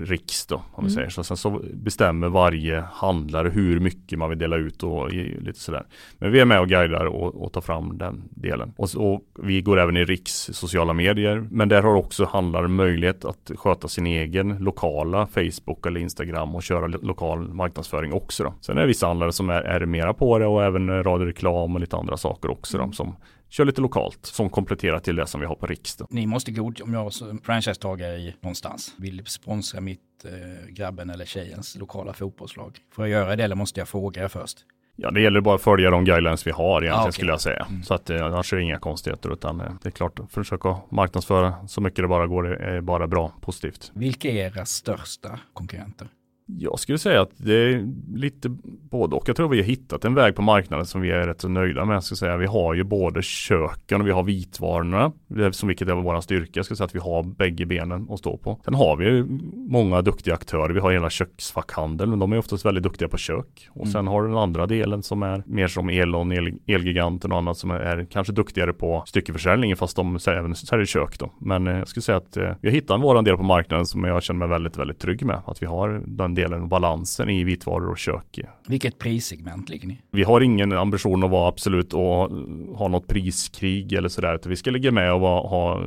riks 0.00 0.46
då, 0.46 0.56
om 0.56 0.62
mm. 0.78 0.84
vi 0.84 0.90
säger 0.90 1.08
så. 1.08 1.24
Sen 1.24 1.36
så 1.36 1.60
bestämmer 1.74 2.28
varje 2.28 2.84
handlare 2.92 3.48
hur 3.48 3.80
mycket 3.80 4.18
man 4.18 4.28
vill 4.28 4.38
dela 4.38 4.56
ut 4.56 4.82
och 4.82 5.12
lite 5.12 5.60
sådär. 5.60 5.82
Men 6.18 6.32
vi 6.32 6.40
är 6.40 6.44
med 6.44 6.60
och 6.60 6.68
guidar 6.68 7.04
och, 7.04 7.44
och 7.44 7.52
tar 7.52 7.60
fram 7.60 7.98
den 7.98 8.22
delen. 8.30 8.72
Och, 8.76 8.88
och, 8.96 9.20
vi 9.42 9.60
går 9.60 9.80
även 9.80 9.96
i 9.96 10.04
riks 10.04 10.50
sociala 10.52 10.92
medier. 10.92 11.46
Men 11.50 11.68
där 11.68 11.82
har 11.82 11.94
också 11.94 12.24
handlare 12.24 12.68
möjlighet 12.68 13.24
att 13.24 13.50
sköta 13.54 13.88
sin 13.88 14.06
egen 14.06 14.56
lokala 14.58 15.26
Facebook 15.26 15.86
eller 15.86 16.00
Instagram 16.00 16.54
och 16.54 16.62
köra 16.62 16.86
lokal 16.86 17.54
marknadsföring 17.54 18.12
också. 18.12 18.44
Då. 18.44 18.54
Sen 18.60 18.76
är 18.76 18.80
det 18.80 18.86
vissa 18.86 19.06
handlare 19.06 19.32
som 19.32 19.50
är, 19.50 19.62
är 19.62 19.86
mera 19.86 20.14
på 20.14 20.38
det 20.38 20.46
och 20.46 20.64
även 20.64 21.04
radioreklam 21.04 21.43
och 21.50 21.80
lite 21.80 21.96
andra 21.96 22.16
saker 22.16 22.50
också. 22.50 22.78
Då, 22.78 22.92
som 22.92 23.16
kör 23.48 23.64
lite 23.64 23.80
lokalt 23.80 24.26
som 24.26 24.50
kompletterar 24.50 24.98
till 24.98 25.16
det 25.16 25.26
som 25.26 25.40
vi 25.40 25.46
har 25.46 25.54
på 25.54 25.66
Riks. 25.66 25.98
Ni 26.10 26.26
måste 26.26 26.52
god, 26.52 26.80
om 26.82 26.94
jag 26.94 27.12
som 27.12 27.38
franchisetagare 27.38 28.32
någonstans 28.40 28.94
vill 28.98 29.26
sponsra 29.26 29.80
mitt 29.80 30.00
eh, 30.24 30.68
grabben 30.68 31.10
eller 31.10 31.24
tjejens 31.24 31.76
lokala 31.76 32.12
fotbollslag. 32.12 32.78
Får 32.92 33.08
jag 33.08 33.20
göra 33.20 33.36
det 33.36 33.44
eller 33.44 33.56
måste 33.56 33.80
jag 33.80 33.88
fråga 33.88 34.28
först? 34.28 34.58
Ja, 34.96 35.10
det 35.10 35.20
gäller 35.20 35.40
bara 35.40 35.54
att 35.54 35.62
följa 35.62 35.90
de 35.90 36.04
guidelines 36.04 36.46
vi 36.46 36.50
har 36.50 36.82
egentligen 36.82 36.98
ah, 36.98 37.02
okay. 37.02 37.12
skulle 37.12 37.32
jag 37.32 37.40
säga. 37.40 37.66
Mm. 37.70 37.82
Så 37.82 37.94
att 37.94 38.10
eh, 38.10 38.26
annars 38.26 38.52
är 38.52 38.56
det 38.56 38.62
inga 38.62 38.78
konstigheter 38.78 39.32
utan 39.32 39.60
eh, 39.60 39.72
det 39.82 39.88
är 39.88 39.90
klart 39.90 40.20
försöka 40.30 40.76
marknadsföra 40.88 41.54
så 41.68 41.80
mycket 41.80 42.04
det 42.04 42.08
bara 42.08 42.26
går 42.26 42.46
är 42.46 42.80
bara 42.80 43.06
bra, 43.06 43.32
positivt. 43.40 43.90
Vilka 43.94 44.28
är 44.28 44.34
era 44.34 44.64
största 44.64 45.38
konkurrenter? 45.52 46.08
Jag 46.46 46.78
skulle 46.78 46.98
säga 46.98 47.22
att 47.22 47.30
det 47.36 47.54
är 47.54 47.86
lite 48.14 48.48
både 48.90 49.16
och. 49.16 49.28
Jag 49.28 49.36
tror 49.36 49.48
vi 49.48 49.56
har 49.56 49.64
hittat 49.64 50.04
en 50.04 50.14
väg 50.14 50.34
på 50.34 50.42
marknaden 50.42 50.86
som 50.86 51.00
vi 51.00 51.10
är 51.10 51.26
rätt 51.26 51.40
så 51.40 51.48
nöjda 51.48 51.84
med. 51.84 51.96
Jag 51.96 52.04
ska 52.04 52.14
säga. 52.14 52.36
Vi 52.36 52.46
har 52.46 52.74
ju 52.74 52.84
både 52.84 53.22
köken 53.22 54.00
och 54.00 54.06
vi 54.06 54.10
har 54.10 54.22
vitvarorna. 54.22 55.12
Som 55.52 55.68
vilket 55.68 55.88
är 55.88 55.94
vår 55.94 56.20
styrka. 56.20 56.50
Jag 56.52 56.66
ska 56.66 56.76
säga 56.76 56.84
att 56.84 56.94
vi 56.94 56.98
har 56.98 57.22
bägge 57.22 57.66
benen 57.66 58.06
att 58.10 58.18
stå 58.18 58.36
på. 58.36 58.60
Sen 58.64 58.74
har 58.74 58.96
vi 58.96 59.24
många 59.70 60.02
duktiga 60.02 60.34
aktörer. 60.34 60.74
Vi 60.74 60.80
har 60.80 60.92
hela 60.92 61.10
köksfackhandeln. 61.10 62.10
Men 62.10 62.18
de 62.18 62.32
är 62.32 62.38
oftast 62.38 62.64
väldigt 62.64 62.84
duktiga 62.84 63.08
på 63.08 63.16
kök. 63.16 63.68
Och 63.70 63.88
sen 63.88 64.00
mm. 64.00 64.12
har 64.12 64.22
du 64.22 64.28
den 64.28 64.38
andra 64.38 64.66
delen 64.66 65.02
som 65.02 65.22
är 65.22 65.42
mer 65.46 65.68
som 65.68 65.88
Elon, 65.88 66.32
El 66.32 66.54
Elgiganten 66.66 67.32
och 67.32 67.38
annat 67.38 67.56
som 67.56 67.70
är 67.70 68.06
kanske 68.10 68.32
duktigare 68.32 68.72
på 68.72 69.02
styckeförsäljning 69.06 69.76
fast 69.76 69.96
de 69.96 70.18
även 70.28 70.54
säljer 70.54 70.86
kök 70.86 71.18
då. 71.18 71.32
Men 71.38 71.66
eh, 71.66 71.78
jag 71.78 71.88
skulle 71.88 72.02
säga 72.02 72.18
att 72.18 72.36
eh, 72.36 72.50
vi 72.60 72.68
har 72.68 72.74
hittat 72.74 73.00
våran 73.00 73.24
del 73.24 73.36
på 73.36 73.42
marknaden 73.42 73.86
som 73.86 74.04
jag 74.04 74.22
känner 74.22 74.38
mig 74.38 74.48
väldigt, 74.48 74.78
väldigt 74.78 74.98
trygg 74.98 75.24
med. 75.24 75.40
Att 75.46 75.62
vi 75.62 75.66
har 75.66 76.02
den 76.06 76.33
delen 76.34 76.62
och 76.62 76.68
balansen 76.68 77.30
i 77.30 77.44
vitvaror 77.44 77.90
och 77.90 77.98
kök. 77.98 78.40
Vilket 78.66 78.98
prissegment 78.98 79.68
ligger 79.68 79.88
ni? 79.88 80.00
Vi 80.10 80.22
har 80.22 80.40
ingen 80.40 80.72
ambition 80.72 81.24
att 81.24 81.30
vara 81.30 81.48
absolut 81.48 81.92
och 81.92 82.30
ha 82.76 82.88
något 82.88 83.06
priskrig 83.06 83.92
eller 83.92 84.08
sådär. 84.08 84.40
Vi 84.44 84.56
ska 84.56 84.70
ligga 84.70 84.90
med 84.90 85.12
och 85.12 85.20
vara, 85.20 85.48
ha, 85.48 85.82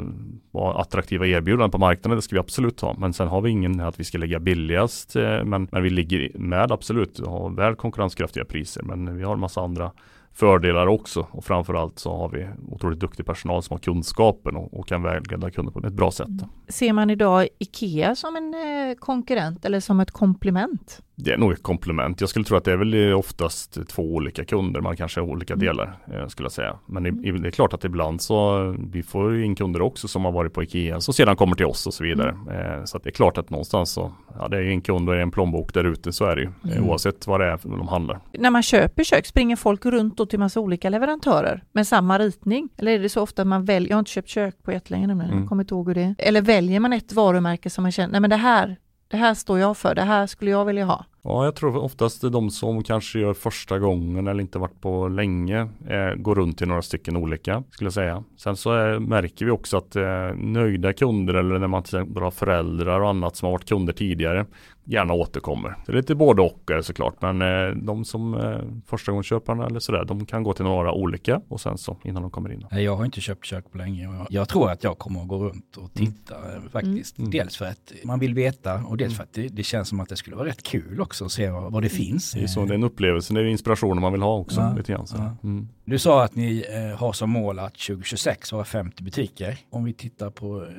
vara 0.51 0.81
attraktiva 0.81 1.27
erbjudanden 1.27 1.71
på 1.71 1.77
marknaden. 1.77 2.15
Det 2.15 2.21
ska 2.21 2.35
vi 2.35 2.39
absolut 2.39 2.81
ha. 2.81 2.95
Men 2.97 3.13
sen 3.13 3.27
har 3.27 3.41
vi 3.41 3.49
ingen 3.49 3.79
att 3.79 3.99
vi 3.99 4.03
ska 4.03 4.17
lägga 4.17 4.39
billigast. 4.39 5.15
Eh, 5.15 5.43
men, 5.43 5.67
men 5.71 5.83
vi 5.83 5.89
ligger 5.89 6.31
med 6.37 6.71
absolut 6.71 7.19
och 7.19 7.31
har 7.31 7.49
väl 7.49 7.75
konkurrenskraftiga 7.75 8.45
priser. 8.45 8.83
Men 8.83 9.17
vi 9.17 9.23
har 9.23 9.33
en 9.33 9.39
massa 9.39 9.61
andra 9.61 9.91
fördelar 10.39 10.87
också 10.87 11.27
och 11.31 11.45
framförallt 11.45 11.99
så 11.99 12.17
har 12.17 12.29
vi 12.29 12.49
otroligt 12.67 12.99
duktig 12.99 13.25
personal 13.25 13.63
som 13.63 13.73
har 13.73 13.79
kunskapen 13.79 14.55
och, 14.55 14.79
och 14.79 14.87
kan 14.87 15.03
vägleda 15.03 15.51
kunder 15.51 15.71
på 15.71 15.87
ett 15.87 15.93
bra 15.93 16.11
sätt. 16.11 16.27
Mm. 16.27 16.45
Ser 16.67 16.93
man 16.93 17.09
idag 17.09 17.47
IKEA 17.59 18.15
som 18.15 18.35
en 18.35 18.53
eh, 18.53 18.95
konkurrent 18.95 19.65
eller 19.65 19.79
som 19.79 19.99
ett 19.99 20.11
komplement? 20.11 21.01
Det 21.19 21.33
är 21.33 21.37
nog 21.37 21.51
ett 21.51 21.63
komplement. 21.63 22.21
Jag 22.21 22.29
skulle 22.29 22.45
tro 22.45 22.57
att 22.57 22.63
det 22.63 22.71
är 22.71 22.77
väl 22.77 23.13
oftast 23.13 23.87
två 23.87 24.03
olika 24.03 24.45
kunder. 24.45 24.81
Man 24.81 24.97
kanske 24.97 25.19
har 25.19 25.27
olika 25.27 25.53
mm. 25.53 25.65
delar 25.65 25.97
eh, 26.13 26.27
skulle 26.27 26.45
jag 26.45 26.51
säga. 26.51 26.79
Men 26.85 27.05
mm. 27.05 27.41
det 27.41 27.47
är 27.47 27.51
klart 27.51 27.73
att 27.73 27.83
ibland 27.83 28.21
så 28.21 28.75
vi 28.91 29.03
får 29.03 29.43
in 29.43 29.55
kunder 29.55 29.81
också 29.81 30.07
som 30.07 30.25
har 30.25 30.31
varit 30.31 30.53
på 30.53 30.63
Ikea 30.63 31.01
som 31.01 31.13
sedan 31.13 31.35
kommer 31.35 31.55
till 31.55 31.65
oss 31.65 31.87
och 31.87 31.93
så 31.93 32.03
vidare. 32.03 32.29
Mm. 32.29 32.79
Eh, 32.79 32.83
så 32.83 32.97
det 32.97 33.09
är 33.09 33.11
klart 33.11 33.37
att 33.37 33.49
någonstans 33.49 33.91
så 33.91 34.11
ja, 34.39 34.47
det 34.47 34.57
är 34.57 34.63
en 34.63 34.81
kund 34.81 35.09
och 35.09 35.15
en 35.15 35.31
plånbok 35.31 35.73
där 35.73 35.83
ute 35.83 36.13
så 36.13 36.25
är 36.25 36.35
det 36.35 36.41
ju 36.41 36.49
eh, 36.65 36.77
mm. 36.77 36.89
oavsett 36.89 37.27
vad 37.27 37.39
det 37.39 37.45
är 37.45 37.59
de 37.63 37.87
handlar. 37.87 38.19
När 38.33 38.49
man 38.49 38.63
köper 38.63 39.03
kök 39.03 39.25
springer 39.25 39.55
folk 39.55 39.85
runt 39.85 40.17
då 40.17 40.25
till 40.25 40.39
massa 40.39 40.59
olika 40.59 40.89
leverantörer 40.89 41.63
med 41.71 41.87
samma 41.87 42.19
ritning? 42.19 42.69
Eller 42.77 42.91
är 42.91 42.99
det 42.99 43.09
så 43.09 43.21
ofta 43.21 43.41
att 43.41 43.47
man 43.47 43.65
väljer, 43.65 43.89
jag 43.89 43.95
har 43.95 43.99
inte 43.99 44.11
köpt 44.11 44.29
kök 44.29 44.63
på 44.63 44.71
jättelänge 44.71 45.07
nu 45.07 45.13
mm. 45.13 45.39
jag 45.39 45.49
kommer 45.49 45.63
inte 45.63 45.73
ihåg 45.73 45.87
hur 45.87 45.95
det 45.95 46.01
är. 46.01 46.15
Eller 46.17 46.41
väljer 46.41 46.79
man 46.79 46.93
ett 46.93 47.13
varumärke 47.13 47.69
som 47.69 47.81
man 47.81 47.91
känner, 47.91 48.11
nej 48.11 48.21
men 48.21 48.29
det 48.29 48.35
här 48.35 48.77
det 49.07 49.17
här 49.17 49.33
står 49.33 49.59
jag 49.59 49.77
för, 49.77 49.95
det 49.95 50.01
här 50.01 50.27
skulle 50.27 50.51
jag 50.51 50.65
vilja 50.65 50.85
ha. 50.85 51.05
Ja, 51.29 51.45
jag 51.45 51.55
tror 51.55 51.77
oftast 51.77 52.21
det 52.21 52.27
är 52.27 52.31
de 52.31 52.49
som 52.49 52.83
kanske 52.83 53.19
gör 53.19 53.33
första 53.33 53.79
gången 53.79 54.27
eller 54.27 54.41
inte 54.41 54.59
varit 54.59 54.81
på 54.81 55.07
länge 55.07 55.59
eh, 55.87 56.15
går 56.15 56.35
runt 56.35 56.57
till 56.57 56.67
några 56.67 56.81
stycken 56.81 57.17
olika 57.17 57.63
skulle 57.69 57.85
jag 57.85 57.93
säga. 57.93 58.23
Sen 58.37 58.55
så 58.55 58.71
är, 58.71 58.99
märker 58.99 59.45
vi 59.45 59.51
också 59.51 59.77
att 59.77 59.95
eh, 59.95 60.35
nöjda 60.35 60.93
kunder 60.93 61.33
eller 61.33 61.59
när 61.59 61.67
man 61.67 61.83
till 61.83 61.95
exempel 61.95 62.23
har 62.23 62.31
föräldrar 62.31 62.99
och 62.99 63.09
annat 63.09 63.35
som 63.35 63.45
har 63.45 63.51
varit 63.51 63.69
kunder 63.69 63.93
tidigare 63.93 64.45
gärna 64.87 65.13
återkommer. 65.13 65.75
Det 65.85 65.91
är 65.91 65.95
lite 65.95 66.15
både 66.15 66.41
och 66.41 66.71
såklart 66.81 67.21
men 67.21 67.41
eh, 67.41 67.75
de 67.75 68.05
som 68.05 68.33
eh, 68.33 68.59
första 68.85 69.11
gången 69.11 69.23
köparna 69.23 69.65
eller 69.65 69.79
sådär 69.79 70.05
de 70.05 70.25
kan 70.25 70.43
gå 70.43 70.53
till 70.53 70.65
några 70.65 70.91
olika 70.91 71.41
och 71.47 71.61
sen 71.61 71.77
så 71.77 71.97
innan 72.03 72.21
de 72.21 72.31
kommer 72.31 72.53
in. 72.53 72.65
Jag 72.71 72.95
har 72.95 73.05
inte 73.05 73.21
köpt 73.21 73.45
kök 73.45 73.71
på 73.71 73.77
länge 73.77 74.07
och 74.07 74.27
jag 74.29 74.49
tror 74.49 74.71
att 74.71 74.83
jag 74.83 74.97
kommer 74.97 75.21
att 75.21 75.27
gå 75.27 75.43
runt 75.43 75.77
och 75.77 75.93
titta 75.93 76.35
mm. 76.35 76.69
faktiskt. 76.69 77.17
Mm. 77.17 77.31
Dels 77.31 77.57
för 77.57 77.65
att 77.65 77.93
man 78.03 78.19
vill 78.19 78.33
veta 78.33 78.83
och 78.83 78.97
dels 78.97 79.09
mm. 79.09 79.15
för 79.17 79.23
att 79.23 79.33
det, 79.33 79.47
det, 79.47 79.63
känns 79.63 79.89
som 79.89 79.99
att 79.99 80.09
det 80.09 80.15
skulle 80.15 80.35
vara 80.35 80.47
rätt 80.47 80.63
kul 80.63 81.01
också 81.01 81.16
att 81.25 81.31
se 81.31 81.49
vad, 81.49 81.71
vad 81.71 81.83
det 81.83 81.89
finns. 81.89 82.31
Det 82.31 82.43
är 82.43 82.47
så, 82.47 82.65
det 82.65 82.73
är 82.73 82.75
en 82.75 82.83
upplevelse, 82.83 83.33
det 83.33 83.39
är 83.39 83.45
inspirationen 83.45 84.01
man 84.01 84.11
vill 84.11 84.21
ha 84.21 84.37
också. 84.37 84.61
Ja, 84.61 84.73
lite 84.77 84.91
grann. 84.91 85.05
Ja. 85.13 85.37
Mm. 85.43 85.67
Du 85.85 85.99
sa 85.99 86.23
att 86.23 86.35
ni 86.35 86.65
eh, 86.69 86.99
har 86.99 87.13
som 87.13 87.29
mål 87.29 87.59
att 87.59 87.73
2026 87.73 88.51
vara 88.51 88.65
50 88.65 89.03
butiker. 89.03 89.57
Om 89.69 89.83
vi 89.83 89.93
tittar 89.93 90.29
på 90.29 90.63
eh, 90.63 90.69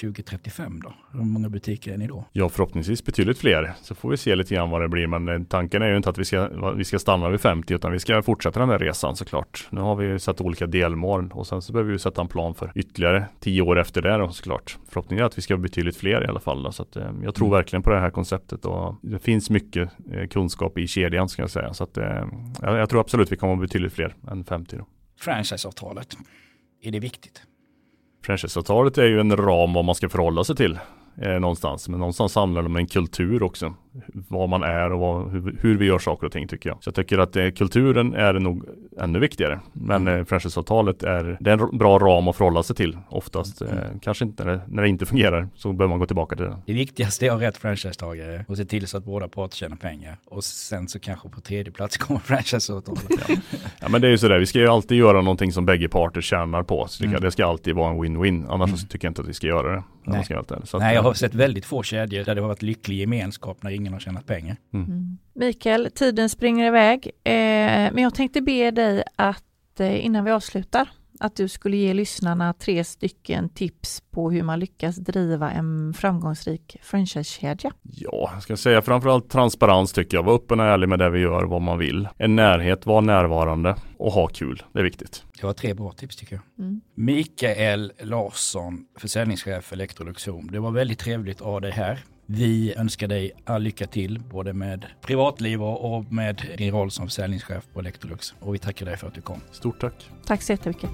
2035 0.00 0.80
då, 0.84 0.92
hur 1.12 1.24
många 1.24 1.48
butiker 1.48 1.92
är 1.92 1.96
ni 1.96 2.06
då? 2.06 2.24
Ja, 2.32 2.48
förhoppningsvis 2.48 3.04
betydligt 3.04 3.38
fler. 3.38 3.72
Så 3.82 3.94
får 3.94 4.10
vi 4.10 4.16
se 4.16 4.36
lite 4.36 4.54
grann 4.54 4.70
vad 4.70 4.80
det 4.80 4.88
blir. 4.88 5.06
Men 5.06 5.28
eh, 5.28 5.42
tanken 5.48 5.82
är 5.82 5.88
ju 5.88 5.96
inte 5.96 6.10
att 6.10 6.18
vi 6.18 6.24
ska, 6.24 6.72
vi 6.76 6.84
ska 6.84 6.98
stanna 6.98 7.28
vid 7.28 7.40
50 7.40 7.74
utan 7.74 7.92
vi 7.92 7.98
ska 7.98 8.22
fortsätta 8.22 8.60
den 8.60 8.68
här 8.68 8.78
resan 8.78 9.16
såklart. 9.16 9.68
Nu 9.70 9.80
har 9.80 9.96
vi 9.96 10.18
satt 10.18 10.40
olika 10.40 10.66
delmål 10.66 11.30
och 11.32 11.46
sen 11.46 11.62
så 11.62 11.72
behöver 11.72 11.92
vi 11.92 11.98
sätta 11.98 12.20
en 12.20 12.28
plan 12.28 12.54
för 12.54 12.72
ytterligare 12.74 13.26
10 13.40 13.62
år 13.62 13.78
efter 13.78 14.02
det 14.02 14.16
då 14.16 14.28
såklart. 14.28 14.78
Förhoppningen 14.88 15.22
är 15.22 15.26
att 15.26 15.38
vi 15.38 15.42
ska 15.42 15.54
vara 15.54 15.62
betydligt 15.62 15.96
fler 15.96 16.24
i 16.24 16.26
alla 16.26 16.40
fall. 16.40 16.62
Då. 16.62 16.72
Så 16.72 16.82
att, 16.82 16.96
eh, 16.96 17.10
jag 17.22 17.34
tror 17.34 17.46
mm. 17.46 17.56
verkligen 17.56 17.82
på 17.82 17.90
det 17.90 18.00
här 18.00 18.10
konceptet 18.10 18.64
och 18.64 18.94
det 19.02 19.18
finns 19.18 19.50
mycket 19.50 19.71
eh, 19.76 19.88
kunskap 20.30 20.78
i 20.78 20.86
kedjan 20.86 21.28
ska 21.28 21.42
jag 21.42 21.50
säga. 21.50 21.74
Så 21.74 21.84
att, 21.84 21.96
jag, 21.96 22.78
jag 22.78 22.88
tror 22.88 23.00
absolut 23.00 23.32
vi 23.32 23.36
kommer 23.36 23.54
vara 23.54 23.66
betydligt 23.66 23.92
fler 23.92 24.14
än 24.30 24.44
50. 24.44 24.76
Då. 24.76 24.86
Franchiseavtalet, 25.20 26.16
är 26.82 26.90
det 26.90 27.00
viktigt? 27.00 27.42
Franchiseavtalet 28.24 28.98
är 28.98 29.06
ju 29.06 29.20
en 29.20 29.36
ram 29.36 29.72
vad 29.72 29.84
man 29.84 29.94
ska 29.94 30.08
förhålla 30.08 30.44
sig 30.44 30.56
till 30.56 30.78
eh, 31.16 31.40
någonstans. 31.40 31.88
Men 31.88 31.98
någonstans 31.98 32.34
handlar 32.34 32.62
det 32.62 32.66
om 32.66 32.76
en 32.76 32.86
kultur 32.86 33.42
också 33.42 33.74
vad 34.12 34.48
man 34.48 34.62
är 34.62 34.92
och 34.92 35.00
vad, 35.00 35.30
hur, 35.30 35.56
hur, 35.60 35.78
vi 35.78 35.86
gör 35.86 35.98
saker 35.98 36.26
och 36.26 36.32
ting 36.32 36.48
tycker 36.48 36.68
jag. 36.68 36.82
Så 36.82 36.88
jag 36.88 36.94
tycker 36.94 37.18
att 37.18 37.36
eh, 37.36 37.50
kulturen 37.50 38.14
är 38.14 38.32
nog 38.32 38.64
ännu 39.00 39.18
viktigare. 39.18 39.60
Men 39.72 40.02
mm. 40.02 40.20
eh, 40.20 40.24
franchiseavtalet 40.24 41.02
är, 41.02 41.36
det 41.40 41.50
är 41.50 41.58
en 41.58 41.78
bra 41.78 41.98
ram 41.98 42.28
att 42.28 42.36
förhålla 42.36 42.62
sig 42.62 42.76
till. 42.76 42.98
Oftast 43.08 43.60
mm. 43.60 43.78
eh, 43.78 43.84
kanske 44.02 44.24
inte 44.24 44.44
när 44.44 44.52
det, 44.52 44.60
när 44.68 44.82
det 44.82 44.88
inte 44.88 45.06
fungerar 45.06 45.48
så 45.54 45.72
behöver 45.72 45.90
man 45.90 45.98
gå 45.98 46.06
tillbaka 46.06 46.36
till 46.36 46.44
det. 46.44 46.56
Det 46.66 46.72
viktigaste 46.72 47.26
är 47.26 47.30
att 47.30 47.40
ha 47.40 47.46
rätt 47.46 47.56
franchisetagare 47.56 48.44
och 48.48 48.56
se 48.56 48.64
till 48.64 48.86
så 48.86 48.96
att 48.96 49.04
båda 49.04 49.28
parter 49.28 49.56
tjänar 49.56 49.76
pengar. 49.76 50.16
Och 50.24 50.44
sen 50.44 50.88
så 50.88 50.98
kanske 50.98 51.28
på 51.28 51.40
tredje 51.40 51.72
plats 51.72 51.96
kommer 51.96 52.20
franchiseavtalet. 52.24 53.02
ja. 53.28 53.36
ja 53.80 53.88
men 53.88 54.00
det 54.00 54.06
är 54.06 54.10
ju 54.10 54.18
sådär, 54.18 54.38
vi 54.38 54.46
ska 54.46 54.58
ju 54.58 54.68
alltid 54.68 54.98
göra 54.98 55.20
någonting 55.22 55.52
som 55.52 55.66
bägge 55.66 55.88
parter 55.88 56.20
tjänar 56.20 56.62
på. 56.62 56.86
Så 56.88 57.04
mm. 57.04 57.20
Det 57.20 57.30
ska 57.30 57.46
alltid 57.46 57.74
vara 57.74 57.90
en 57.90 58.02
win-win. 58.04 58.46
Annars 58.48 58.68
mm. 58.68 58.78
tycker 58.78 59.06
jag 59.06 59.10
inte 59.10 59.22
att 59.22 59.28
vi 59.28 59.34
ska 59.34 59.46
göra 59.46 59.74
det. 59.76 59.82
Nej, 60.04 60.24
ska 60.24 60.42
så 60.64 60.78
Nej 60.78 60.98
jag 61.02 61.10
har 61.10 61.14
sett 61.14 61.34
väldigt 61.34 61.64
få 61.64 61.82
kedjor 61.82 62.24
där 62.24 62.34
det 62.34 62.40
har 62.40 62.48
varit 62.48 62.62
lycklig 62.62 62.96
gemenskap 62.96 63.62
när 63.62 63.70
ingen 63.70 63.92
har 63.92 64.00
tjänat 64.00 64.26
pengar. 64.26 64.56
Mm. 64.72 64.86
Mm. 64.86 65.18
Mikael, 65.34 65.90
tiden 65.94 66.28
springer 66.28 66.66
iväg, 66.66 67.10
eh, 67.24 67.32
men 67.92 67.98
jag 67.98 68.14
tänkte 68.14 68.40
be 68.40 68.70
dig 68.70 69.02
att 69.16 69.80
eh, 69.80 70.04
innan 70.04 70.24
vi 70.24 70.30
avslutar 70.30 70.88
att 71.22 71.36
du 71.36 71.48
skulle 71.48 71.76
ge 71.76 71.94
lyssnarna 71.94 72.52
tre 72.52 72.84
stycken 72.84 73.48
tips 73.48 74.02
på 74.10 74.30
hur 74.30 74.42
man 74.42 74.60
lyckas 74.60 74.96
driva 74.96 75.50
en 75.50 75.94
framgångsrik 75.94 76.76
franchisekedja. 76.82 77.72
Ja, 77.82 78.30
jag 78.34 78.42
ska 78.42 78.56
säga 78.56 78.82
framförallt 78.82 79.30
transparens 79.30 79.92
tycker 79.92 80.16
jag. 80.16 80.24
Var 80.24 80.34
öppen 80.34 80.60
och 80.60 80.66
ärlig 80.66 80.88
med 80.88 80.98
det 80.98 81.10
vi 81.10 81.20
gör, 81.20 81.44
vad 81.44 81.62
man 81.62 81.78
vill. 81.78 82.08
En 82.18 82.36
närhet, 82.36 82.86
var 82.86 83.00
närvarande 83.00 83.76
och 83.98 84.12
ha 84.12 84.26
kul. 84.26 84.62
Det 84.72 84.78
är 84.78 84.84
viktigt. 84.84 85.24
Det 85.40 85.46
var 85.46 85.52
tre 85.52 85.74
bra 85.74 85.92
tips 85.92 86.16
tycker 86.16 86.34
jag. 86.34 86.64
Mm. 86.66 86.80
Mikael 86.94 87.92
Larsson, 88.00 88.84
försäljningschef 88.98 89.64
för 89.64 89.76
Electrolux 89.76 90.26
Home. 90.26 90.52
Det 90.52 90.58
var 90.58 90.70
väldigt 90.70 90.98
trevligt 90.98 91.40
att 91.40 91.46
ha 91.46 91.60
dig 91.60 91.70
här. 91.70 92.04
Vi 92.26 92.74
önskar 92.76 93.08
dig 93.08 93.32
all 93.44 93.62
lycka 93.62 93.86
till 93.86 94.18
både 94.18 94.52
med 94.52 94.86
privatliv 95.00 95.62
och 95.62 96.12
med 96.12 96.42
din 96.58 96.70
roll 96.70 96.90
som 96.90 97.06
försäljningschef 97.06 97.64
på 97.72 97.80
Electrolux. 97.80 98.34
Och 98.40 98.54
vi 98.54 98.58
tackar 98.58 98.86
dig 98.86 98.96
för 98.96 99.06
att 99.06 99.14
du 99.14 99.20
kom. 99.20 99.40
Stort 99.50 99.80
tack. 99.80 100.10
Tack 100.26 100.42
så 100.42 100.52
jättemycket. 100.52 100.90